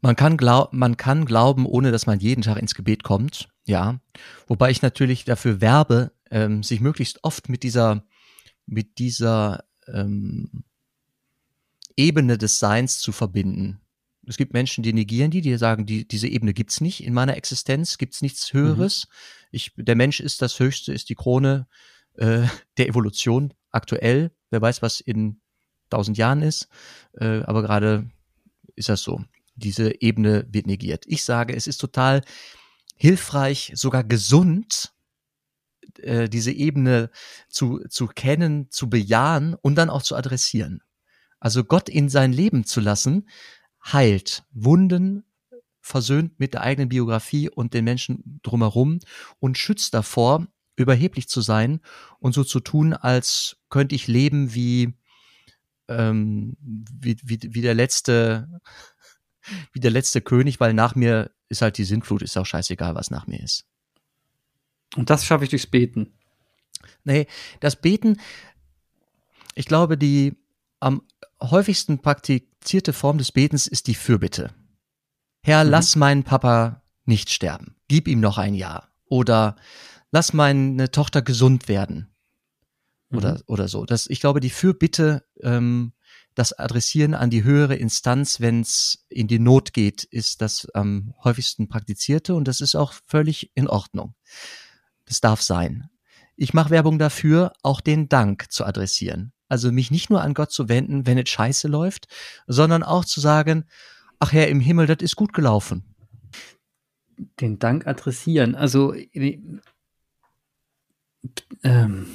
Man 0.00 0.16
kann, 0.16 0.36
glaub, 0.36 0.72
man 0.72 0.96
kann 0.96 1.26
glauben, 1.26 1.64
ohne 1.64 1.92
dass 1.92 2.06
man 2.06 2.18
jeden 2.18 2.42
Tag 2.42 2.56
ins 2.56 2.74
Gebet 2.74 3.04
kommt, 3.04 3.48
ja. 3.64 4.00
Wobei 4.48 4.70
ich 4.70 4.82
natürlich 4.82 5.24
dafür 5.24 5.60
werbe, 5.60 6.10
ähm, 6.30 6.64
sich 6.64 6.80
möglichst 6.80 7.22
oft 7.22 7.48
mit 7.48 7.62
dieser, 7.62 8.04
mit 8.66 8.98
dieser 8.98 9.64
ähm, 9.86 10.64
Ebene 11.96 12.38
des 12.38 12.58
Seins 12.58 12.98
zu 12.98 13.12
verbinden. 13.12 13.80
Es 14.26 14.36
gibt 14.36 14.52
Menschen, 14.52 14.84
die 14.84 14.92
negieren 14.92 15.30
die, 15.30 15.40
die 15.40 15.56
sagen, 15.56 15.84
die, 15.84 16.06
diese 16.06 16.28
Ebene 16.28 16.54
gibt's 16.54 16.80
nicht 16.80 17.02
in 17.02 17.12
meiner 17.12 17.36
Existenz, 17.36 17.98
gibt's 17.98 18.22
nichts 18.22 18.52
Höheres. 18.52 19.08
Mhm. 19.08 19.48
Ich, 19.50 19.72
der 19.76 19.96
Mensch 19.96 20.20
ist 20.20 20.42
das 20.42 20.58
Höchste, 20.60 20.92
ist 20.92 21.08
die 21.08 21.16
Krone 21.16 21.66
äh, 22.14 22.46
der 22.78 22.88
Evolution 22.88 23.52
aktuell. 23.70 24.30
Wer 24.50 24.62
weiß, 24.62 24.82
was 24.82 25.00
in 25.00 25.40
tausend 25.90 26.18
Jahren 26.18 26.42
ist, 26.42 26.68
äh, 27.14 27.42
aber 27.42 27.62
gerade 27.62 28.10
ist 28.76 28.88
das 28.88 29.02
so. 29.02 29.24
Diese 29.56 30.00
Ebene 30.00 30.46
wird 30.50 30.66
negiert. 30.66 31.04
Ich 31.06 31.24
sage, 31.24 31.54
es 31.54 31.66
ist 31.66 31.78
total 31.78 32.22
hilfreich, 32.96 33.72
sogar 33.74 34.04
gesund, 34.04 34.92
äh, 35.98 36.28
diese 36.28 36.52
Ebene 36.52 37.10
zu, 37.48 37.80
zu 37.88 38.06
kennen, 38.06 38.70
zu 38.70 38.88
bejahen 38.88 39.54
und 39.54 39.74
dann 39.74 39.90
auch 39.90 40.02
zu 40.02 40.16
adressieren. 40.16 40.82
Also 41.42 41.64
Gott 41.64 41.88
in 41.88 42.08
sein 42.08 42.32
Leben 42.32 42.62
zu 42.62 42.80
lassen, 42.80 43.28
heilt 43.84 44.44
Wunden, 44.52 45.24
versöhnt 45.80 46.38
mit 46.38 46.54
der 46.54 46.60
eigenen 46.60 46.88
Biografie 46.88 47.50
und 47.50 47.74
den 47.74 47.84
Menschen 47.84 48.38
drumherum 48.44 49.00
und 49.40 49.58
schützt 49.58 49.92
davor, 49.92 50.46
überheblich 50.76 51.28
zu 51.28 51.40
sein 51.40 51.80
und 52.20 52.32
so 52.32 52.44
zu 52.44 52.60
tun, 52.60 52.92
als 52.92 53.56
könnte 53.70 53.96
ich 53.96 54.06
leben 54.06 54.54
wie, 54.54 54.94
ähm, 55.88 56.56
wie, 56.60 57.16
wie, 57.24 57.40
wie 57.42 57.60
der 57.60 57.74
letzte, 57.74 58.60
wie 59.72 59.80
der 59.80 59.90
letzte 59.90 60.20
König, 60.20 60.60
weil 60.60 60.74
nach 60.74 60.94
mir 60.94 61.32
ist 61.48 61.60
halt 61.60 61.76
die 61.76 61.84
Sintflut, 61.84 62.22
ist 62.22 62.36
auch 62.36 62.46
scheißegal, 62.46 62.94
was 62.94 63.10
nach 63.10 63.26
mir 63.26 63.42
ist. 63.42 63.66
Und 64.94 65.10
das 65.10 65.24
schaffe 65.24 65.42
ich 65.42 65.50
durchs 65.50 65.66
Beten. 65.66 66.14
Nee, 67.02 67.26
das 67.58 67.74
Beten, 67.74 68.20
ich 69.56 69.66
glaube, 69.66 69.98
die 69.98 70.36
am 70.78 71.02
häufigsten 71.50 72.00
praktizierte 72.00 72.92
Form 72.92 73.18
des 73.18 73.32
Betens 73.32 73.66
ist 73.66 73.86
die 73.86 73.94
Fürbitte. 73.94 74.50
Herr, 75.42 75.64
mhm. 75.64 75.70
lass 75.70 75.96
meinen 75.96 76.24
Papa 76.24 76.82
nicht 77.04 77.30
sterben. 77.30 77.76
Gib 77.88 78.08
ihm 78.08 78.20
noch 78.20 78.38
ein 78.38 78.54
Jahr. 78.54 78.88
Oder 79.06 79.56
lass 80.10 80.32
meine 80.32 80.90
Tochter 80.90 81.22
gesund 81.22 81.68
werden. 81.68 82.08
Oder, 83.12 83.34
mhm. 83.34 83.42
oder 83.46 83.68
so. 83.68 83.84
Das, 83.84 84.06
ich 84.06 84.20
glaube, 84.20 84.40
die 84.40 84.50
Fürbitte, 84.50 85.24
ähm, 85.42 85.92
das 86.34 86.52
Adressieren 86.58 87.14
an 87.14 87.28
die 87.28 87.44
höhere 87.44 87.76
Instanz, 87.76 88.40
wenn 88.40 88.60
es 88.60 89.04
in 89.08 89.28
die 89.28 89.38
Not 89.38 89.74
geht, 89.74 90.04
ist 90.04 90.40
das 90.40 90.66
am 90.72 91.14
häufigsten 91.22 91.68
praktizierte 91.68 92.34
und 92.34 92.48
das 92.48 92.62
ist 92.62 92.74
auch 92.74 92.94
völlig 93.06 93.50
in 93.54 93.68
Ordnung. 93.68 94.14
Das 95.04 95.20
darf 95.20 95.42
sein. 95.42 95.90
Ich 96.36 96.54
mache 96.54 96.70
Werbung 96.70 96.98
dafür, 96.98 97.52
auch 97.62 97.82
den 97.82 98.08
Dank 98.08 98.50
zu 98.50 98.64
adressieren. 98.64 99.32
Also 99.52 99.70
mich 99.70 99.90
nicht 99.90 100.08
nur 100.08 100.22
an 100.22 100.32
Gott 100.32 100.50
zu 100.50 100.70
wenden, 100.70 101.06
wenn 101.06 101.18
es 101.18 101.28
scheiße 101.28 101.68
läuft, 101.68 102.08
sondern 102.46 102.82
auch 102.82 103.04
zu 103.04 103.20
sagen, 103.20 103.66
ach 104.18 104.32
Herr 104.32 104.48
im 104.48 104.60
Himmel, 104.60 104.86
das 104.86 105.02
ist 105.02 105.14
gut 105.14 105.34
gelaufen. 105.34 105.94
Den 107.38 107.58
Dank 107.58 107.86
adressieren. 107.86 108.54
Also 108.54 108.94
ähm, 111.62 112.06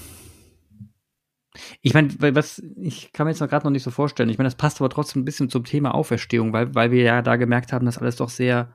ich 1.84 1.94
meine, 1.94 2.10
was 2.34 2.60
ich 2.76 3.14
kann 3.14 3.28
mir 3.28 3.32
jetzt 3.34 3.40
noch 3.40 3.50
gerade 3.50 3.68
noch 3.68 3.72
nicht 3.72 3.84
so 3.84 3.92
vorstellen. 3.92 4.30
Ich 4.30 4.40
meine, 4.40 4.48
das 4.48 4.58
passt 4.58 4.82
aber 4.82 4.90
trotzdem 4.90 5.22
ein 5.22 5.26
bisschen 5.26 5.52
zum 5.52 5.64
Thema 5.64 5.94
Auferstehung, 5.94 6.54
weil, 6.54 6.74
weil 6.74 6.90
wir 6.90 7.04
ja 7.04 7.22
da 7.22 7.36
gemerkt 7.36 7.72
haben, 7.72 7.86
dass 7.86 8.00
alles 8.00 8.16
doch 8.16 8.30
sehr, 8.30 8.74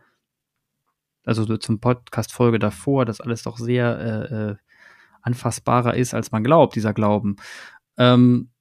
also 1.24 1.42
so 1.42 1.56
zum 1.56 1.80
Podcast-Folge 1.80 2.60
davor, 2.60 3.06
dass 3.06 3.20
alles 3.20 3.42
doch 3.42 3.58
sehr 3.58 3.98
äh, 3.98 4.34
äh, 4.34 4.56
anfassbarer 5.20 5.96
ist, 5.96 6.14
als 6.14 6.30
man 6.30 6.44
glaubt, 6.44 6.76
dieser 6.76 6.92
Glauben. 6.92 7.38
Ähm, 7.98 8.51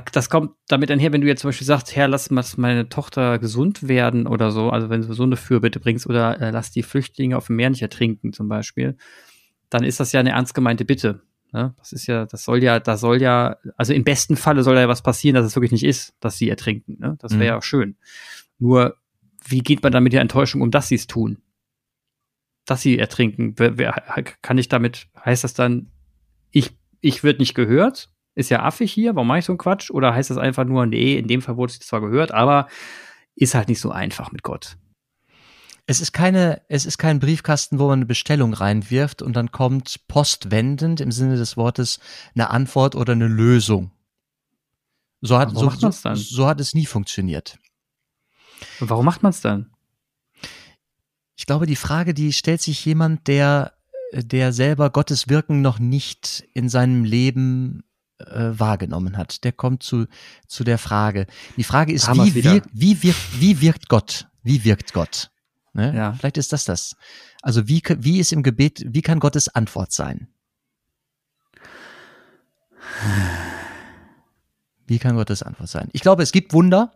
das 0.00 0.30
kommt 0.30 0.52
damit 0.68 0.90
einher, 0.90 1.12
wenn 1.12 1.20
du 1.20 1.26
jetzt 1.26 1.42
zum 1.42 1.48
Beispiel 1.48 1.66
sagst, 1.66 1.94
Herr, 1.94 2.08
lass 2.08 2.30
meine 2.56 2.88
Tochter 2.88 3.38
gesund 3.38 3.88
werden 3.88 4.26
oder 4.26 4.50
so, 4.50 4.70
also 4.70 4.88
wenn 4.88 5.02
du 5.02 5.12
so 5.12 5.22
eine 5.22 5.36
Fürbitte 5.36 5.80
bringst 5.80 6.06
oder 6.06 6.40
äh, 6.40 6.50
lass 6.50 6.70
die 6.70 6.82
Flüchtlinge 6.82 7.36
auf 7.36 7.48
dem 7.48 7.56
Meer 7.56 7.70
nicht 7.70 7.82
ertrinken 7.82 8.32
zum 8.32 8.48
Beispiel, 8.48 8.96
dann 9.68 9.84
ist 9.84 10.00
das 10.00 10.12
ja 10.12 10.20
eine 10.20 10.30
ernst 10.30 10.54
gemeinte 10.54 10.84
Bitte. 10.84 11.22
Ne? 11.52 11.74
Das 11.78 11.92
ist 11.92 12.06
ja, 12.06 12.24
das 12.24 12.44
soll 12.44 12.62
ja, 12.62 12.80
da 12.80 12.96
soll 12.96 13.20
ja, 13.20 13.58
also 13.76 13.92
im 13.92 14.04
besten 14.04 14.36
Falle 14.36 14.62
soll 14.62 14.76
ja 14.76 14.88
was 14.88 15.02
passieren, 15.02 15.34
dass 15.34 15.44
es 15.44 15.54
wirklich 15.54 15.72
nicht 15.72 15.84
ist, 15.84 16.14
dass 16.20 16.38
sie 16.38 16.48
ertrinken. 16.48 16.96
Ne? 16.98 17.16
Das 17.20 17.32
wäre 17.32 17.42
mhm. 17.42 17.48
ja 17.48 17.62
schön. 17.62 17.96
Nur, 18.58 18.96
wie 19.46 19.60
geht 19.60 19.82
man 19.82 19.92
dann 19.92 20.02
mit 20.02 20.14
der 20.14 20.22
Enttäuschung 20.22 20.62
um, 20.62 20.70
dass 20.70 20.88
sie 20.88 20.94
es 20.94 21.06
tun? 21.06 21.38
Dass 22.64 22.80
sie 22.80 22.98
ertrinken. 22.98 23.54
Wer, 23.58 23.76
wer, 23.76 23.92
kann 24.40 24.56
ich 24.56 24.68
damit, 24.68 25.08
heißt 25.22 25.44
das 25.44 25.52
dann, 25.52 25.90
ich, 26.50 26.70
ich 27.00 27.22
wird 27.22 27.38
nicht 27.38 27.54
gehört? 27.54 28.08
Ist 28.34 28.50
ja 28.50 28.62
affig 28.62 28.92
hier, 28.92 29.14
warum 29.14 29.28
mache 29.28 29.40
ich 29.40 29.44
so 29.44 29.52
einen 29.52 29.58
Quatsch? 29.58 29.90
Oder 29.90 30.14
heißt 30.14 30.30
das 30.30 30.38
einfach 30.38 30.64
nur, 30.64 30.86
nee, 30.86 31.18
in 31.18 31.28
dem 31.28 31.42
Fall 31.42 31.56
wurde 31.56 31.72
es 31.72 31.80
zwar 31.80 32.00
gehört, 32.00 32.32
aber 32.32 32.68
ist 33.34 33.54
halt 33.54 33.68
nicht 33.68 33.80
so 33.80 33.90
einfach 33.90 34.32
mit 34.32 34.42
Gott. 34.42 34.76
Es 35.86 36.00
ist 36.00 36.12
keine, 36.12 36.62
es 36.68 36.86
ist 36.86 36.98
kein 36.98 37.18
Briefkasten, 37.18 37.78
wo 37.78 37.88
man 37.88 38.00
eine 38.00 38.06
Bestellung 38.06 38.54
reinwirft 38.54 39.20
und 39.20 39.34
dann 39.34 39.50
kommt 39.50 40.06
postwendend 40.06 41.00
im 41.00 41.10
Sinne 41.10 41.36
des 41.36 41.56
Wortes 41.56 41.98
eine 42.34 42.50
Antwort 42.50 42.94
oder 42.94 43.12
eine 43.12 43.26
Lösung. 43.26 43.90
So 45.20 45.38
hat, 45.38 45.50
so, 45.50 45.70
so, 45.70 45.90
so 46.14 46.46
hat 46.46 46.60
es 46.60 46.74
nie 46.74 46.86
funktioniert. 46.86 47.58
Und 48.80 48.90
warum 48.90 49.04
macht 49.04 49.22
man 49.22 49.30
es 49.30 49.40
dann? 49.40 49.70
Ich 51.36 51.46
glaube, 51.46 51.66
die 51.66 51.76
Frage, 51.76 52.14
die 52.14 52.32
stellt 52.32 52.60
sich 52.60 52.84
jemand, 52.84 53.26
der, 53.26 53.72
der 54.12 54.52
selber 54.52 54.90
Gottes 54.90 55.28
Wirken 55.28 55.62
noch 55.62 55.78
nicht 55.78 56.44
in 56.54 56.68
seinem 56.68 57.04
Leben 57.04 57.82
äh, 58.28 58.58
wahrgenommen 58.58 59.16
hat. 59.16 59.44
Der 59.44 59.52
kommt 59.52 59.82
zu, 59.82 60.06
zu 60.46 60.64
der 60.64 60.78
Frage. 60.78 61.26
Die 61.56 61.64
Frage 61.64 61.92
ist, 61.92 62.08
wie, 62.08 62.34
wirkt, 62.34 62.68
wie, 62.72 63.02
wirkt, 63.02 63.40
wie 63.40 63.60
wirkt 63.60 63.88
Gott? 63.88 64.28
Wie 64.42 64.64
wirkt 64.64 64.92
Gott? 64.92 65.30
Ne? 65.72 65.94
Ja. 65.94 66.12
Vielleicht 66.12 66.36
ist 66.36 66.52
das 66.52 66.64
das. 66.64 66.96
Also 67.40 67.68
wie, 67.68 67.82
wie 67.98 68.18
ist 68.18 68.32
im 68.32 68.42
Gebet, 68.42 68.84
wie 68.86 69.02
kann 69.02 69.20
Gottes 69.20 69.48
Antwort 69.48 69.92
sein? 69.92 70.28
Wie 74.86 74.98
kann 74.98 75.16
Gottes 75.16 75.42
Antwort 75.42 75.68
sein? 75.68 75.88
Ich 75.92 76.02
glaube, 76.02 76.22
es 76.22 76.32
gibt 76.32 76.52
Wunder. 76.52 76.92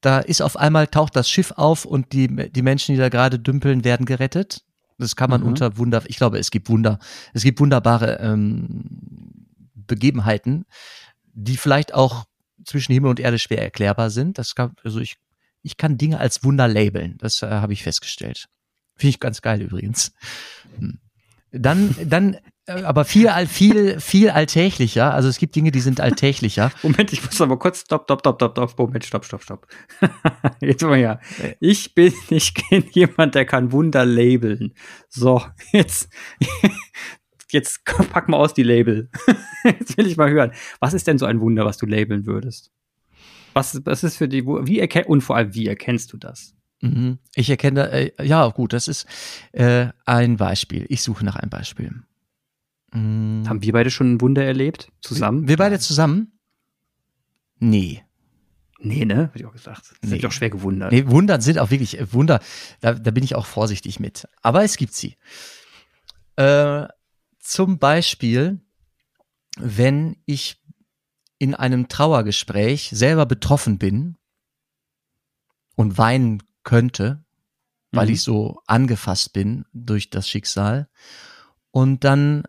Da 0.00 0.20
ist 0.20 0.42
auf 0.42 0.56
einmal 0.56 0.86
taucht 0.86 1.16
das 1.16 1.28
Schiff 1.28 1.52
auf 1.52 1.84
und 1.84 2.12
die, 2.12 2.28
die 2.28 2.62
Menschen, 2.62 2.94
die 2.94 3.00
da 3.00 3.08
gerade 3.08 3.38
dümpeln, 3.38 3.84
werden 3.84 4.06
gerettet. 4.06 4.62
Das 4.98 5.16
kann 5.16 5.30
man 5.30 5.40
mhm. 5.40 5.48
unter 5.48 5.78
Wunder, 5.78 6.02
ich 6.06 6.16
glaube, 6.16 6.38
es 6.38 6.50
gibt 6.50 6.68
Wunder, 6.68 6.98
es 7.32 7.42
gibt 7.42 7.60
wunderbare 7.60 8.18
ähm, 8.20 9.46
Begebenheiten, 9.88 10.64
die 11.32 11.56
vielleicht 11.56 11.92
auch 11.92 12.26
zwischen 12.64 12.92
Himmel 12.92 13.10
und 13.10 13.20
Erde 13.20 13.38
schwer 13.38 13.62
erklärbar 13.62 14.10
sind. 14.10 14.38
Das 14.38 14.54
kann, 14.54 14.74
also 14.84 15.00
ich, 15.00 15.16
ich 15.62 15.76
kann 15.76 15.98
Dinge 15.98 16.20
als 16.20 16.44
Wunder 16.44 16.68
labeln. 16.68 17.16
Das 17.18 17.42
äh, 17.42 17.48
habe 17.48 17.72
ich 17.72 17.82
festgestellt. 17.82 18.46
Finde 18.96 19.10
ich 19.10 19.20
ganz 19.20 19.42
geil 19.42 19.62
übrigens. 19.62 20.12
Hm. 20.78 21.00
Dann, 21.50 21.94
dann, 22.04 22.36
äh, 22.66 22.82
aber 22.82 23.04
viel, 23.04 23.30
viel, 23.46 24.00
viel 24.00 24.30
alltäglicher. 24.30 25.14
Also 25.14 25.28
es 25.28 25.38
gibt 25.38 25.56
Dinge, 25.56 25.70
die 25.70 25.80
sind 25.80 26.00
alltäglicher. 26.00 26.70
Moment, 26.82 27.12
ich 27.12 27.24
muss 27.24 27.40
aber 27.40 27.58
kurz, 27.58 27.80
stopp, 27.80 28.04
stopp, 28.04 28.20
stopp, 28.20 28.36
stopp, 28.36 28.52
stopp, 28.52 28.78
Moment, 28.78 29.04
stopp, 29.04 29.24
stopp, 29.24 29.42
stopp. 29.42 29.66
Jetzt 30.60 30.82
mal 30.82 30.98
ja. 30.98 31.20
Ich 31.60 31.94
bin, 31.94 32.12
ich 32.28 32.54
kenne 32.54 32.84
jemand, 32.92 33.34
der 33.34 33.46
kann 33.46 33.72
Wunder 33.72 34.04
labeln. 34.04 34.74
So, 35.08 35.42
jetzt, 35.72 36.10
jetzt 37.52 37.84
pack 37.84 38.28
mal 38.28 38.36
aus 38.36 38.54
die 38.54 38.62
Label. 38.62 39.10
jetzt 39.64 39.96
will 39.96 40.06
ich 40.06 40.16
mal 40.16 40.30
hören. 40.30 40.52
Was 40.80 40.94
ist 40.94 41.06
denn 41.06 41.18
so 41.18 41.26
ein 41.26 41.40
Wunder, 41.40 41.64
was 41.64 41.76
du 41.76 41.86
labeln 41.86 42.26
würdest? 42.26 42.70
Was, 43.54 43.84
was 43.84 44.04
ist 44.04 44.16
für 44.16 44.28
die, 44.28 44.46
wie 44.46 44.78
erkennst, 44.78 45.08
und 45.08 45.20
vor 45.22 45.36
allem, 45.36 45.54
wie 45.54 45.66
erkennst 45.66 46.12
du 46.12 46.16
das? 46.16 46.54
Mhm. 46.80 47.18
Ich 47.34 47.50
erkenne, 47.50 47.90
äh, 47.90 48.24
ja 48.24 48.48
gut, 48.48 48.72
das 48.72 48.88
ist 48.88 49.06
äh, 49.52 49.88
ein 50.04 50.36
Beispiel. 50.36 50.86
Ich 50.88 51.02
suche 51.02 51.24
nach 51.24 51.36
einem 51.36 51.50
Beispiel. 51.50 52.02
Mhm. 52.92 53.44
Haben 53.48 53.62
wir 53.62 53.72
beide 53.72 53.90
schon 53.90 54.14
ein 54.14 54.20
Wunder 54.20 54.44
erlebt? 54.44 54.90
Zusammen? 55.00 55.42
Wir, 55.42 55.50
wir 55.50 55.56
beide 55.56 55.78
zusammen? 55.78 56.38
Nee. 57.58 58.04
Nee, 58.80 59.04
ne? 59.04 59.24
Hab 59.24 59.36
ich 59.36 59.44
auch 59.44 59.52
gesagt. 59.52 59.90
Das 59.90 59.98
nee. 60.02 60.08
sind 60.10 60.24
doch 60.24 60.32
schwer 60.32 60.50
gewundert. 60.50 60.92
Nee, 60.92 61.08
Wundern 61.08 61.40
sind 61.40 61.58
auch 61.58 61.70
wirklich 61.70 61.98
äh, 61.98 62.12
Wunder. 62.12 62.40
Da, 62.80 62.94
da 62.94 63.10
bin 63.10 63.24
ich 63.24 63.34
auch 63.34 63.46
vorsichtig 63.46 63.98
mit. 63.98 64.28
Aber 64.42 64.62
es 64.62 64.76
gibt 64.76 64.94
sie. 64.94 65.16
Äh, 66.36 66.86
zum 67.48 67.78
Beispiel, 67.78 68.60
wenn 69.56 70.16
ich 70.26 70.62
in 71.38 71.54
einem 71.54 71.88
Trauergespräch 71.88 72.90
selber 72.92 73.24
betroffen 73.24 73.78
bin 73.78 74.18
und 75.74 75.96
weinen 75.96 76.42
könnte, 76.62 77.24
weil 77.90 78.08
mhm. 78.08 78.12
ich 78.12 78.22
so 78.22 78.60
angefasst 78.66 79.32
bin 79.32 79.64
durch 79.72 80.10
das 80.10 80.28
Schicksal. 80.28 80.90
Und 81.70 82.04
dann 82.04 82.42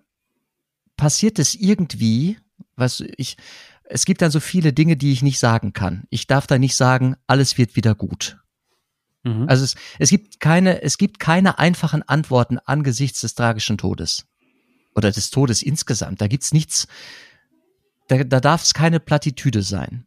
passiert 0.98 1.40
es 1.40 1.56
irgendwie, 1.56 2.38
was 2.76 3.00
ich, 3.00 3.38
es 3.86 4.04
gibt 4.04 4.22
dann 4.22 4.32
so 4.32 4.42
viele 4.42 4.74
Dinge, 4.74 4.98
die 4.98 5.14
ich 5.14 5.22
nicht 5.22 5.40
sagen 5.40 5.72
kann. 5.72 6.04
Ich 6.10 6.28
darf 6.28 6.46
da 6.46 6.60
nicht 6.60 6.76
sagen, 6.76 7.16
alles 7.26 7.58
wird 7.58 7.78
wieder 7.78 7.96
gut. 7.96 8.38
Mhm. 9.24 9.48
Also 9.48 9.64
es, 9.64 9.76
es 9.98 10.10
gibt 10.10 10.42
keine, 10.42 10.82
es 10.82 10.98
gibt 10.98 11.20
keine 11.20 11.58
einfachen 11.58 12.04
Antworten 12.04 12.58
angesichts 12.60 13.22
des 13.22 13.34
tragischen 13.36 13.78
Todes 13.78 14.29
oder 15.00 15.12
des 15.12 15.30
Todes 15.32 15.64
insgesamt. 15.64 16.20
Da 16.20 16.28
gibt's 16.28 16.54
nichts, 16.54 16.88
da, 18.10 18.24
da 18.24 18.42
darf 18.42 18.64
es 18.64 18.74
keine 18.74 19.00
Plattitüde 19.00 19.64
sein. 19.64 20.06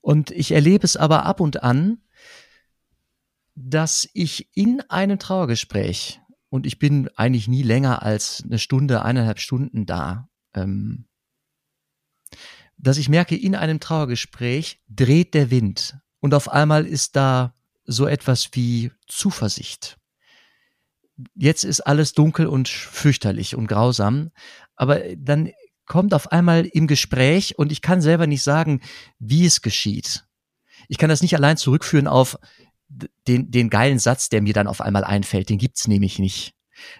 Und 0.00 0.30
ich 0.30 0.52
erlebe 0.52 0.84
es 0.84 0.96
aber 0.96 1.26
ab 1.26 1.40
und 1.40 1.62
an, 1.62 1.98
dass 3.54 4.08
ich 4.14 4.48
in 4.56 4.80
einem 4.88 5.18
Trauergespräch, 5.18 6.20
und 6.48 6.64
ich 6.66 6.78
bin 6.78 7.08
eigentlich 7.16 7.46
nie 7.46 7.62
länger 7.62 8.02
als 8.02 8.42
eine 8.42 8.58
Stunde, 8.58 9.02
eineinhalb 9.02 9.38
Stunden 9.38 9.84
da, 9.84 10.30
ähm, 10.54 11.04
dass 12.78 12.96
ich 12.96 13.10
merke, 13.10 13.36
in 13.36 13.54
einem 13.54 13.80
Trauergespräch 13.80 14.80
dreht 14.88 15.34
der 15.34 15.50
Wind 15.50 15.98
und 16.20 16.32
auf 16.32 16.48
einmal 16.48 16.86
ist 16.86 17.16
da 17.16 17.52
so 17.84 18.06
etwas 18.06 18.50
wie 18.52 18.92
Zuversicht. 19.08 19.98
Jetzt 21.34 21.64
ist 21.64 21.80
alles 21.80 22.12
dunkel 22.12 22.46
und 22.46 22.68
fürchterlich 22.68 23.56
und 23.56 23.66
grausam, 23.66 24.30
aber 24.76 25.00
dann 25.16 25.50
kommt 25.86 26.14
auf 26.14 26.30
einmal 26.30 26.66
im 26.66 26.86
Gespräch 26.86 27.58
und 27.58 27.72
ich 27.72 27.82
kann 27.82 28.00
selber 28.00 28.26
nicht 28.26 28.42
sagen, 28.42 28.82
wie 29.18 29.46
es 29.46 29.62
geschieht. 29.62 30.24
Ich 30.86 30.98
kann 30.98 31.08
das 31.08 31.22
nicht 31.22 31.34
allein 31.34 31.56
zurückführen 31.56 32.06
auf, 32.06 32.38
den, 32.88 33.50
den 33.50 33.70
geilen 33.70 33.98
Satz, 33.98 34.28
der 34.28 34.42
mir 34.42 34.54
dann 34.54 34.66
auf 34.66 34.80
einmal 34.80 35.04
einfällt, 35.04 35.50
den 35.50 35.58
gibt's 35.58 35.88
nämlich 35.88 36.18
nicht. 36.18 36.54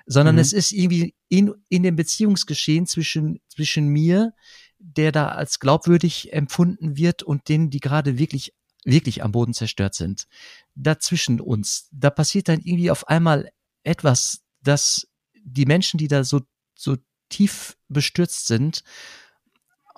Sondern 0.07 0.35
mhm. 0.35 0.41
es 0.41 0.53
ist 0.53 0.73
irgendwie 0.73 1.15
in, 1.29 1.55
in 1.69 1.83
dem 1.83 1.97
Beziehungsgeschehen 1.97 2.87
zwischen, 2.87 3.41
zwischen 3.49 3.89
mir, 3.89 4.33
der 4.79 5.13
da 5.13 5.29
als 5.29 5.61
glaubwürdig 5.61 6.33
empfunden 6.33 6.97
wird 6.97 7.23
und 7.23 7.49
denen, 7.49 7.71
die 7.71 7.81
gerade 7.81 8.19
wirklich, 8.19 8.55
wirklich 8.85 9.23
am 9.23 9.33
Boden 9.33 9.55
zerstört 9.55 9.95
sind. 9.95 10.27
Dazwischen 10.75 11.41
uns, 11.41 11.89
da 11.93 12.11
passiert 12.11 12.49
dann 12.49 12.61
irgendwie 12.61 12.91
auf 12.91 13.09
einmal 13.09 13.51
etwas, 13.85 14.43
dass 14.63 15.09
die 15.35 15.67
Menschen, 15.67 15.99
die 15.99 16.09
da 16.09 16.25
so, 16.25 16.41
so 16.75 16.97
tief 17.29 17.77
bestürzt 17.89 18.47
sind, 18.47 18.83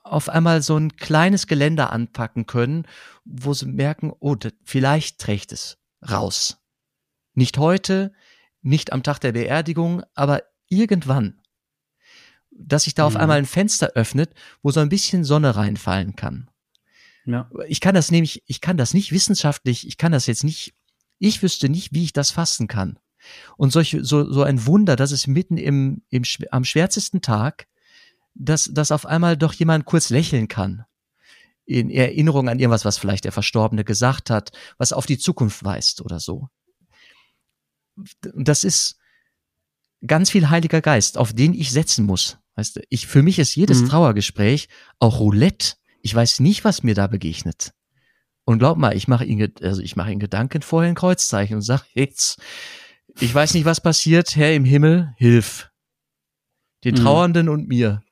auf 0.03 0.29
einmal 0.29 0.63
so 0.63 0.77
ein 0.77 0.97
kleines 0.97 1.47
Geländer 1.47 1.93
anpacken 1.93 2.47
können, 2.47 2.87
wo 3.25 3.55
sie 3.55 3.67
merken, 3.67 4.13
oh, 4.19 4.37
vielleicht 4.65 5.19
trägt 5.19 5.53
es 5.53 5.79
raus. 6.09 6.59
Nicht 7.35 7.59
heute, 7.59 8.13
nicht 8.63 8.93
am 8.93 9.03
Tag 9.03 9.21
der 9.21 9.33
Beerdigung, 9.33 10.03
aber 10.15 10.43
irgendwann. 10.69 11.41
Dass 12.51 12.85
sich 12.85 12.95
da 12.95 13.03
mhm. 13.03 13.07
auf 13.07 13.17
einmal 13.17 13.39
ein 13.39 13.47
Fenster 13.47 13.93
öffnet, 13.95 14.35
wo 14.63 14.71
so 14.71 14.81
ein 14.81 14.89
bisschen 14.89 15.25
Sonne 15.25 15.57
reinfallen 15.57 16.17
kann. 16.17 16.51
Ja. 17.25 17.49
Ich 17.69 17.81
kann 17.81 17.95
das 17.95 18.11
nämlich, 18.11 18.43
ich 18.47 18.61
kann 18.61 18.77
das 18.77 18.95
nicht 18.95 19.13
wissenschaftlich, 19.13 19.87
ich 19.87 19.99
kann 19.99 20.13
das 20.13 20.27
jetzt 20.27 20.45
nicht, 20.45 20.75
ich 21.19 21.43
wüsste 21.43 21.69
nicht, 21.69 21.93
wie 21.93 22.05
ich 22.05 22.13
das 22.13 22.31
fassen 22.31 22.67
kann. 22.67 22.99
Und 23.57 23.73
solche, 23.73 24.05
so, 24.05 24.31
so 24.31 24.43
ein 24.43 24.67
Wunder, 24.67 24.97
dass 24.97 25.13
es 25.13 25.27
mitten 25.27 25.57
im, 25.57 26.03
im, 26.11 26.23
am 26.51 26.65
schwärzesten 26.65 27.21
Tag, 27.21 27.67
dass, 28.35 28.71
dass 28.73 28.93
auf 28.93 29.07
einmal 29.07 29.37
doch 29.37 29.53
jemand 29.53 29.85
kurz 29.85 30.11
lächeln 30.11 30.49
kann 30.49 30.85
in 31.67 31.91
Erinnerung 31.91 32.49
an 32.49 32.59
irgendwas, 32.59 32.85
was 32.85 32.99
vielleicht 32.99 33.25
der 33.25 33.33
Verstorbene 33.33 33.85
gesagt 33.85 34.29
hat, 34.29 34.51
was 34.77 34.93
auf 34.93 35.07
die 35.07 35.19
Zukunft 35.19 35.63
weist 35.63 36.01
oder 36.01 36.19
so. 36.19 36.49
Und 38.33 38.49
das 38.49 38.65
ist 38.65 38.97
ganz 40.07 40.31
viel 40.31 40.49
Heiliger 40.49 40.81
Geist, 40.81 41.17
auf 41.17 41.33
den 41.33 41.55
ich 41.55 41.71
setzen 41.71 42.07
muss. 42.07 42.39
Weißt 42.57 42.77
du, 42.77 42.81
ich, 42.89 43.07
für 43.07 43.23
mich 43.23 43.39
ist 43.39 43.55
jedes 43.55 43.83
mhm. 43.83 43.89
Trauergespräch 43.89 44.69
auch 44.99 45.21
Roulette. 45.21 45.75
Ich 46.03 46.15
weiß 46.15 46.41
nicht, 46.41 46.65
was 46.65 46.83
mir 46.83 46.95
da 46.95 47.07
begegnet. 47.07 47.73
Und 48.45 48.59
glaub 48.59 48.77
mal, 48.77 48.97
ich 48.97 49.07
mache 49.07 49.25
in, 49.25 49.53
also 49.63 49.81
ich 49.81 49.97
mache 49.97 50.13
in 50.13 50.19
Gedanken 50.19 50.63
vorher 50.63 50.91
ein 50.91 50.97
Kreuzzeichen 50.97 51.57
und 51.57 51.63
sag 51.63 51.85
jetzt, 51.95 52.41
ich 53.19 53.35
weiß 53.35 53.55
nicht, 53.55 53.65
was 53.65 53.81
passiert, 53.81 54.37
Herr 54.37 54.55
im 54.55 54.65
Himmel, 54.65 55.15
hilf. 55.17 55.71
Den 56.85 56.95
mhm. 56.95 57.01
Trauernden 57.01 57.49
und 57.49 57.69
mir 57.69 58.03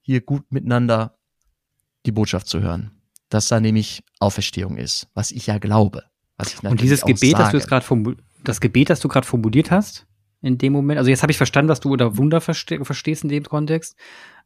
hier 0.00 0.20
gut 0.20 0.50
miteinander 0.50 1.18
die 2.06 2.12
Botschaft 2.12 2.48
zu 2.48 2.60
hören 2.60 3.00
dass 3.30 3.48
da 3.48 3.60
nämlich 3.60 4.02
Auferstehung 4.18 4.76
ist, 4.76 5.08
was 5.14 5.30
ich 5.30 5.46
ja 5.46 5.58
glaube. 5.58 6.04
Was 6.36 6.54
ich 6.54 6.62
und 6.62 6.80
dieses 6.80 7.02
Gebet, 7.02 7.38
das 7.38 7.50
du 7.50 7.56
jetzt 7.56 7.68
gerade 7.68 8.16
das 8.44 8.60
Gebet, 8.60 8.90
das 8.90 9.00
du 9.00 9.08
gerade 9.08 9.26
formuliert 9.26 9.70
hast, 9.70 10.06
in 10.42 10.58
dem 10.58 10.72
Moment, 10.72 10.98
also 10.98 11.10
jetzt 11.10 11.22
habe 11.22 11.30
ich 11.30 11.36
verstanden, 11.36 11.68
was 11.68 11.80
du 11.80 11.92
unter 11.92 12.16
Wunder 12.16 12.40
verste 12.40 12.82
verstehst 12.84 13.22
in 13.22 13.28
dem 13.28 13.44
Kontext. 13.44 13.96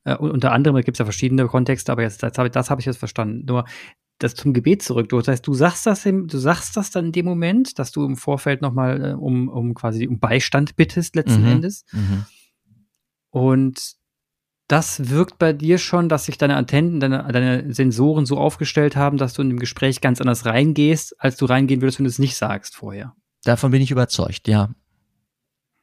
Äh, 0.04 0.16
unter 0.16 0.52
anderem 0.52 0.76
gibt 0.82 0.96
es 0.96 0.98
ja 0.98 1.04
verschiedene 1.04 1.46
Kontexte, 1.46 1.92
aber 1.92 2.02
jetzt 2.02 2.22
das 2.22 2.36
habe 2.36 2.50
das 2.50 2.68
hab 2.68 2.78
ich 2.78 2.84
jetzt 2.84 2.98
verstanden. 2.98 3.44
Nur 3.46 3.64
das 4.24 4.34
zum 4.34 4.52
Gebet 4.52 4.82
zurück. 4.82 5.08
Das 5.08 5.28
heißt, 5.28 5.46
du 5.46 5.54
sagst 5.54 5.86
das, 5.86 6.04
im, 6.06 6.26
du 6.26 6.38
sagst 6.38 6.76
das 6.76 6.90
dann 6.90 7.06
in 7.06 7.12
dem 7.12 7.26
Moment, 7.26 7.78
dass 7.78 7.92
du 7.92 8.04
im 8.04 8.16
Vorfeld 8.16 8.62
nochmal 8.62 9.10
äh, 9.10 9.12
um, 9.12 9.48
um 9.48 9.74
quasi 9.74 10.06
um 10.06 10.18
Beistand 10.18 10.76
bittest 10.76 11.14
letzten 11.14 11.42
mhm. 11.42 11.48
Endes. 11.48 11.84
Mhm. 11.92 12.24
Und 13.30 13.96
das 14.68 15.10
wirkt 15.10 15.38
bei 15.38 15.52
dir 15.52 15.78
schon, 15.78 16.08
dass 16.08 16.24
sich 16.24 16.38
deine 16.38 16.56
Antennen, 16.56 16.98
deine, 16.98 17.28
deine 17.30 17.72
Sensoren 17.72 18.24
so 18.24 18.38
aufgestellt 18.38 18.96
haben, 18.96 19.18
dass 19.18 19.34
du 19.34 19.42
in 19.42 19.50
dem 19.50 19.58
Gespräch 19.58 20.00
ganz 20.00 20.20
anders 20.20 20.46
reingehst, 20.46 21.20
als 21.20 21.36
du 21.36 21.44
reingehen 21.44 21.82
würdest, 21.82 21.98
wenn 21.98 22.04
du 22.04 22.10
es 22.10 22.18
nicht 22.18 22.36
sagst 22.36 22.76
vorher. 22.76 23.14
Davon 23.44 23.70
bin 23.70 23.82
ich 23.82 23.90
überzeugt, 23.90 24.48
ja. 24.48 24.70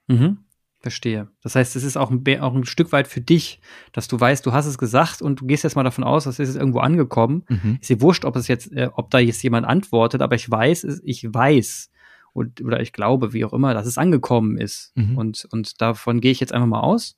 Mhm. 0.07 0.39
Verstehe. 0.81 1.27
Das 1.43 1.55
heißt, 1.55 1.75
es 1.75 1.83
ist 1.83 1.95
auch 1.95 2.09
ein, 2.09 2.41
auch 2.41 2.55
ein 2.55 2.65
Stück 2.65 2.91
weit 2.91 3.07
für 3.07 3.21
dich, 3.21 3.61
dass 3.91 4.07
du 4.07 4.19
weißt, 4.19 4.43
du 4.45 4.51
hast 4.51 4.65
es 4.65 4.79
gesagt 4.79 5.21
und 5.21 5.41
du 5.41 5.45
gehst 5.45 5.63
jetzt 5.63 5.75
mal 5.75 5.83
davon 5.83 6.03
aus, 6.03 6.23
dass 6.23 6.39
es 6.39 6.55
irgendwo 6.55 6.79
angekommen. 6.79 7.43
Mhm. 7.49 7.77
Ist 7.79 7.89
dir 7.91 8.01
wurscht, 8.01 8.25
ob 8.25 8.35
es 8.35 8.47
jetzt, 8.47 8.71
äh, 8.71 8.89
ob 8.93 9.11
da 9.11 9.19
jetzt 9.19 9.43
jemand 9.43 9.67
antwortet, 9.67 10.23
aber 10.23 10.35
ich 10.35 10.49
weiß, 10.49 11.01
ich 11.03 11.23
weiß 11.31 11.91
und, 12.33 12.61
oder 12.61 12.79
ich 12.79 12.93
glaube, 12.93 13.31
wie 13.33 13.45
auch 13.45 13.53
immer, 13.53 13.75
dass 13.75 13.85
es 13.85 13.99
angekommen 13.99 14.57
ist. 14.57 14.91
Mhm. 14.95 15.17
Und, 15.17 15.47
und 15.51 15.81
davon 15.81 16.19
gehe 16.19 16.31
ich 16.31 16.39
jetzt 16.39 16.53
einfach 16.53 16.67
mal 16.67 16.79
aus. 16.79 17.15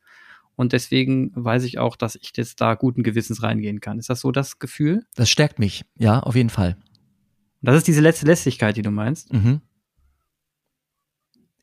Und 0.56 0.74
deswegen 0.74 1.32
weiß 1.34 1.64
ich 1.64 1.80
auch, 1.80 1.96
dass 1.96 2.16
ich 2.16 2.34
jetzt 2.36 2.60
da 2.60 2.76
guten 2.76 3.02
Gewissens 3.02 3.44
reingehen 3.44 3.80
kann. 3.80 3.98
Ist 3.98 4.10
das 4.10 4.20
so 4.20 4.32
das 4.32 4.60
Gefühl? 4.60 5.06
Das 5.16 5.30
stärkt 5.30 5.58
mich, 5.58 5.84
ja, 5.98 6.20
auf 6.20 6.36
jeden 6.36 6.50
Fall. 6.50 6.78
Das 7.62 7.78
ist 7.78 7.88
diese 7.88 8.02
letzte 8.02 8.26
Lässigkeit, 8.26 8.76
die 8.76 8.82
du 8.82 8.92
meinst. 8.92 9.32
Mhm. 9.32 9.62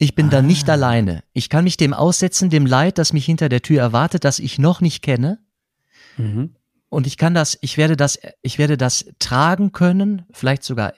Ich 0.03 0.15
bin 0.15 0.29
ah. 0.29 0.31
da 0.31 0.43
nicht 0.43 0.69
alleine. 0.71 1.23
Ich 1.35 1.51
kann 1.51 1.65
mich 1.65 1.77
dem 1.77 1.93
aussetzen, 1.93 2.49
dem 2.49 2.65
Leid, 2.65 2.97
das 2.97 3.13
mich 3.13 3.27
hinter 3.27 3.51
der 3.51 3.61
Tür 3.61 3.81
erwartet, 3.81 4.25
das 4.25 4.39
ich 4.39 4.59
noch 4.59 4.81
nicht 4.81 5.03
kenne. 5.03 5.39
Mhm. 6.17 6.57
Und 6.89 7.07
ich 7.07 7.19
kann 7.19 7.35
das, 7.35 7.59
ich 7.61 7.77
werde 7.77 7.97
das, 7.97 8.19
ich 8.41 8.59
werde 8.59 8.79
das 8.79 9.05
tragen 9.19 9.73
können, 9.73 10.25
vielleicht 10.33 10.65
sogar 10.65 10.95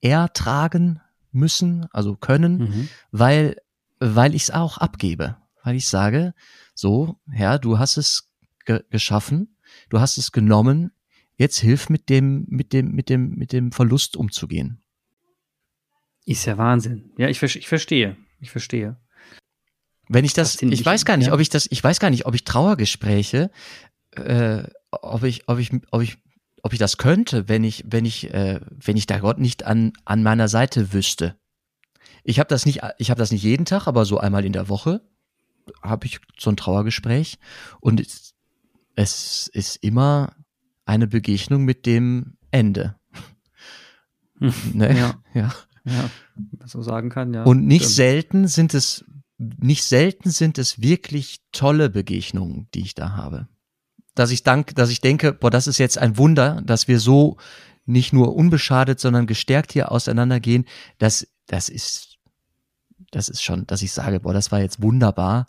ertragen 0.00 1.00
müssen, 1.32 1.86
also 1.92 2.16
können, 2.16 2.58
mhm. 2.58 2.88
weil 3.12 3.56
weil 3.98 4.34
ich 4.34 4.44
es 4.44 4.50
auch 4.50 4.78
abgebe, 4.78 5.36
weil 5.62 5.76
ich 5.76 5.86
sage, 5.86 6.34
so, 6.74 7.18
Herr, 7.30 7.58
du 7.58 7.78
hast 7.78 7.98
es 7.98 8.30
ge 8.64 8.82
geschaffen, 8.90 9.56
du 9.90 10.00
hast 10.00 10.16
es 10.16 10.32
genommen, 10.32 10.92
jetzt 11.36 11.58
hilf 11.58 11.90
mit 11.90 12.08
dem, 12.08 12.46
mit 12.48 12.72
dem, 12.72 12.92
mit 12.92 13.10
dem, 13.10 13.30
mit 13.34 13.52
dem 13.52 13.72
Verlust 13.72 14.16
umzugehen. 14.16 14.82
Ist 16.24 16.46
ja 16.46 16.58
Wahnsinn. 16.58 17.12
Ja, 17.18 17.28
ich, 17.28 17.42
ich 17.42 17.68
verstehe. 17.68 18.16
Ich 18.40 18.50
verstehe. 18.50 18.96
Wenn 20.08 20.24
ich 20.24 20.34
das, 20.34 20.62
ich 20.62 20.84
weiß 20.84 21.04
gar 21.04 21.16
nicht, 21.16 21.28
ja. 21.28 21.32
ob 21.32 21.40
ich 21.40 21.48
das, 21.48 21.66
ich 21.70 21.82
weiß 21.82 21.98
gar 21.98 22.10
nicht, 22.10 22.26
ob 22.26 22.34
ich 22.34 22.44
Trauergespräche, 22.44 23.50
äh, 24.12 24.62
ob 24.90 25.24
ich, 25.24 25.48
ob 25.48 25.58
ich, 25.58 25.70
ob 25.90 26.02
ich, 26.02 26.18
ob 26.62 26.72
ich 26.72 26.78
das 26.78 26.96
könnte, 26.96 27.48
wenn 27.48 27.64
ich, 27.64 27.84
wenn 27.88 28.04
ich, 28.04 28.32
äh, 28.32 28.60
wenn 28.70 28.96
ich 28.96 29.06
da 29.06 29.18
Gott 29.18 29.38
nicht 29.38 29.64
an 29.64 29.92
an 30.04 30.22
meiner 30.22 30.48
Seite 30.48 30.92
wüsste. 30.92 31.36
Ich 32.22 32.38
habe 32.38 32.48
das 32.48 32.66
nicht, 32.66 32.80
ich 32.98 33.10
habe 33.10 33.18
das 33.18 33.32
nicht 33.32 33.42
jeden 33.42 33.66
Tag, 33.66 33.86
aber 33.86 34.04
so 34.04 34.18
einmal 34.18 34.44
in 34.44 34.52
der 34.52 34.68
Woche 34.68 35.00
habe 35.82 36.06
ich 36.06 36.20
so 36.38 36.50
ein 36.50 36.56
Trauergespräch 36.56 37.38
und 37.80 38.00
es, 38.00 38.34
es 38.94 39.48
ist 39.48 39.76
immer 39.76 40.34
eine 40.84 41.06
Begegnung 41.06 41.64
mit 41.64 41.86
dem 41.86 42.36
Ende. 42.50 42.96
Hm. 44.38 44.52
Ne? 44.74 44.98
Ja. 44.98 45.14
ja. 45.34 45.54
Ja, 45.86 46.10
so 46.64 46.82
sagen 46.82 47.10
kann, 47.10 47.32
ja. 47.32 47.44
Und 47.44 47.66
nicht 47.66 47.82
Stimmt. 47.82 47.94
selten 47.94 48.48
sind 48.48 48.74
es, 48.74 49.04
nicht 49.38 49.84
selten 49.84 50.30
sind 50.30 50.58
es 50.58 50.82
wirklich 50.82 51.40
tolle 51.52 51.88
Begegnungen, 51.88 52.68
die 52.74 52.80
ich 52.80 52.94
da 52.94 53.12
habe. 53.12 53.48
Dass 54.14 54.30
ich 54.30 54.42
dank, 54.42 54.74
dass 54.74 54.90
ich 54.90 55.00
denke, 55.00 55.32
boah, 55.32 55.50
das 55.50 55.66
ist 55.66 55.78
jetzt 55.78 55.98
ein 55.98 56.18
Wunder, 56.18 56.60
dass 56.64 56.88
wir 56.88 56.98
so 56.98 57.36
nicht 57.84 58.12
nur 58.12 58.34
unbeschadet, 58.34 58.98
sondern 58.98 59.26
gestärkt 59.26 59.72
hier 59.72 59.92
auseinandergehen. 59.92 60.66
Das, 60.98 61.28
das 61.46 61.68
ist, 61.68 62.18
das 63.12 63.28
ist 63.28 63.42
schon, 63.42 63.66
dass 63.66 63.82
ich 63.82 63.92
sage, 63.92 64.18
boah, 64.20 64.32
das 64.32 64.50
war 64.50 64.60
jetzt 64.60 64.82
wunderbar. 64.82 65.46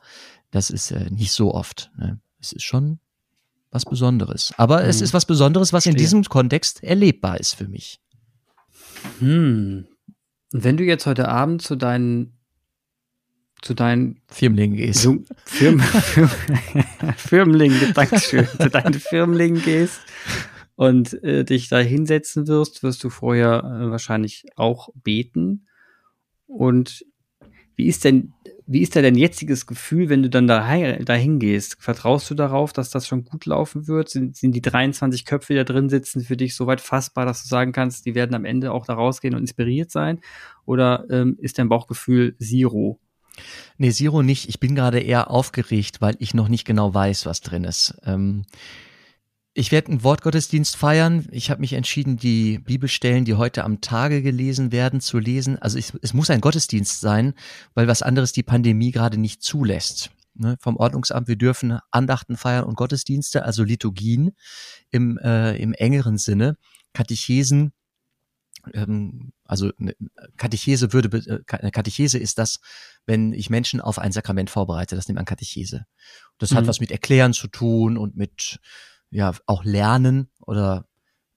Das 0.52 0.69
ist 0.69 0.91
äh, 0.91 1.10
nicht 1.10 1.32
so 1.32 1.54
oft. 1.54 1.91
Ne? 1.97 2.19
Es 2.39 2.52
ist 2.52 2.63
schon 2.63 3.00
was 3.71 3.86
Besonderes. 3.86 4.54
Aber 4.58 4.84
hm. 4.84 4.89
es 4.89 5.02
ist 5.02 5.13
was 5.13 5.26
Besonderes, 5.26 5.73
was 5.73 5.88
in 5.88 5.95
diesem 5.95 6.23
Kontext 6.23 6.84
erlebbar 6.84 7.39
ist 7.39 7.56
für 7.56 7.67
mich. 7.67 8.00
Hm, 9.19 9.88
wenn 10.63 10.78
du 10.78 10.84
jetzt 10.84 11.06
heute 11.06 11.28
Abend 11.28 11.62
zu 11.62 11.76
deinen 11.76 12.34
zu 13.62 13.74
deinen 13.74 14.22
Firmlingen 14.28 14.78
gehst. 14.78 15.02
So, 15.02 15.24
Firm, 15.46 15.80
Firm, 15.80 16.30
Firmlingen, 17.17 17.93
Dankeschön, 17.93 18.48
zu 18.62 18.70
deinen 18.70 18.93
Firmlingen 18.93 19.63
gehst 19.63 20.00
und 20.76 21.22
äh, 21.24 21.43
dich 21.43 21.67
da 21.67 21.80
hinsetzen 21.80 22.48
wirst, 22.48 22.84
wirst 22.84 23.04
du 23.04 23.10
vorher 23.10 23.63
äh, 23.63 23.89
wahrscheinlich 23.89 24.46
auch 24.56 24.89
beten. 24.93 25.67
Und 26.46 27.04
wie 27.76 27.88
ist 27.88 28.04
denn 28.04 28.34
wie 28.67 28.82
ist 28.82 28.95
da 28.95 29.01
dein 29.01 29.15
jetziges 29.15 29.65
Gefühl, 29.65 30.10
wenn 30.10 30.23
du 30.23 30.30
dann 30.30 30.45
da, 30.45 30.60
dahin 30.99 31.39
gehst? 31.39 31.77
Vertraust 31.80 32.30
du 32.30 32.36
darauf, 32.36 32.73
dass 32.73 32.89
das 32.89 33.08
schon 33.08 33.23
gut 33.23 33.45
laufen 33.45 33.88
wird? 33.88 34.10
Sind, 34.10 34.36
sind 34.36 34.51
die 34.51 34.62
23 34.62 35.23
Köpfe, 35.23 35.53
die 35.53 35.58
da 35.58 35.63
drin 35.63 35.88
sitzen, 35.89 36.21
für 36.21 36.36
dich 36.36 36.53
so 36.53 36.67
weit 36.67 36.82
fassbar, 36.82 37.25
dass 37.25 37.43
du 37.43 37.47
sagen 37.47 37.71
kannst, 37.71 38.06
die 38.06 38.13
werden 38.13 38.36
am 38.36 38.43
Ende 38.43 38.73
auch 38.73 38.86
da 38.86 38.93
rausgehen 38.93 39.36
und 39.36 39.41
inspiriert 39.41 39.89
sein? 39.89 40.19
Oder 40.65 41.06
ähm, 41.10 41.38
ist 41.39 41.58
dein 41.58 41.69
Bauchgefühl 41.69 42.36
Zero? 42.39 42.99
Nee, 43.77 43.91
Zero 43.91 44.21
nicht. 44.21 44.49
Ich 44.49 44.60
bin 44.60 44.75
gerade 44.75 44.99
eher 44.99 45.32
aufgeregt, 45.32 46.01
weil 46.01 46.15
ich 46.19 46.34
noch 46.34 46.49
nicht 46.49 46.65
genau 46.65 46.93
weiß, 46.93 47.25
was 47.25 47.39
drin 47.39 47.63
ist. 47.63 47.97
Ähm, 48.03 48.43
ich 49.58 49.72
werde 49.72 49.89
einen 49.89 50.04
Wortgottesdienst 50.04 50.76
feiern. 50.76 51.28
Ich 51.32 51.50
habe 51.50 51.62
mich 51.62 51.74
entschieden, 51.74 52.17
die 52.17 52.60
Bibelstellen, 52.60 53.26
die 53.26 53.34
heute 53.34 53.63
am 53.63 53.82
Tage 53.82 54.22
gelesen 54.22 54.72
werden, 54.72 55.02
zu 55.02 55.17
lesen. 55.17 55.58
Also 55.58 55.80
ich, 55.80 55.93
es 56.04 56.13
muss 56.13 56.30
ein 56.30 56.41
Gottesdienst 56.41 57.02
sein, 57.02 57.34
weil 57.74 57.88
was 57.88 58.04
anderes 58.04 58.32
die 58.32 58.43
Pandemie 58.43 58.91
gerade 58.91 59.17
nicht 59.17 59.41
zulässt. 59.41 60.12
Ne, 60.36 60.58
vom 60.60 60.78
Ordnungsamt, 60.78 61.28
wir 61.28 61.38
dürfen 61.38 61.80
Andachten 61.89 62.38
feiern 62.38 62.65
und 62.65 62.76
Gottesdienste, 62.76 63.43
also 63.43 63.63
Liturgien 63.63 64.36
im, 64.91 65.17
äh, 65.17 65.58
im 65.58 65.74
engeren 65.74 66.20
Sinne. 66.20 66.58
Katechesen, 66.93 67.74
ähm, 68.76 69.34
also 69.43 69.72
ne, 69.80 69.96
Katechese 70.38 70.93
würde, 70.93 71.17
äh, 71.17 71.72
Katechese 71.72 72.20
ist 72.20 72.38
das, 72.38 72.60
wenn 73.08 73.34
ich 73.34 73.50
Menschen 73.50 73.82
auf 73.82 73.98
ein 73.98 74.12
Sakrament 74.12 74.52
vorbereite, 74.52 74.96
das 74.96 75.08
nennt 75.08 75.15
man 75.15 75.26
Katechese. 75.26 75.88
Das 76.38 76.52
mhm. 76.52 76.58
hat 76.58 76.67
was 76.67 76.80
mit 76.80 76.91
Erklären 76.91 77.34
zu 77.34 77.48
tun 77.48 77.98
und 77.98 78.15
mit 78.15 78.60
ja 79.10 79.34
auch 79.46 79.63
lernen 79.63 80.30
oder 80.46 80.88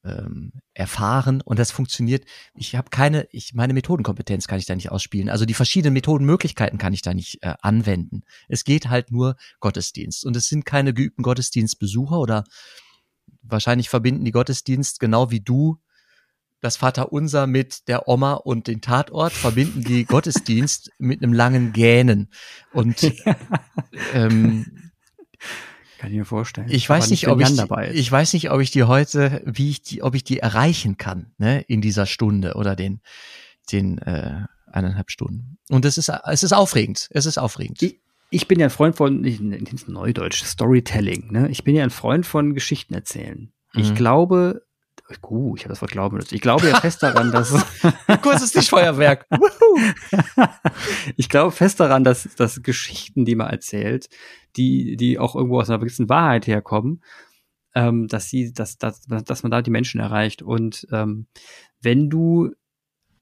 ähm, 0.04 0.52
erfahren 0.72 1.42
und 1.42 1.58
das 1.58 1.70
funktioniert. 1.70 2.24
Ich 2.54 2.74
habe 2.74 2.90
keine, 2.90 3.28
ich 3.32 3.54
meine 3.54 3.74
Methodenkompetenz 3.74 4.48
kann 4.48 4.58
ich 4.58 4.66
da 4.66 4.74
nicht 4.74 4.90
ausspielen. 4.90 5.28
Also 5.28 5.44
die 5.44 5.54
verschiedenen 5.54 5.92
Methodenmöglichkeiten 5.94 6.78
kann 6.78 6.92
ich 6.92 7.02
da 7.02 7.12
nicht 7.12 7.42
äh, 7.42 7.54
anwenden. 7.60 8.22
Es 8.48 8.64
geht 8.64 8.88
halt 8.88 9.10
nur 9.10 9.36
Gottesdienst 9.60 10.24
und 10.24 10.36
es 10.36 10.48
sind 10.48 10.64
keine 10.64 10.94
geübten 10.94 11.22
Gottesdienstbesucher 11.22 12.18
oder 12.18 12.44
wahrscheinlich 13.42 13.88
verbinden 13.88 14.24
die 14.24 14.32
Gottesdienst 14.32 15.00
genau 15.00 15.30
wie 15.30 15.40
du 15.40 15.78
das 16.60 16.76
Vaterunser 16.76 17.46
mit 17.46 17.88
der 17.88 18.06
Oma 18.06 18.34
und 18.34 18.66
den 18.66 18.80
Tatort, 18.80 19.32
verbinden 19.32 19.82
die 19.82 20.04
Gottesdienst 20.06 20.90
mit 20.98 21.22
einem 21.22 21.32
langen 21.32 21.72
Gähnen 21.72 22.28
und 22.72 23.12
ähm, 24.14 24.89
ich 26.10 26.18
mir 26.18 26.24
vorstellen. 26.24 26.68
Ich 26.70 26.88
weiß 26.88 27.10
nicht, 27.10 27.28
ob 27.28 27.40
ich, 27.40 27.50
ich 27.92 28.10
weiß 28.12 28.32
nicht, 28.32 28.50
ob 28.50 28.60
ich 28.60 28.70
die 28.70 28.84
heute, 28.84 29.42
wie 29.44 29.70
ich 29.70 29.82
die, 29.82 30.02
ob 30.02 30.14
ich 30.14 30.24
die 30.24 30.38
erreichen 30.38 30.96
kann, 30.96 31.32
ne, 31.38 31.62
in 31.62 31.80
dieser 31.80 32.06
Stunde 32.06 32.54
oder 32.54 32.76
den, 32.76 33.00
den 33.72 33.98
äh, 33.98 34.44
eineinhalb 34.66 35.10
Stunden. 35.10 35.58
Und 35.68 35.84
es 35.84 35.98
ist, 35.98 36.10
es 36.26 36.42
ist 36.42 36.52
aufregend. 36.52 37.08
Es 37.12 37.26
ist 37.26 37.38
aufregend. 37.38 37.82
Ich, 37.82 38.00
ich 38.30 38.48
bin 38.48 38.60
ja 38.60 38.66
ein 38.66 38.70
Freund 38.70 38.96
von, 38.96 39.24
ich 39.24 39.40
nenne 39.40 39.64
es 39.74 39.88
Neudeutsch, 39.88 40.44
Storytelling. 40.44 41.32
Ne? 41.32 41.48
Ich 41.50 41.64
bin 41.64 41.74
ja 41.74 41.82
ein 41.82 41.90
Freund 41.90 42.26
von 42.26 42.54
Geschichten 42.54 42.94
erzählen. 42.94 43.52
Mhm. 43.74 43.80
Ich 43.80 43.94
glaube, 43.94 44.62
Uh, 45.22 45.56
ich 45.56 45.62
habe 45.62 45.70
das 45.70 45.80
Wort 45.80 45.90
Glauben 45.90 46.16
benutzt. 46.16 46.32
Ich 46.32 46.40
glaube 46.40 46.68
ja 46.68 46.80
fest 46.80 47.02
daran, 47.02 47.32
dass. 47.32 47.52
Kurzes 48.22 48.52
Tischfeuerwerk. 48.52 49.26
ich 51.16 51.28
glaube 51.28 51.52
fest 51.52 51.80
daran, 51.80 52.04
dass, 52.04 52.28
dass 52.36 52.62
Geschichten, 52.62 53.24
die 53.24 53.34
man 53.34 53.48
erzählt, 53.48 54.08
die, 54.56 54.96
die 54.96 55.18
auch 55.18 55.34
irgendwo 55.36 55.60
aus 55.60 55.70
einer 55.70 55.78
gewissen 55.78 56.08
Wahrheit 56.08 56.46
herkommen, 56.46 57.02
ähm, 57.74 58.08
dass 58.08 58.28
sie, 58.28 58.52
dass, 58.52 58.78
dass, 58.78 59.06
dass 59.06 59.42
man 59.42 59.50
da 59.50 59.62
die 59.62 59.70
Menschen 59.70 60.00
erreicht. 60.00 60.42
Und 60.42 60.86
ähm, 60.90 61.26
wenn 61.80 62.10
du 62.10 62.50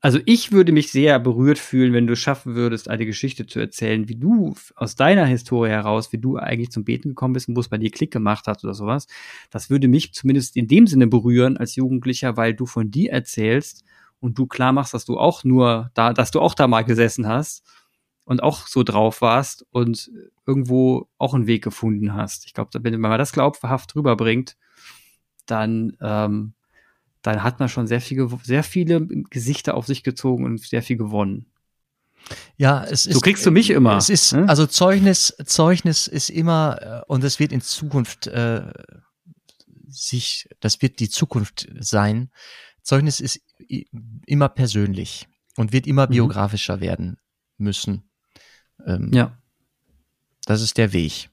also 0.01 0.21
ich 0.27 0.53
würde 0.53 0.71
mich 0.71 0.93
sehr 0.93 1.19
berührt 1.19 1.59
fühlen, 1.59 1.93
wenn 1.93 2.07
du 2.07 2.15
schaffen 2.15 2.55
würdest, 2.55 2.89
eine 2.89 3.05
Geschichte 3.05 3.47
zu 3.47 3.59
erzählen, 3.59 4.09
wie 4.09 4.15
du 4.15 4.55
aus 4.77 4.95
deiner 4.95 5.27
Historie 5.27 5.71
heraus, 5.71 6.13
wie 6.13 6.19
du 6.19 6.37
eigentlich 6.37 6.71
zum 6.71 6.85
Beten 6.85 7.11
gekommen 7.11 7.35
bist 7.35 7.49
und 7.49 7.57
wo 7.57 7.61
es 7.61 7.69
bei 7.69 7.79
dir 7.79 7.91
Klick 7.91 8.13
gemacht 8.13 8.47
hat 8.47 8.63
oder 8.63 8.75
sowas. 8.75 9.09
Das 9.51 9.71
würde 9.71 9.89
mich 9.89 10.13
zumindest 10.13 10.57
in 10.57 10.69
dem 10.69 10.87
Sinne 10.87 11.09
berühren 11.09 11.57
als 11.57 11.75
Jugendlicher, 11.75 12.37
weil 12.37 12.55
du 12.55 12.65
von 12.65 12.93
dir 12.93 13.11
erzählst 13.11 13.85
und 14.21 14.39
du 14.39 14.47
klar 14.47 14.73
machst, 14.73 14.95
dass 14.95 15.05
du 15.05 15.19
auch 15.19 15.43
nur 15.43 15.91
da, 15.95 16.13
dass 16.13 16.31
du 16.31 16.41
auch 16.41 16.55
da 16.55 16.69
mal 16.69 16.83
gesessen 16.83 17.27
hast 17.27 17.65
und 18.29 18.43
auch 18.43 18.67
so 18.67 18.83
drauf 18.83 19.23
warst 19.23 19.65
und 19.71 20.11
irgendwo 20.47 21.09
auch 21.17 21.33
einen 21.33 21.47
Weg 21.47 21.65
gefunden 21.65 22.13
hast. 22.13 22.45
Ich 22.45 22.53
glaube, 22.53 22.71
wenn 22.83 23.01
man 23.01 23.19
das 23.19 23.33
glaubhaft 23.33 23.97
rüberbringt, 23.97 24.57
dann 25.47 25.97
ähm, 26.03 26.53
dann 27.23 27.43
hat 27.43 27.59
man 27.59 27.69
schon 27.69 27.87
sehr, 27.87 28.01
viel, 28.01 28.29
sehr 28.43 28.63
viele 28.63 29.07
Gesichter 29.07 29.75
auf 29.75 29.87
sich 29.87 30.03
gezogen 30.03 30.45
und 30.45 30.61
sehr 30.61 30.83
viel 30.83 30.97
gewonnen. 30.97 31.47
Ja, 32.57 32.85
es 32.85 33.07
ist. 33.07 33.15
So 33.15 33.21
kriegst 33.21 33.47
du 33.47 33.51
mich 33.51 33.71
immer. 33.71 33.97
Es 33.97 34.11
ist, 34.11 34.33
ne? 34.35 34.49
also 34.49 34.67
Zeugnis, 34.67 35.35
Zeugnis 35.45 36.07
ist 36.07 36.29
immer, 36.29 36.79
äh, 36.81 37.03
und 37.07 37.25
es 37.25 37.39
wird 37.39 37.53
in 37.53 37.61
Zukunft 37.61 38.27
äh, 38.27 38.71
sich, 39.89 40.49
das 40.61 40.83
wird 40.83 41.01
die 41.01 41.09
Zukunft 41.09 41.69
sein. 41.81 42.31
Zeugnis 42.83 43.21
ist 43.21 43.41
immer 44.27 44.49
persönlich 44.49 45.27
und 45.57 45.73
wird 45.73 45.87
immer 45.87 46.07
mhm. 46.07 46.13
biografischer 46.13 46.81
werden 46.81 47.17
müssen. 47.57 48.08
Ähm, 48.87 49.11
ja. 49.13 49.37
Das 50.47 50.63
ist 50.63 50.79
der 50.79 50.93
Weg. 50.93 51.31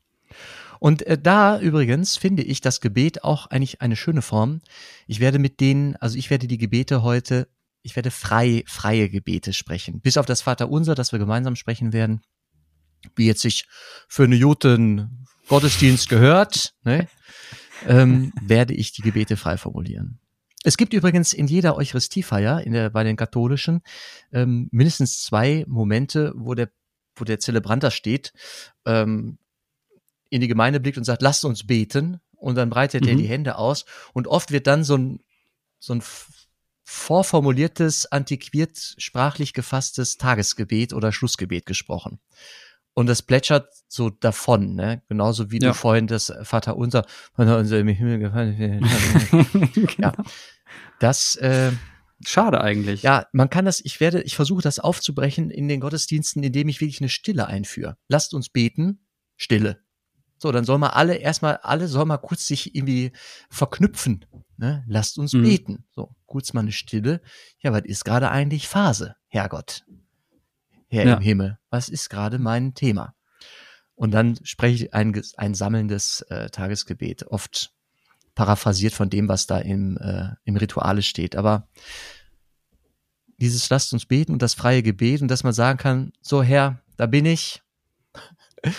Und 0.79 1.03
äh, 1.03 1.17
da 1.17 1.59
übrigens 1.59 2.17
finde 2.17 2.43
ich 2.43 2.61
das 2.61 2.81
Gebet 2.81 3.23
auch 3.23 3.47
eigentlich 3.47 3.81
eine 3.81 3.95
schöne 3.95 4.21
Form. 4.21 4.61
Ich 5.07 5.19
werde 5.19 5.39
mit 5.39 5.59
denen, 5.59 5.95
also 5.97 6.17
ich 6.17 6.29
werde 6.29 6.47
die 6.47 6.57
Gebete 6.57 7.01
heute, 7.01 7.47
ich 7.81 7.95
werde 7.95 8.11
frei, 8.11 8.63
freie 8.67 9.09
Gebete 9.09 9.53
sprechen. 9.53 10.01
Bis 10.01 10.17
auf 10.17 10.25
das 10.25 10.41
Vaterunser, 10.41 10.95
das 10.95 11.11
wir 11.11 11.19
gemeinsam 11.19 11.55
sprechen 11.55 11.93
werden, 11.93 12.21
wie 13.15 13.27
jetzt 13.27 13.41
sich 13.41 13.67
für 14.07 14.23
einen 14.23 14.41
guten 14.41 15.25
Gottesdienst 15.47 16.09
gehört, 16.09 16.73
ne, 16.83 17.07
ähm, 17.87 18.33
werde 18.41 18.73
ich 18.73 18.91
die 18.91 19.01
Gebete 19.01 19.37
frei 19.37 19.57
formulieren. 19.57 20.19
Es 20.63 20.77
gibt 20.77 20.93
übrigens 20.93 21.31
in 21.33 21.45
jeder 21.45 21.77
Eucharistiefeier, 21.77 22.61
in 22.61 22.73
der, 22.73 22.89
bei 22.89 23.03
den 23.03 23.15
katholischen, 23.15 23.81
ähm, 24.33 24.67
mindestens 24.71 25.21
zwei 25.21 25.63
Momente, 25.67 26.33
wo 26.35 26.55
der, 26.55 26.71
wo 27.15 27.23
der 27.23 27.39
Zelebrant 27.39 27.83
da 27.83 27.91
steht, 27.91 28.33
ähm, 28.85 29.37
in 30.29 30.41
die 30.41 30.47
Gemeinde 30.47 30.79
blickt 30.79 30.97
und 30.97 31.03
sagt, 31.03 31.21
lasst 31.21 31.45
uns 31.45 31.65
beten. 31.65 32.19
Und 32.33 32.55
dann 32.55 32.69
breitet 32.69 33.03
mhm. 33.03 33.09
er 33.09 33.15
die 33.15 33.27
Hände 33.27 33.57
aus. 33.57 33.85
Und 34.13 34.27
oft 34.27 34.51
wird 34.51 34.67
dann 34.67 34.83
so 34.83 34.97
ein, 34.97 35.19
so 35.79 35.93
ein 35.93 36.03
vorformuliertes, 36.83 38.11
antiquiert 38.11 38.95
sprachlich 38.97 39.53
gefasstes 39.53 40.17
Tagesgebet 40.17 40.93
oder 40.93 41.11
Schlussgebet 41.11 41.65
gesprochen. 41.65 42.19
Und 42.93 43.07
das 43.07 43.21
plätschert 43.21 43.73
so 43.87 44.09
davon, 44.09 44.75
ne? 44.75 45.01
Genauso 45.09 45.51
wie 45.51 45.59
ja. 45.59 45.69
du 45.69 45.73
vorhin 45.73 46.07
das 46.07 46.31
Vater 46.43 46.77
unser, 46.77 47.05
Vater 47.33 47.57
unser 47.57 47.79
im 47.79 47.87
Himmel 47.89 48.19
gefallen. 48.19 48.85
Ja. 49.97 50.13
Das, 50.99 51.35
äh, 51.35 51.71
Schade 52.27 52.61
eigentlich. 52.61 53.03
Ja, 53.03 53.27
man 53.33 53.49
kann 53.49 53.65
das, 53.65 53.79
ich 53.83 53.99
werde, 53.99 54.21
ich 54.21 54.35
versuche 54.35 54.61
das 54.61 54.79
aufzubrechen 54.79 55.51
in 55.51 55.67
den 55.67 55.79
Gottesdiensten, 55.79 56.43
indem 56.43 56.67
ich 56.69 56.81
wirklich 56.81 57.01
eine 57.01 57.09
Stille 57.09 57.47
einführe. 57.47 57.97
Lasst 58.07 58.33
uns 58.33 58.49
beten, 58.49 59.05
Stille. 59.35 59.79
So, 60.37 60.51
dann 60.51 60.65
soll 60.65 60.77
mal 60.77 60.89
alle 60.89 61.15
erstmal, 61.15 61.57
alle 61.57 61.87
soll 61.87 62.05
mal 62.05 62.17
kurz 62.17 62.47
sich 62.47 62.75
irgendwie 62.75 63.11
verknüpfen. 63.49 64.25
Ne? 64.57 64.83
Lasst 64.87 65.17
uns 65.17 65.33
mhm. 65.33 65.43
beten. 65.43 65.85
So, 65.91 66.15
kurz 66.25 66.53
mal 66.53 66.61
eine 66.61 66.71
Stille. 66.71 67.21
Ja, 67.59 67.71
was 67.71 67.83
ist 67.85 68.05
gerade 68.05 68.29
eigentlich 68.31 68.67
Phase, 68.67 69.15
Herrgott? 69.27 69.85
Herr 70.87 71.05
ja. 71.05 71.13
im 71.15 71.21
Himmel, 71.21 71.57
was 71.69 71.89
ist 71.89 72.09
gerade 72.09 72.39
mein 72.39 72.73
Thema? 72.73 73.15
Und 73.95 74.11
dann 74.11 74.37
spreche 74.43 74.85
ich 74.85 74.93
ein, 74.93 75.19
ein 75.37 75.53
sammelndes 75.53 76.21
äh, 76.29 76.49
Tagesgebet, 76.49 77.27
oft 77.27 77.71
paraphrasiert 78.35 78.93
von 78.93 79.09
dem, 79.09 79.29
was 79.29 79.47
da 79.47 79.57
im, 79.57 79.97
äh, 79.97 80.31
im 80.43 80.57
Rituale 80.57 81.01
steht. 81.01 81.35
Aber 81.35 81.69
dieses 83.37 83.69
Lasst 83.69 83.93
uns 83.93 84.05
beten 84.05 84.31
und 84.31 84.41
das 84.41 84.53
freie 84.53 84.83
Gebet 84.83 85.21
und 85.21 85.29
dass 85.29 85.43
man 85.43 85.53
sagen 85.53 85.77
kann, 85.77 86.13
so 86.21 86.43
Herr, 86.43 86.81
da 86.97 87.05
bin 87.05 87.25
ich. 87.25 87.61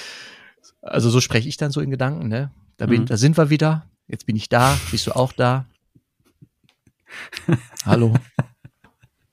Also 0.83 1.11
so 1.11 1.21
spreche 1.21 1.49
ich 1.49 1.57
dann 1.57 1.73
so 1.73 1.81
in 1.81 1.91
Gedanken, 1.91 2.29
ne? 2.29 2.53
Da, 2.77 2.87
bin, 2.87 3.01
mhm. 3.01 3.07
da 3.07 3.17
sind 3.17 3.37
wir 3.37 3.51
wieder. 3.51 3.91
Jetzt 4.07 4.25
bin 4.25 4.37
ich 4.37 4.49
da. 4.49 4.79
Bist 4.93 5.09
du 5.09 5.17
auch 5.17 5.33
da? 5.33 5.67
Hallo. 7.85 8.15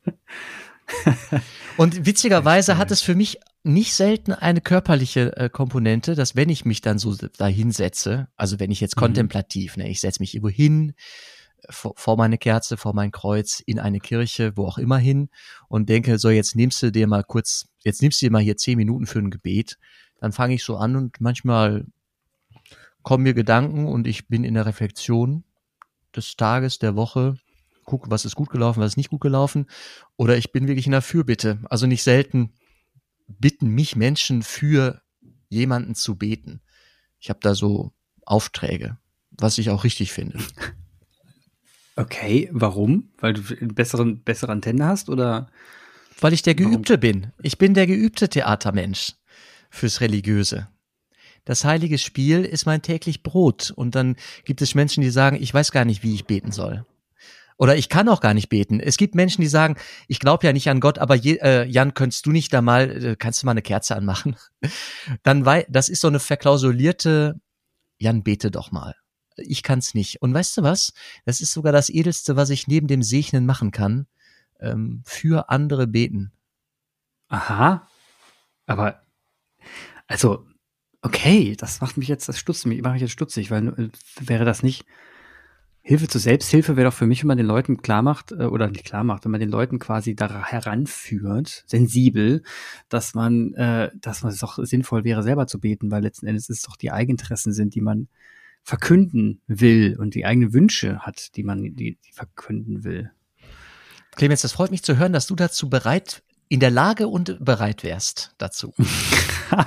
Und 1.77 2.07
witzigerweise 2.07 2.77
hat 2.77 2.89
es 2.91 3.01
für 3.01 3.13
mich 3.15 3.39
nicht 3.63 3.93
selten 3.93 4.33
eine 4.33 4.61
körperliche 4.61 5.35
äh, 5.37 5.49
Komponente, 5.49 6.15
dass 6.15 6.35
wenn 6.35 6.49
ich 6.49 6.65
mich 6.65 6.81
dann 6.81 6.99
so 6.99 7.15
dahin 7.37 7.71
setze, 7.71 8.27
also 8.35 8.59
wenn 8.59 8.71
ich 8.71 8.81
jetzt 8.81 8.95
mhm. 8.97 9.01
kontemplativ, 9.01 9.77
ne, 9.77 9.89
ich 9.89 10.01
setze 10.01 10.21
mich 10.21 10.35
irgendwo 10.35 10.53
hin, 10.53 10.93
vor, 11.69 11.93
vor 11.95 12.17
meine 12.17 12.37
Kerze, 12.37 12.77
vor 12.77 12.93
mein 12.93 13.11
Kreuz, 13.11 13.59
in 13.59 13.79
eine 13.79 13.99
Kirche, 13.99 14.55
wo 14.55 14.65
auch 14.65 14.77
immer 14.77 14.97
hin 14.97 15.29
und 15.67 15.89
denke, 15.89 16.17
so 16.17 16.29
jetzt 16.29 16.55
nimmst 16.55 16.81
du 16.83 16.91
dir 16.91 17.07
mal 17.07 17.23
kurz, 17.23 17.67
jetzt 17.83 18.01
nimmst 18.01 18.21
du 18.21 18.25
dir 18.25 18.31
mal 18.31 18.41
hier 18.41 18.57
zehn 18.57 18.77
Minuten 18.77 19.05
für 19.05 19.19
ein 19.19 19.31
Gebet, 19.31 19.77
dann 20.19 20.31
fange 20.31 20.55
ich 20.55 20.63
so 20.63 20.77
an 20.77 20.95
und 20.95 21.19
manchmal 21.21 21.85
kommen 23.01 23.23
mir 23.23 23.33
Gedanken 23.33 23.85
und 23.87 24.07
ich 24.07 24.27
bin 24.27 24.43
in 24.43 24.53
der 24.53 24.65
Reflexion 24.65 25.43
des 26.15 26.35
Tages, 26.35 26.79
der 26.79 26.95
Woche, 26.95 27.37
gucke, 27.85 28.09
was 28.09 28.25
ist 28.25 28.35
gut 28.35 28.49
gelaufen, 28.49 28.81
was 28.81 28.93
ist 28.93 28.97
nicht 28.97 29.09
gut 29.09 29.21
gelaufen, 29.21 29.67
oder 30.15 30.37
ich 30.37 30.51
bin 30.51 30.67
wirklich 30.67 30.85
in 30.85 30.93
der 30.93 31.01
Fürbitte. 31.01 31.59
Also 31.69 31.85
nicht 31.85 32.03
selten 32.03 32.53
bitten 33.27 33.69
mich 33.69 33.95
Menschen 33.95 34.43
für 34.43 35.01
jemanden 35.49 35.95
zu 35.95 36.15
beten. 36.15 36.61
Ich 37.19 37.29
habe 37.29 37.39
da 37.41 37.55
so 37.55 37.93
Aufträge, 38.25 38.97
was 39.31 39.57
ich 39.57 39.69
auch 39.69 39.83
richtig 39.83 40.11
finde. 40.11 40.39
Okay, 41.95 42.49
warum? 42.51 43.09
Weil 43.19 43.33
du 43.33 43.41
besseren, 43.67 44.23
bessere 44.23 44.51
Antenne 44.51 44.85
hast 44.85 45.09
oder? 45.09 45.49
Weil 46.19 46.33
ich 46.33 46.41
der 46.41 46.55
Geübte 46.55 46.93
warum? 46.93 46.99
bin. 46.99 47.31
Ich 47.41 47.57
bin 47.57 47.73
der 47.73 47.87
geübte 47.87 48.29
Theatermensch 48.29 49.13
fürs 49.69 50.01
Religiöse. 50.01 50.67
Das 51.45 51.65
heilige 51.65 51.97
Spiel 51.97 52.45
ist 52.45 52.65
mein 52.65 52.81
täglich 52.81 53.21
Brot. 53.21 53.71
Und 53.75 53.95
dann 53.95 54.15
gibt 54.45 54.61
es 54.61 54.75
Menschen, 54.75 55.01
die 55.01 55.09
sagen, 55.09 55.37
ich 55.39 55.53
weiß 55.53 55.71
gar 55.71 55.85
nicht, 55.85 56.03
wie 56.03 56.15
ich 56.15 56.25
beten 56.25 56.51
soll. 56.51 56.85
Oder 57.57 57.75
ich 57.75 57.89
kann 57.89 58.09
auch 58.09 58.21
gar 58.21 58.33
nicht 58.33 58.49
beten. 58.49 58.79
Es 58.79 58.97
gibt 58.97 59.13
Menschen, 59.13 59.41
die 59.41 59.47
sagen, 59.47 59.75
ich 60.07 60.19
glaube 60.19 60.45
ja 60.47 60.53
nicht 60.53 60.69
an 60.69 60.79
Gott, 60.79 60.97
aber 60.97 61.15
je, 61.15 61.37
äh, 61.37 61.65
Jan, 61.65 61.93
könntest 61.93 62.25
du 62.25 62.31
nicht 62.31 62.51
da 62.53 62.61
mal, 62.61 63.03
äh, 63.03 63.15
kannst 63.17 63.41
du 63.41 63.45
mal 63.45 63.51
eine 63.51 63.61
Kerze 63.61 63.95
anmachen? 63.95 64.35
Dann 65.23 65.45
weil 65.45 65.65
das 65.69 65.89
ist 65.89 66.01
so 66.01 66.07
eine 66.07 66.19
verklausulierte, 66.19 67.39
Jan, 67.99 68.23
bete 68.23 68.49
doch 68.49 68.71
mal. 68.71 68.95
Ich 69.37 69.63
kann's 69.63 69.93
nicht. 69.93 70.21
Und 70.21 70.33
weißt 70.33 70.57
du 70.57 70.63
was? 70.63 70.93
Das 71.25 71.41
ist 71.41 71.53
sogar 71.53 71.73
das 71.73 71.89
Edelste, 71.89 72.35
was 72.35 72.49
ich 72.49 72.67
neben 72.67 72.87
dem 72.87 73.03
Segnen 73.03 73.45
machen 73.45 73.71
kann. 73.71 74.07
Ähm, 74.59 75.01
für 75.05 75.49
andere 75.49 75.87
beten. 75.87 76.31
Aha. 77.29 77.87
Aber, 78.65 79.01
also, 80.07 80.45
okay, 81.01 81.55
das 81.57 81.81
macht 81.81 81.97
mich 81.97 82.07
jetzt, 82.07 82.29
das 82.29 82.39
stutzt 82.39 82.65
mich, 82.65 82.81
macht 82.81 82.93
mich 82.93 83.01
jetzt 83.01 83.11
stutzig, 83.11 83.51
weil 83.51 83.67
äh, 83.69 83.89
wäre 84.19 84.45
das 84.45 84.63
nicht, 84.63 84.85
Hilfe 85.85 86.07
zur 86.07 86.21
Selbsthilfe 86.21 86.77
wäre 86.77 86.89
doch 86.89 86.95
für 86.95 87.05
mich, 87.07 87.21
wenn 87.21 87.27
man 87.27 87.37
den 87.37 87.45
Leuten 87.45 87.81
klar 87.81 88.01
macht, 88.01 88.31
äh, 88.31 88.45
oder 88.45 88.69
nicht 88.69 88.85
klar 88.85 89.03
macht, 89.03 89.25
wenn 89.25 89.31
man 89.31 89.41
den 89.41 89.49
Leuten 89.49 89.79
quasi 89.79 90.15
da 90.15 90.45
heranführt, 90.45 91.65
sensibel, 91.67 92.41
dass 92.87 93.13
man, 93.15 93.53
äh, 93.55 93.91
dass 93.99 94.23
man 94.23 94.31
es 94.31 94.39
doch 94.39 94.57
sinnvoll 94.63 95.03
wäre, 95.03 95.23
selber 95.23 95.45
zu 95.45 95.59
beten, 95.59 95.91
weil 95.91 96.01
letzten 96.01 96.25
Endes 96.25 96.49
es 96.49 96.61
doch 96.61 96.77
die 96.77 96.91
Eigeninteressen 96.91 97.51
sind, 97.51 97.75
die 97.75 97.81
man 97.81 98.07
verkünden 98.63 99.41
will 99.47 99.97
und 99.99 100.15
die 100.15 100.25
eigenen 100.25 100.53
Wünsche 100.53 100.99
hat, 100.99 101.35
die 101.35 101.43
man, 101.43 101.61
die, 101.75 101.97
die 102.05 102.11
verkünden 102.13 102.83
will. 102.83 103.11
Clemens, 104.15 104.41
das 104.41 104.53
freut 104.53 104.71
mich 104.71 104.83
zu 104.83 104.97
hören, 104.97 105.13
dass 105.13 105.27
du 105.27 105.35
dazu 105.35 105.69
bereit 105.69 106.23
in 106.49 106.59
der 106.59 106.69
Lage 106.69 107.07
und 107.07 107.43
bereit 107.43 107.83
wärst 107.83 108.35
dazu. 108.37 108.73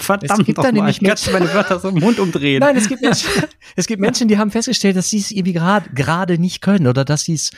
Verdammt, 0.01 0.41
es 0.41 0.47
gibt 0.47 0.59
da 0.59 0.73
nämlich 0.73 1.01
Menschen, 1.01 1.33
meine 1.33 1.53
Wörter 1.53 1.79
so 1.79 1.89
im 1.89 1.97
Mund 1.99 2.19
umdrehen. 2.19 2.61
Nein, 2.61 2.77
es 2.77 2.89
gibt 2.89 3.03
Menschen, 3.03 3.29
es 3.77 3.87
gibt 3.87 4.01
Menschen, 4.01 4.29
die 4.29 4.39
haben 4.39 4.51
festgestellt, 4.51 4.97
dass 4.97 5.11
sie 5.11 5.19
es 5.19 5.31
irgendwie 5.31 5.53
gerade 5.53 5.91
gerade 5.91 6.39
nicht 6.39 6.61
können 6.61 6.87
oder 6.87 7.05
dass 7.05 7.23
sie 7.23 7.35
es 7.35 7.51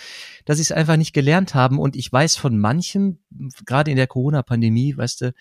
dass 0.45 0.57
sie 0.57 0.63
es 0.63 0.73
einfach 0.73 0.97
nicht 0.97 1.13
gelernt 1.13 1.55
haben 1.55 1.79
und 1.79 1.95
ich 1.95 2.11
weiß 2.11 2.37
von 2.37 2.59
manchen 2.59 3.19
gerade 3.67 3.91
in 3.91 3.97
der 3.97 4.07
Corona 4.07 4.43
Pandemie, 4.43 4.97
weißt 4.97 5.21
du, 5.21 5.35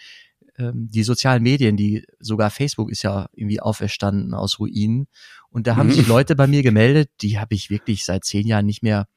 ähm, 0.57 0.89
die 0.89 1.03
sozialen 1.03 1.43
Medien, 1.43 1.77
die 1.77 2.05
sogar 2.19 2.49
Facebook 2.49 2.91
ist 2.91 3.03
ja 3.03 3.29
irgendwie 3.33 3.59
auferstanden 3.59 4.33
aus 4.33 4.59
Ruinen 4.59 5.07
und 5.49 5.67
da 5.67 5.75
haben 5.75 5.87
mhm. 5.87 5.93
sich 5.93 6.07
Leute 6.07 6.35
bei 6.35 6.47
mir 6.47 6.63
gemeldet, 6.63 7.09
die 7.21 7.39
habe 7.39 7.55
ich 7.55 7.69
wirklich 7.69 8.05
seit 8.05 8.25
zehn 8.25 8.47
Jahren 8.47 8.65
nicht 8.65 8.83
mehr 8.83 9.07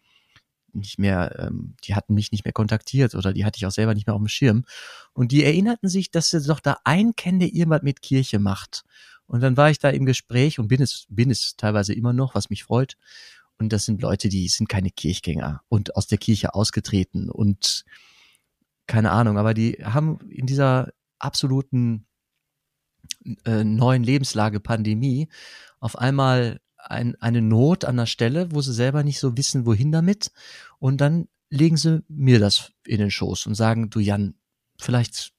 nicht 0.73 0.99
mehr, 0.99 1.37
ähm, 1.39 1.75
die 1.85 1.95
hatten 1.95 2.15
mich 2.15 2.33
nicht 2.33 2.45
mehr 2.45 2.53
kontaktiert 2.53 3.15
oder 3.15 3.33
die 3.33 3.45
hatte 3.45 3.59
ich 3.59 3.67
auch 3.67 3.73
selber 3.73 3.95
nicht 3.95 4.07
mehr 4.07 4.15
auf 4.15 4.21
dem 4.21 4.29
Schirm. 4.29 4.65
Und 5.13 5.33
die 5.33 5.45
erinnerten 5.45 5.89
sich, 5.89 6.11
dass 6.11 6.31
sie 6.31 6.41
doch 6.43 6.61
da 6.61 6.79
einen 6.85 7.17
kennen, 7.17 7.41
der 7.41 7.53
irgendwas 7.53 7.83
mit 7.83 8.03
Kirche 8.03 8.39
macht. 8.39 8.85
Und 9.27 9.41
dann 9.41 9.57
war 9.57 9.71
ich 9.71 9.79
da 9.79 9.91
im 9.91 10.07
Gespräch 10.07 10.59
und 10.59 10.69
bin 10.69 10.83
es, 10.83 11.07
bin 11.09 11.31
es 11.31 11.57
teilweise 11.57 11.93
immer 11.93 12.13
noch, 12.13 12.35
was 12.35 12.51
mich 12.51 12.65
freut. 12.65 12.97
Und 13.59 13.73
das 13.73 13.85
sind 13.85 14.01
Leute, 14.03 14.29
die 14.29 14.49
sind 14.49 14.69
keine 14.69 14.91
Kirchgänger 14.91 15.63
und 15.69 15.97
aus 15.97 16.07
der 16.07 16.19
Kirche 16.19 16.55
ausgetreten 16.55 17.31
und 17.31 17.85
keine 18.87 19.13
Ahnung, 19.13 19.39
aber 19.39 19.55
die 19.55 19.79
haben 19.85 20.19
in 20.31 20.47
dieser 20.47 20.93
absoluten 21.21 22.07
äh, 23.45 23.65
neuen 23.65 24.03
Lebenslage 24.03 24.61
Pandemie 24.61 25.29
auf 25.79 25.99
einmal 25.99 26.61
ein, 26.77 27.15
eine 27.21 27.43
Not 27.43 27.85
an 27.85 27.97
der 27.97 28.07
Stelle, 28.07 28.53
wo 28.53 28.61
sie 28.61 28.73
selber 28.73 29.03
nicht 29.03 29.21
so 29.21 29.37
wissen, 29.37 29.67
wohin 29.67 29.93
damit. 29.93 30.33
Und 30.79 31.01
dann 31.01 31.29
legen 31.51 31.77
sie 31.77 32.03
mir 32.09 32.39
das 32.39 32.73
in 32.87 32.99
den 32.99 33.11
Schoß 33.11 33.47
und 33.47 33.55
sagen, 33.55 33.91
du 33.91 34.01
Jan, 34.01 34.35
vielleicht 34.79 35.33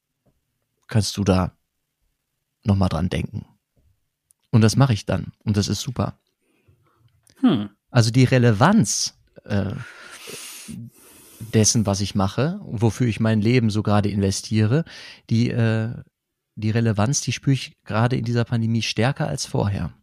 kannst 0.87 1.17
du 1.17 1.23
da 1.23 1.55
nochmal 2.63 2.89
dran 2.89 3.09
denken. 3.09 3.45
Und 4.51 4.61
das 4.61 4.75
mache 4.75 4.93
ich 4.93 5.05
dann. 5.05 5.31
Und 5.43 5.57
das 5.57 5.67
ist 5.67 5.81
super. 5.81 6.19
Hm. 7.37 7.69
Also 7.89 8.11
die 8.11 8.25
Relevanz 8.25 9.17
äh, 9.45 9.73
dessen, 11.53 11.85
was 11.85 12.01
ich 12.01 12.15
mache, 12.15 12.59
wofür 12.63 13.07
ich 13.07 13.19
mein 13.19 13.41
Leben 13.41 13.69
so 13.69 13.83
gerade 13.83 14.09
investiere, 14.09 14.85
die, 15.29 15.49
äh, 15.49 15.93
die 16.55 16.71
Relevanz, 16.71 17.21
die 17.21 17.31
spüre 17.31 17.53
ich 17.53 17.73
gerade 17.85 18.15
in 18.15 18.25
dieser 18.25 18.45
Pandemie 18.45 18.81
stärker 18.81 19.27
als 19.27 19.45
vorher. 19.45 19.93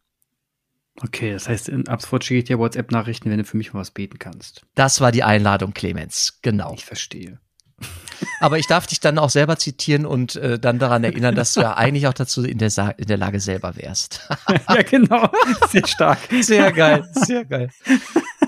Okay, 1.01 1.33
das 1.33 1.49
heißt, 1.49 1.69
in 1.69 1.87
Absford 1.87 2.25
schicke 2.25 2.39
ich 2.39 2.45
dir 2.47 2.59
WhatsApp-Nachrichten, 2.59 3.31
wenn 3.31 3.39
du 3.39 3.45
für 3.45 3.57
mich 3.57 3.73
mal 3.73 3.81
was 3.81 3.93
beten 3.93 4.19
kannst. 4.19 4.63
Das 4.75 5.01
war 5.01 5.13
die 5.13 5.23
Einladung, 5.23 5.73
Clemens. 5.73 6.41
Genau. 6.43 6.75
Ich 6.75 6.85
verstehe. 6.85 7.39
Aber 8.41 8.59
ich 8.59 8.67
darf 8.67 8.87
dich 8.87 8.99
dann 8.99 9.19
auch 9.19 9.31
selber 9.31 9.57
zitieren 9.59 10.07
und 10.07 10.35
äh, 10.37 10.59
dann 10.59 10.81
daran 10.81 11.05
erinnern, 11.05 11.37
dass 11.37 11.55
du 11.55 11.61
ja 11.61 11.75
eigentlich 11.77 12.09
auch 12.09 12.15
dazu 12.15 12.43
in 12.43 12.59
der, 12.59 12.71
Sa 12.71 12.91
in 12.91 13.07
der 13.07 13.17
Lage 13.17 13.39
selber 13.39 13.77
wärst. 13.77 14.29
ja, 14.69 14.83
genau. 14.83 15.31
Sehr 15.69 15.87
stark. 15.87 16.19
Sehr 16.41 16.73
geil. 16.73 17.09
Sehr 17.13 17.45
geil. 17.45 17.71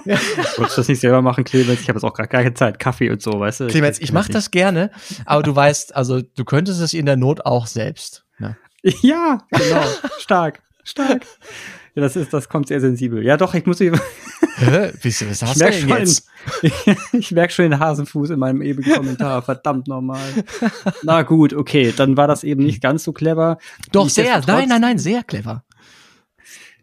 Ja. 0.05 0.19
Wolltest 0.57 0.77
du 0.77 0.81
das 0.81 0.89
nicht 0.89 1.01
selber 1.01 1.23
machen, 1.23 1.45
Clemens? 1.45 1.81
Ich 1.81 1.89
habe 1.89 1.99
jetzt 1.99 2.05
auch 2.05 2.15
gar 2.15 2.27
keine 2.27 2.55
Zeit. 2.55 2.79
Kaffee 2.79 3.11
und 3.11 3.23
so, 3.23 3.39
weißt 3.39 3.61
du? 3.61 3.67
Clemens, 3.67 3.99
ich, 3.99 4.05
ich 4.05 4.13
mache 4.13 4.33
das 4.33 4.51
gerne, 4.51 4.91
aber 5.25 5.43
du 5.43 5.55
weißt, 5.55 5.95
also 5.95 6.21
du 6.21 6.45
könntest 6.45 6.81
es 6.81 6.95
in 6.95 7.07
der 7.07 7.17
Not 7.17 7.45
auch 7.45 7.67
selbst. 7.67 8.25
Ne? 8.39 8.57
Ja, 8.83 9.39
genau. 9.51 9.85
Stark. 10.19 10.63
Stark. 10.85 11.27
Ja, 11.95 12.03
das 12.03 12.17
ist, 12.17 12.33
das 12.33 12.49
kommt 12.49 12.69
sehr 12.69 12.81
sensibel. 12.81 13.25
Ja, 13.25 13.37
doch, 13.37 13.55
ich 13.55 13.67
muss. 13.67 13.81
Hä? 13.81 13.91
Was, 13.91 15.03
was 15.03 15.43
hast 15.43 15.61
du 15.61 15.71
denn 15.71 15.89
jetzt? 15.89 16.29
ich, 16.63 16.73
ich 17.13 17.33
merke 17.33 17.53
schon 17.53 17.71
den 17.71 17.81
Hasenfuß 17.81 18.31
in 18.31 18.39
meinem 18.39 18.63
ewigen 18.63 18.95
Kommentar. 18.95 19.43
Verdammt 19.43 19.89
nochmal. 19.89 20.21
Na 21.03 21.23
gut, 21.23 21.53
okay, 21.53 21.93
dann 21.97 22.17
war 22.17 22.29
das 22.29 22.45
eben 22.45 22.63
nicht 22.63 22.81
ganz 22.81 23.05
so 23.05 23.13
clever. 23.13 23.59
Doch, 23.93 24.09
sehr. 24.09 24.41
Nein, 24.47 24.69
nein, 24.69 24.81
nein, 24.81 24.99
sehr 24.99 25.25
clever. 25.25 25.65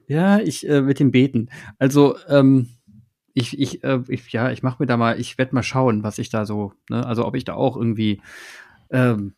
Ja, 0.08 0.40
ich 0.40 0.68
äh, 0.68 0.82
mit 0.82 1.00
dem 1.00 1.12
Beten. 1.12 1.50
Also, 1.80 2.18
ähm, 2.30 2.70
Ich, 3.38 3.60
ich, 3.60 3.84
äh, 3.84 4.00
ich 4.08 4.32
ja, 4.32 4.52
ich 4.52 4.64
mache 4.64 4.78
mir 4.80 4.88
da 4.88 4.98
mal, 4.98 5.20
ich 5.20 5.38
werde 5.38 5.54
mal 5.54 5.62
schauen, 5.62 6.02
was 6.02 6.18
ich 6.18 6.30
da 6.30 6.44
so, 6.44 6.74
ne, 6.90 7.06
also 7.06 7.24
ob 7.24 7.36
ich 7.36 7.46
da 7.46 7.54
auch 7.54 7.78
irgendwie, 7.78 8.20
ähm, 8.90 9.34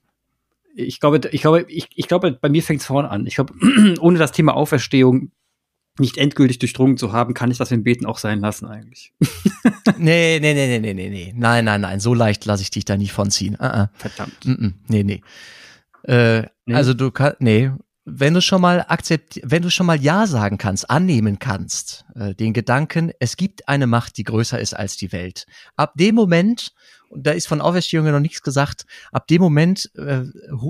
ich 0.73 1.01
glaube, 1.01 1.19
ich 1.31 1.41
glaube, 1.41 1.65
ich, 1.67 1.89
ich 1.93 2.07
glaube, 2.07 2.31
bei 2.31 2.47
mir 2.47 2.63
fängt 2.63 2.79
es 2.79 2.87
vorne 2.87 3.09
an. 3.09 3.27
Ich 3.27 3.35
glaube, 3.35 3.53
ohne 3.99 4.17
das 4.17 4.31
Thema 4.31 4.53
Auferstehung 4.53 5.31
nicht 5.99 6.17
endgültig 6.17 6.59
durchdrungen 6.59 6.95
zu 6.95 7.11
haben, 7.11 7.33
kann 7.33 7.51
ich 7.51 7.57
das 7.57 7.73
im 7.73 7.83
Beten 7.83 8.05
auch 8.05 8.19
sein 8.19 8.39
lassen 8.39 8.67
eigentlich. 8.67 9.13
nee, 9.97 10.39
nee, 10.41 10.53
nee, 10.53 10.79
nee, 10.79 10.79
nee, 10.79 10.93
nee, 10.93 11.09
nee. 11.09 11.33
Nein, 11.35 11.65
nein, 11.65 11.81
nein, 11.81 11.99
so 11.99 12.13
leicht 12.13 12.45
lasse 12.45 12.63
ich 12.63 12.71
dich 12.71 12.85
da 12.85 12.95
nicht 12.95 13.11
von 13.11 13.29
ziehen. 13.29 13.55
Uh 13.55 13.65
-uh. 13.65 13.89
Verdammt. 13.95 14.45
Mm 14.45 14.51
-mm. 14.51 14.73
Nee, 14.87 15.03
nee. 15.03 15.21
Äh, 16.03 16.43
nee. 16.65 16.73
Also 16.73 16.93
du 16.93 17.11
kannst, 17.11 17.41
nee, 17.41 17.71
wenn 18.11 18.33
du 18.33 18.41
schon 18.41 18.61
mal 18.61 18.85
akzept, 18.87 19.39
wenn 19.43 19.61
du 19.61 19.69
schon 19.69 19.85
mal 19.85 19.99
Ja 19.99 20.27
sagen 20.27 20.57
kannst, 20.57 20.89
annehmen 20.89 21.39
kannst, 21.39 22.05
äh, 22.15 22.33
den 22.35 22.53
Gedanken, 22.53 23.11
es 23.19 23.37
gibt 23.37 23.67
eine 23.67 23.87
Macht, 23.87 24.17
die 24.17 24.23
größer 24.23 24.59
ist 24.59 24.73
als 24.73 24.97
die 24.97 25.11
Welt. 25.11 25.45
Ab 25.75 25.93
dem 25.95 26.15
Moment, 26.15 26.73
und 27.09 27.25
da 27.25 27.31
ist 27.31 27.47
von 27.47 27.61
Auferstehung 27.61 28.05
noch 28.05 28.19
nichts 28.19 28.41
gesagt, 28.41 28.85
ab 29.11 29.27
dem 29.27 29.41
Moment 29.41 29.91
äh, 29.95 30.23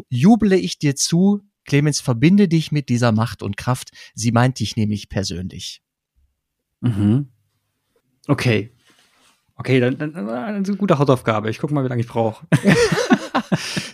juble 0.10 0.56
ich 0.56 0.80
dir 0.80 0.96
zu, 0.96 1.42
Clemens, 1.66 2.02
verbinde 2.02 2.48
dich 2.48 2.72
mit 2.72 2.90
dieser 2.90 3.12
Macht 3.12 3.44
und 3.44 3.58
Kraft. 3.58 3.92
Sie 4.16 4.32
meint 4.32 4.60
dich 4.60 4.76
nämlich 4.76 5.10
persönlich. 5.10 5.82
Mhm. 6.82 7.30
Okay. 8.28 8.72
Okay, 9.56 9.80
dann, 9.80 9.98
dann, 9.98 10.14
dann 10.14 10.30
eine 10.30 10.76
gute 10.78 10.98
Hausaufgabe. 10.98 11.50
Ich 11.50 11.60
gucke 11.60 11.74
mal, 11.74 11.84
wie 11.84 11.90
lange 11.90 12.02
ich 12.02 12.08
brauche. 12.08 12.48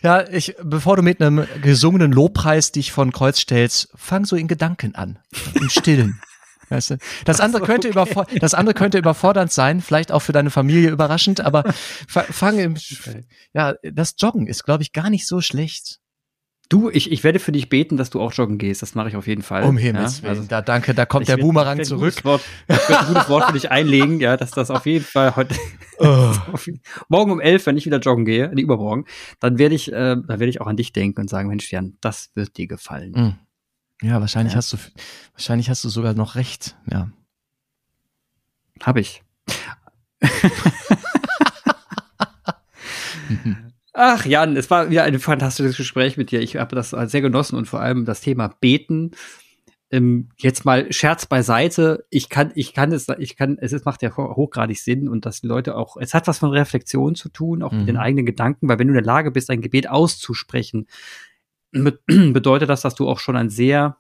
ja, 0.04 0.28
ich, 0.30 0.56
bevor 0.64 0.98
du 0.98 1.02
mit 1.02 1.22
einem 1.22 1.48
gesungenen 1.62 2.12
Lobpreis 2.12 2.72
dich 2.72 2.92
von 2.92 3.12
Kreuz 3.12 3.40
stellst, 3.40 3.90
fang 3.96 4.26
so 4.26 4.36
in 4.36 4.48
Gedanken 4.48 4.96
an. 4.96 5.20
Im 5.54 5.70
Stillen. 5.70 6.22
Weißt 6.70 6.92
du? 6.92 6.98
Das 7.26 7.40
andere 7.42 7.62
so, 7.62 7.66
könnte 7.66 7.90
okay. 7.96 8.40
das 8.40 8.54
andere 8.54 8.74
könnte 8.74 8.98
überfordernd 8.98 9.52
sein, 9.52 9.82
vielleicht 9.82 10.12
auch 10.12 10.22
für 10.22 10.32
deine 10.32 10.50
Familie 10.50 10.90
überraschend, 10.90 11.42
aber 11.42 11.64
fang 12.08 12.58
im, 12.58 12.76
ja, 13.54 13.76
das 13.84 14.16
Joggen 14.18 14.48
ist, 14.48 14.64
glaube 14.64 14.82
ich, 14.82 14.92
gar 14.92 15.10
nicht 15.10 15.28
so 15.28 15.42
schlecht. 15.42 16.00
Du, 16.68 16.90
ich, 16.90 17.12
ich 17.12 17.24
werde 17.24 17.40
für 17.40 17.52
dich 17.52 17.70
beten, 17.70 17.96
dass 17.96 18.10
du 18.10 18.20
auch 18.20 18.34
joggen 18.34 18.58
gehst. 18.58 18.82
Das 18.82 18.96
mache 18.96 19.10
ich 19.10 19.16
auf 19.16 19.28
jeden 19.28 19.44
Fall. 19.44 19.64
Um 19.64 19.78
Himmels 19.78 20.24
Willen. 20.24 20.30
Also, 20.36 20.48
da 20.48 20.62
danke, 20.62 20.96
da 20.96 21.06
kommt 21.06 21.28
der 21.28 21.38
Boomerang 21.38 21.80
ich 21.80 21.88
zurück. 21.88 22.24
Wort, 22.26 22.42
ich 22.68 22.90
werde 22.90 23.00
ein 23.00 23.08
gutes 23.14 23.30
Wort 23.30 23.46
für 23.46 23.54
dich 23.54 23.70
einlegen, 23.70 24.20
ja, 24.20 24.36
dass 24.36 24.52
das 24.52 24.72
auf 24.72 24.86
jeden 24.88 25.06
Fall 25.06 25.36
heute 25.36 25.56
oh. 26.00 26.34
morgen 27.08 27.32
um 27.32 27.40
elf, 27.40 27.66
wenn 27.68 27.78
ich 27.78 27.86
wieder 27.86 28.00
joggen 28.00 28.26
gehe, 28.26 28.50
die 28.56 28.64
übermorgen, 28.64 29.06
dann 29.40 29.60
werde 29.60 29.76
ich, 29.76 29.92
äh, 29.92 30.16
dann 30.16 30.28
werde 30.28 30.48
ich 30.48 30.60
auch 30.60 30.68
an 30.68 30.78
dich 30.78 30.92
denken 30.92 31.22
und 31.22 31.30
sagen, 31.30 31.50
Mensch, 31.50 31.72
Jan, 31.72 31.98
das 32.02 32.32
wird 32.34 32.58
dir 32.58 32.68
gefallen. 32.68 33.12
Mm. 34.02 34.06
Ja, 34.06 34.20
wahrscheinlich 34.20 34.54
ja. 34.54 34.58
hast 34.58 34.74
du, 34.74 34.78
wahrscheinlich 35.34 35.70
hast 35.70 35.84
du 35.84 35.90
sogar 35.90 36.16
noch 36.16 36.36
recht. 36.36 36.76
Ja, 36.92 37.10
habe 38.82 39.02
ich. 39.02 39.24
Ach, 43.98 44.26
Jan, 44.26 44.58
es 44.58 44.70
war 44.70 44.90
wieder 44.90 45.04
ein 45.04 45.20
fantastisches 45.20 45.78
Gespräch 45.78 46.18
mit 46.18 46.30
dir. 46.30 46.42
Ich 46.42 46.58
habe 46.58 46.76
das 46.76 46.90
sehr 46.90 47.22
genossen 47.22 47.56
und 47.56 47.66
vor 47.66 47.80
allem 47.80 48.04
das 48.04 48.20
Thema 48.20 48.50
Beten. 48.60 49.12
Ähm, 49.90 50.30
jetzt 50.38 50.66
mal 50.66 50.92
Scherz 50.92 51.26
beiseite. 51.28 52.06
Ich 52.10 52.28
kann, 52.28 52.52
ich 52.56 52.74
kann 52.74 52.92
es, 52.92 53.08
ich 53.20 53.38
kann, 53.38 53.58
es 53.58 53.72
ist, 53.72 53.86
macht 53.86 54.02
ja 54.02 54.14
hochgradig 54.18 54.82
Sinn 54.82 55.08
und 55.08 55.26
dass 55.26 55.40
die 55.40 55.48
Leute 55.48 55.78
auch, 55.78 55.96
es 55.96 56.14
hat 56.14 56.28
was 56.28 56.40
von 56.40 56.50
Reflexion 56.50 57.16
zu 57.16 57.30
tun, 57.30 57.64
auch 57.64 57.72
mhm. 57.72 57.80
mit 57.80 57.88
den 57.88 57.96
mhm. 57.96 58.02
eigenen 58.02 58.26
Gedanken, 58.26 58.68
weil 58.68 58.80
wenn 58.80 58.88
du 58.88 58.92
in 58.92 58.98
der 58.98 59.06
Lage 59.06 59.32
bist, 59.32 59.50
ein 59.50 59.62
Gebet 59.62 59.90
auszusprechen, 59.90 60.88
bedeutet 61.72 62.70
das, 62.70 62.82
dass 62.82 62.96
du 62.96 63.08
auch 63.08 63.20
schon 63.20 63.38
ein 63.38 63.50
sehr 63.50 63.96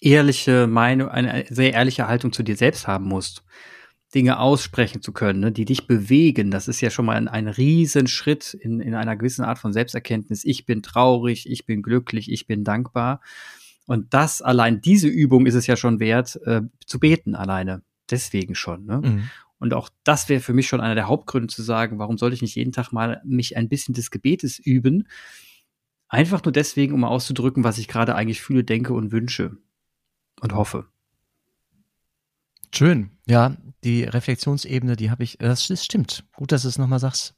ehrliche 0.00 0.68
Meinung, 0.68 1.08
eine 1.08 1.44
sehr 1.50 1.72
ehrliche 1.72 2.06
Haltung 2.06 2.32
zu 2.32 2.44
dir 2.44 2.54
selbst 2.54 2.86
haben 2.86 3.06
musst. 3.06 3.42
Dinge 4.14 4.38
aussprechen 4.38 5.02
zu 5.02 5.12
können, 5.12 5.40
ne, 5.40 5.52
die 5.52 5.66
dich 5.66 5.86
bewegen. 5.86 6.50
Das 6.50 6.66
ist 6.66 6.80
ja 6.80 6.90
schon 6.90 7.04
mal 7.04 7.16
ein, 7.16 7.28
ein 7.28 7.48
Riesenschritt 7.48 8.54
in, 8.54 8.80
in 8.80 8.94
einer 8.94 9.16
gewissen 9.16 9.44
Art 9.44 9.58
von 9.58 9.72
Selbsterkenntnis. 9.72 10.44
Ich 10.44 10.64
bin 10.64 10.82
traurig, 10.82 11.48
ich 11.48 11.66
bin 11.66 11.82
glücklich, 11.82 12.30
ich 12.30 12.46
bin 12.46 12.64
dankbar. 12.64 13.20
Und 13.86 14.14
das 14.14 14.40
allein, 14.42 14.80
diese 14.80 15.08
Übung 15.08 15.46
ist 15.46 15.54
es 15.54 15.66
ja 15.66 15.76
schon 15.76 16.00
wert, 16.00 16.40
äh, 16.44 16.62
zu 16.86 16.98
beten 16.98 17.34
alleine. 17.34 17.82
Deswegen 18.10 18.54
schon. 18.54 18.86
Ne? 18.86 19.00
Mhm. 19.04 19.30
Und 19.58 19.74
auch 19.74 19.90
das 20.04 20.28
wäre 20.28 20.40
für 20.40 20.54
mich 20.54 20.68
schon 20.68 20.80
einer 20.80 20.94
der 20.94 21.08
Hauptgründe 21.08 21.48
zu 21.48 21.62
sagen, 21.62 21.98
warum 21.98 22.16
sollte 22.16 22.34
ich 22.34 22.42
nicht 22.42 22.54
jeden 22.54 22.72
Tag 22.72 22.92
mal 22.92 23.20
mich 23.24 23.56
ein 23.56 23.68
bisschen 23.68 23.94
des 23.94 24.10
Gebetes 24.10 24.58
üben? 24.58 25.08
Einfach 26.08 26.42
nur 26.44 26.52
deswegen, 26.52 26.94
um 26.94 27.04
auszudrücken, 27.04 27.64
was 27.64 27.76
ich 27.76 27.88
gerade 27.88 28.14
eigentlich 28.14 28.40
fühle, 28.40 28.64
denke 28.64 28.94
und 28.94 29.12
wünsche 29.12 29.58
und 30.40 30.54
hoffe. 30.54 30.86
Schön. 32.74 33.10
Ja, 33.26 33.56
die 33.84 34.04
Reflexionsebene, 34.04 34.96
die 34.96 35.10
habe 35.10 35.22
ich, 35.22 35.38
das, 35.38 35.68
das 35.68 35.84
stimmt. 35.84 36.24
Gut, 36.36 36.52
dass 36.52 36.62
du 36.62 36.68
es 36.68 36.78
nochmal 36.78 36.98
sagst. 36.98 37.34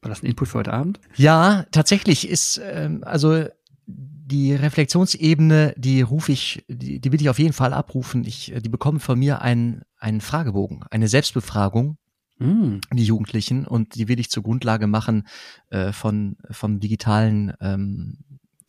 War 0.00 0.10
das 0.10 0.22
ein 0.22 0.26
Input 0.26 0.48
für 0.48 0.58
heute 0.58 0.72
Abend? 0.72 1.00
Ja, 1.16 1.64
tatsächlich 1.70 2.28
ist, 2.28 2.60
ähm, 2.62 3.02
also 3.04 3.46
die 3.86 4.54
Reflexionsebene, 4.54 5.74
die 5.76 6.00
rufe 6.02 6.32
ich, 6.32 6.64
die, 6.68 7.00
die 7.00 7.12
will 7.12 7.20
ich 7.20 7.28
auf 7.28 7.38
jeden 7.38 7.52
Fall 7.52 7.74
abrufen. 7.74 8.24
Ich, 8.24 8.52
die 8.56 8.68
bekommen 8.68 9.00
von 9.00 9.18
mir 9.18 9.42
einen, 9.42 9.82
einen 9.98 10.20
Fragebogen, 10.20 10.84
eine 10.90 11.08
Selbstbefragung, 11.08 11.98
mm. 12.38 12.78
die 12.92 13.04
Jugendlichen, 13.04 13.66
und 13.66 13.94
die 13.94 14.08
will 14.08 14.18
ich 14.18 14.30
zur 14.30 14.42
Grundlage 14.42 14.86
machen 14.86 15.26
äh, 15.70 15.92
von 15.92 16.36
vom 16.50 16.80
digitalen 16.80 17.52
ähm, 17.60 18.18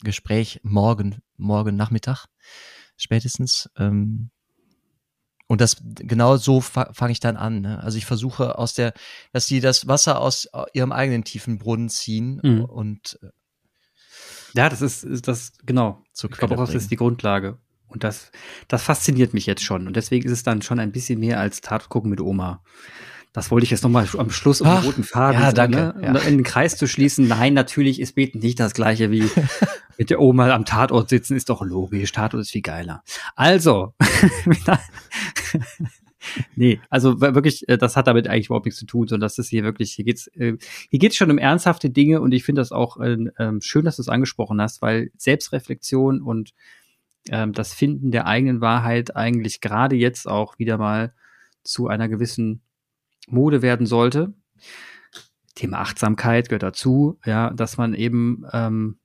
Gespräch 0.04 0.60
morgen, 0.64 1.20
morgen 1.38 1.76
Nachmittag 1.76 2.28
spätestens. 2.98 3.70
Ähm, 3.78 4.30
und 5.48 5.62
das 5.62 5.78
genau 5.84 6.38
so 6.38 6.62
fa 6.62 6.90
fange 6.94 7.12
ich 7.12 7.20
dann 7.20 7.38
an. 7.38 7.62
Ne? 7.62 7.84
Also 7.84 7.98
ich 7.98 8.06
versuche 8.06 8.58
aus 8.58 8.74
der, 8.74 8.94
dass 9.32 9.46
sie 9.46 9.60
das 9.60 9.88
Wasser 9.88 10.20
aus 10.20 10.48
ihrem 10.74 10.92
eigenen 10.92 11.24
tiefen 11.24 11.58
Brunnen 11.58 11.90
ziehen 11.90 12.40
mhm. 12.44 12.66
und 12.66 13.20
äh, 13.22 13.30
ja, 14.56 14.70
das 14.70 14.82
ist, 14.82 15.04
ist 15.04 15.28
das 15.28 15.52
genau. 15.66 16.04
Zur 16.14 16.32
ich 16.32 16.38
glaube 16.38 16.56
auch, 16.56 16.66
das 16.66 16.74
ist 16.74 16.90
die 16.90 16.96
Grundlage. 16.96 17.58
Und 17.88 18.04
das, 18.04 18.32
das 18.68 18.84
fasziniert 18.84 19.34
mich 19.34 19.46
jetzt 19.46 19.64
schon. 19.64 19.88
Und 19.88 19.96
deswegen 19.96 20.26
ist 20.26 20.32
es 20.32 20.44
dann 20.44 20.62
schon 20.62 20.80
ein 20.80 20.92
bisschen 20.92 21.20
mehr 21.20 21.40
als 21.40 21.62
Tat 21.62 21.90
gucken 21.90 22.10
mit 22.10 22.22
Oma. 22.22 22.64
Das 23.36 23.52
wollte 23.52 23.66
ich 23.66 23.72
jetzt 23.72 23.84
nochmal 23.84 24.08
am 24.18 24.30
Schluss 24.30 24.62
um 24.62 24.70
den 24.70 24.78
roten 24.78 25.04
Faden, 25.04 25.42
ja, 25.42 25.52
danke, 25.52 25.78
ne? 25.78 25.96
ja. 26.02 26.16
in 26.20 26.38
den 26.38 26.44
Kreis 26.44 26.78
zu 26.78 26.88
schließen. 26.88 27.28
Nein, 27.28 27.54
natürlich 27.54 28.00
ist 28.00 28.16
Beten 28.16 28.40
nicht 28.40 28.62
das 28.62 28.74
gleiche 28.74 29.12
wie 29.12 29.30
mit 29.98 30.10
der 30.10 30.22
Oma 30.22 30.52
am 30.52 30.64
Tatort 30.64 31.10
sitzen, 31.10 31.36
ist 31.36 31.50
doch 31.50 31.62
logisch. 31.62 32.14
Tatort 32.14 32.40
ist 32.42 32.52
viel 32.52 32.62
geiler. 32.62 33.04
Also, 33.36 33.94
nee, 36.56 36.80
also 36.90 37.20
wirklich, 37.20 37.68
äh, 37.68 37.78
das 37.78 37.98
hat 37.98 38.08
damit 38.08 38.30
eigentlich 38.30 38.46
überhaupt 38.46 38.68
nichts 38.68 38.80
zu 38.80 38.86
tun, 38.86 39.10
sondern 39.10 39.26
das 39.26 39.38
ist 39.38 39.50
hier 39.50 39.66
wirklich, 39.66 39.92
hier 39.92 40.06
geht's, 40.06 40.28
äh, 40.28 40.54
hier 40.90 41.00
geht's 41.00 41.18
schon 41.18 41.30
um 41.30 41.38
ernsthafte 41.38 41.90
Dinge 41.90 42.22
und 42.22 42.32
ich 42.32 42.46
finde 42.46 42.62
das 42.62 42.72
auch 42.72 43.02
äh, 43.02 43.18
schön, 43.60 43.84
dass 43.84 43.98
du 43.98 44.02
es 44.02 44.08
angesprochen 44.08 44.62
hast, 44.62 44.82
weil 44.82 45.12
Selbstreflexion 45.18 46.22
und 46.22 46.54
ähm, 47.32 47.52
das 47.52 47.74
Finden 47.74 48.12
der 48.12 48.28
eigenen 48.28 48.62
Wahrheit 48.62 49.18
eigentlich 49.18 49.60
gerade 49.60 49.98
jetzt 49.98 50.26
auch 50.26 50.58
wieder 50.58 50.78
mal 50.78 51.14
zu 51.64 51.90
einer 51.90 52.08
gewissen 52.08 52.62
Mode 53.28 53.62
werden 53.62 53.86
sollte. 53.86 54.34
Thema 55.56 55.80
Achtsamkeit 55.80 56.50
gehört 56.50 56.64
dazu, 56.64 57.20
ja, 57.26 57.52
dass 57.52 57.78
man 57.78 57.94
eben 57.94 58.44
ähm, 58.52 59.00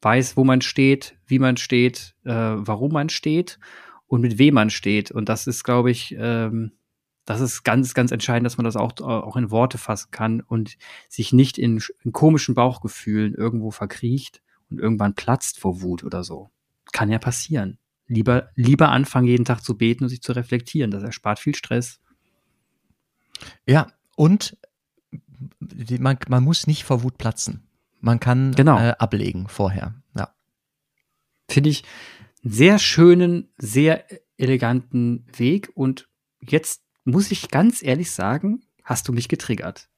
weiß, 0.00 0.36
wo 0.36 0.44
man 0.44 0.60
steht, 0.60 1.18
wie 1.26 1.38
man 1.38 1.56
steht, 1.56 2.14
äh, 2.24 2.32
warum 2.32 2.92
man 2.92 3.08
steht 3.08 3.58
und 4.06 4.20
mit 4.20 4.38
wem 4.38 4.54
man 4.54 4.70
steht. 4.70 5.10
Und 5.10 5.28
das 5.28 5.46
ist, 5.46 5.64
glaube 5.64 5.90
ich, 5.90 6.14
ähm, 6.18 6.72
das 7.26 7.40
ist 7.40 7.64
ganz, 7.64 7.92
ganz 7.92 8.12
entscheidend, 8.12 8.46
dass 8.46 8.56
man 8.56 8.64
das 8.64 8.76
auch, 8.76 9.00
auch 9.00 9.36
in 9.36 9.50
Worte 9.50 9.78
fassen 9.78 10.10
kann 10.12 10.40
und 10.40 10.76
sich 11.08 11.32
nicht 11.32 11.58
in, 11.58 11.82
in 12.04 12.12
komischen 12.12 12.54
Bauchgefühlen 12.54 13.34
irgendwo 13.34 13.72
verkriecht 13.72 14.42
und 14.70 14.78
irgendwann 14.78 15.14
platzt 15.14 15.58
vor 15.58 15.82
Wut 15.82 16.04
oder 16.04 16.22
so. 16.22 16.50
Kann 16.92 17.10
ja 17.10 17.18
passieren. 17.18 17.78
Lieber, 18.06 18.50
lieber 18.54 18.90
anfangen, 18.90 19.26
jeden 19.26 19.44
Tag 19.44 19.64
zu 19.64 19.76
beten 19.76 20.04
und 20.04 20.10
sich 20.10 20.22
zu 20.22 20.32
reflektieren. 20.32 20.92
Das 20.92 21.02
erspart 21.02 21.40
viel 21.40 21.56
Stress. 21.56 22.00
Ja, 23.66 23.88
und 24.16 24.56
man, 25.98 26.18
man 26.28 26.42
muss 26.42 26.66
nicht 26.66 26.84
vor 26.84 27.02
Wut 27.02 27.18
platzen. 27.18 27.68
Man 28.00 28.20
kann 28.20 28.52
genau. 28.54 28.78
äh, 28.78 28.94
ablegen 28.98 29.48
vorher. 29.48 29.94
Ja. 30.16 30.34
Finde 31.48 31.70
ich 31.70 31.84
einen 32.44 32.52
sehr 32.52 32.78
schönen, 32.78 33.48
sehr 33.58 34.04
eleganten 34.36 35.26
Weg. 35.36 35.70
Und 35.74 36.08
jetzt 36.40 36.82
muss 37.04 37.30
ich 37.30 37.50
ganz 37.50 37.82
ehrlich 37.82 38.10
sagen, 38.10 38.62
hast 38.84 39.08
du 39.08 39.12
mich 39.12 39.28
getriggert. 39.28 39.88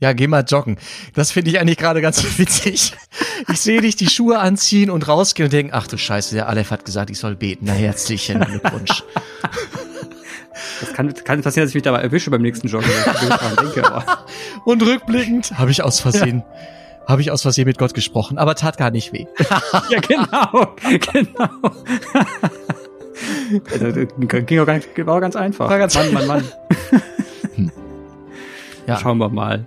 Ja, 0.00 0.12
geh 0.12 0.26
mal 0.26 0.44
joggen. 0.44 0.76
Das 1.14 1.30
finde 1.30 1.50
ich 1.50 1.58
eigentlich 1.58 1.78
gerade 1.78 2.00
ganz 2.02 2.22
witzig. 2.38 2.92
Ich 3.48 3.60
sehe 3.60 3.80
dich 3.80 3.96
die 3.96 4.08
Schuhe 4.08 4.38
anziehen 4.38 4.90
und 4.90 5.08
rausgehen 5.08 5.46
und 5.46 5.52
denken, 5.52 5.72
ach 5.72 5.86
du 5.86 5.96
Scheiße, 5.96 6.34
der 6.34 6.48
Aleph 6.48 6.70
hat 6.70 6.84
gesagt, 6.84 7.10
ich 7.10 7.18
soll 7.18 7.36
beten. 7.36 7.66
Na, 7.66 7.72
herzlichen 7.72 8.40
Glückwunsch. 8.40 9.02
Das 10.80 10.92
kann, 10.92 11.12
kann 11.12 11.42
passieren, 11.42 11.64
dass 11.64 11.70
ich 11.70 11.74
mich 11.74 11.82
dabei 11.82 12.00
erwische 12.00 12.30
beim 12.30 12.42
nächsten 12.42 12.68
Joggen. 12.68 12.88
denke, 13.60 13.82
Und 14.64 14.82
rückblickend 14.82 15.58
habe 15.58 15.70
ich 15.70 15.82
aus 15.82 16.00
Versehen, 16.00 16.42
ja. 16.46 17.08
habe 17.08 17.22
ich 17.22 17.30
aus 17.30 17.42
Versehen 17.42 17.66
mit 17.66 17.78
Gott 17.78 17.94
gesprochen, 17.94 18.38
aber 18.38 18.54
tat 18.54 18.76
gar 18.76 18.90
nicht 18.90 19.12
weh. 19.12 19.26
ja, 19.90 20.00
genau, 20.00 20.74
genau. 21.12 21.48
ging 24.46 24.58
auch 24.60 24.66
ganz, 24.66 24.86
war 24.96 25.20
ganz 25.20 25.36
einfach. 25.36 25.68
War 25.68 25.78
ganz 25.78 25.94
Mann, 25.94 26.12
Mann, 26.12 26.26
Mann. 26.26 26.44
Ja. 28.86 28.98
Schauen 28.98 29.18
wir 29.18 29.28
mal. 29.30 29.64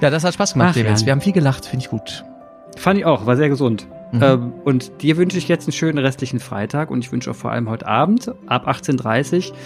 Ja, 0.00 0.10
das 0.10 0.24
hat 0.24 0.34
Spaß 0.34 0.54
gemacht, 0.54 0.70
Ach, 0.70 0.74
Clemens. 0.74 1.00
Jan. 1.00 1.06
Wir 1.06 1.12
haben 1.12 1.20
viel 1.20 1.32
gelacht, 1.32 1.66
finde 1.66 1.84
ich 1.84 1.90
gut. 1.90 2.24
Fand 2.76 2.98
ich 2.98 3.06
auch, 3.06 3.26
war 3.26 3.36
sehr 3.36 3.48
gesund. 3.48 3.88
Mhm. 4.12 4.22
Ähm, 4.22 4.52
und 4.64 5.02
dir 5.02 5.16
wünsche 5.16 5.38
ich 5.38 5.48
jetzt 5.48 5.66
einen 5.66 5.72
schönen 5.72 5.98
restlichen 5.98 6.40
Freitag 6.40 6.90
und 6.90 7.04
ich 7.04 7.10
wünsche 7.10 7.30
auch 7.30 7.36
vor 7.36 7.50
allem 7.50 7.68
heute 7.68 7.86
Abend 7.86 8.32
ab 8.46 8.68
18.30 8.68 9.50
Uhr 9.50 9.56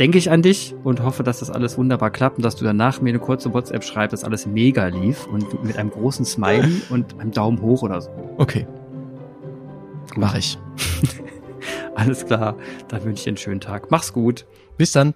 denke 0.00 0.16
ich 0.16 0.30
an 0.30 0.40
dich 0.40 0.74
und 0.82 1.02
hoffe, 1.02 1.22
dass 1.22 1.40
das 1.40 1.50
alles 1.50 1.76
wunderbar 1.76 2.10
klappt 2.10 2.38
und 2.38 2.44
dass 2.44 2.56
du 2.56 2.64
danach 2.64 3.02
mir 3.02 3.10
eine 3.10 3.18
kurze 3.18 3.52
WhatsApp 3.52 3.84
schreibst, 3.84 4.14
dass 4.14 4.24
alles 4.24 4.46
mega 4.46 4.86
lief 4.86 5.26
und 5.26 5.62
mit 5.62 5.76
einem 5.76 5.90
großen 5.90 6.24
Smiley 6.24 6.80
und 6.90 7.20
einem 7.20 7.30
Daumen 7.32 7.60
hoch 7.60 7.82
oder 7.82 8.00
so. 8.00 8.10
Okay. 8.38 8.66
Mach 10.16 10.34
ich. 10.34 10.58
Alles 11.94 12.24
klar, 12.24 12.56
dann 12.88 13.04
wünsche 13.04 13.20
ich 13.20 13.24
dir 13.24 13.30
einen 13.30 13.36
schönen 13.36 13.60
Tag. 13.60 13.90
Mach's 13.90 14.12
gut. 14.12 14.46
Bis 14.78 14.92
dann. 14.92 15.14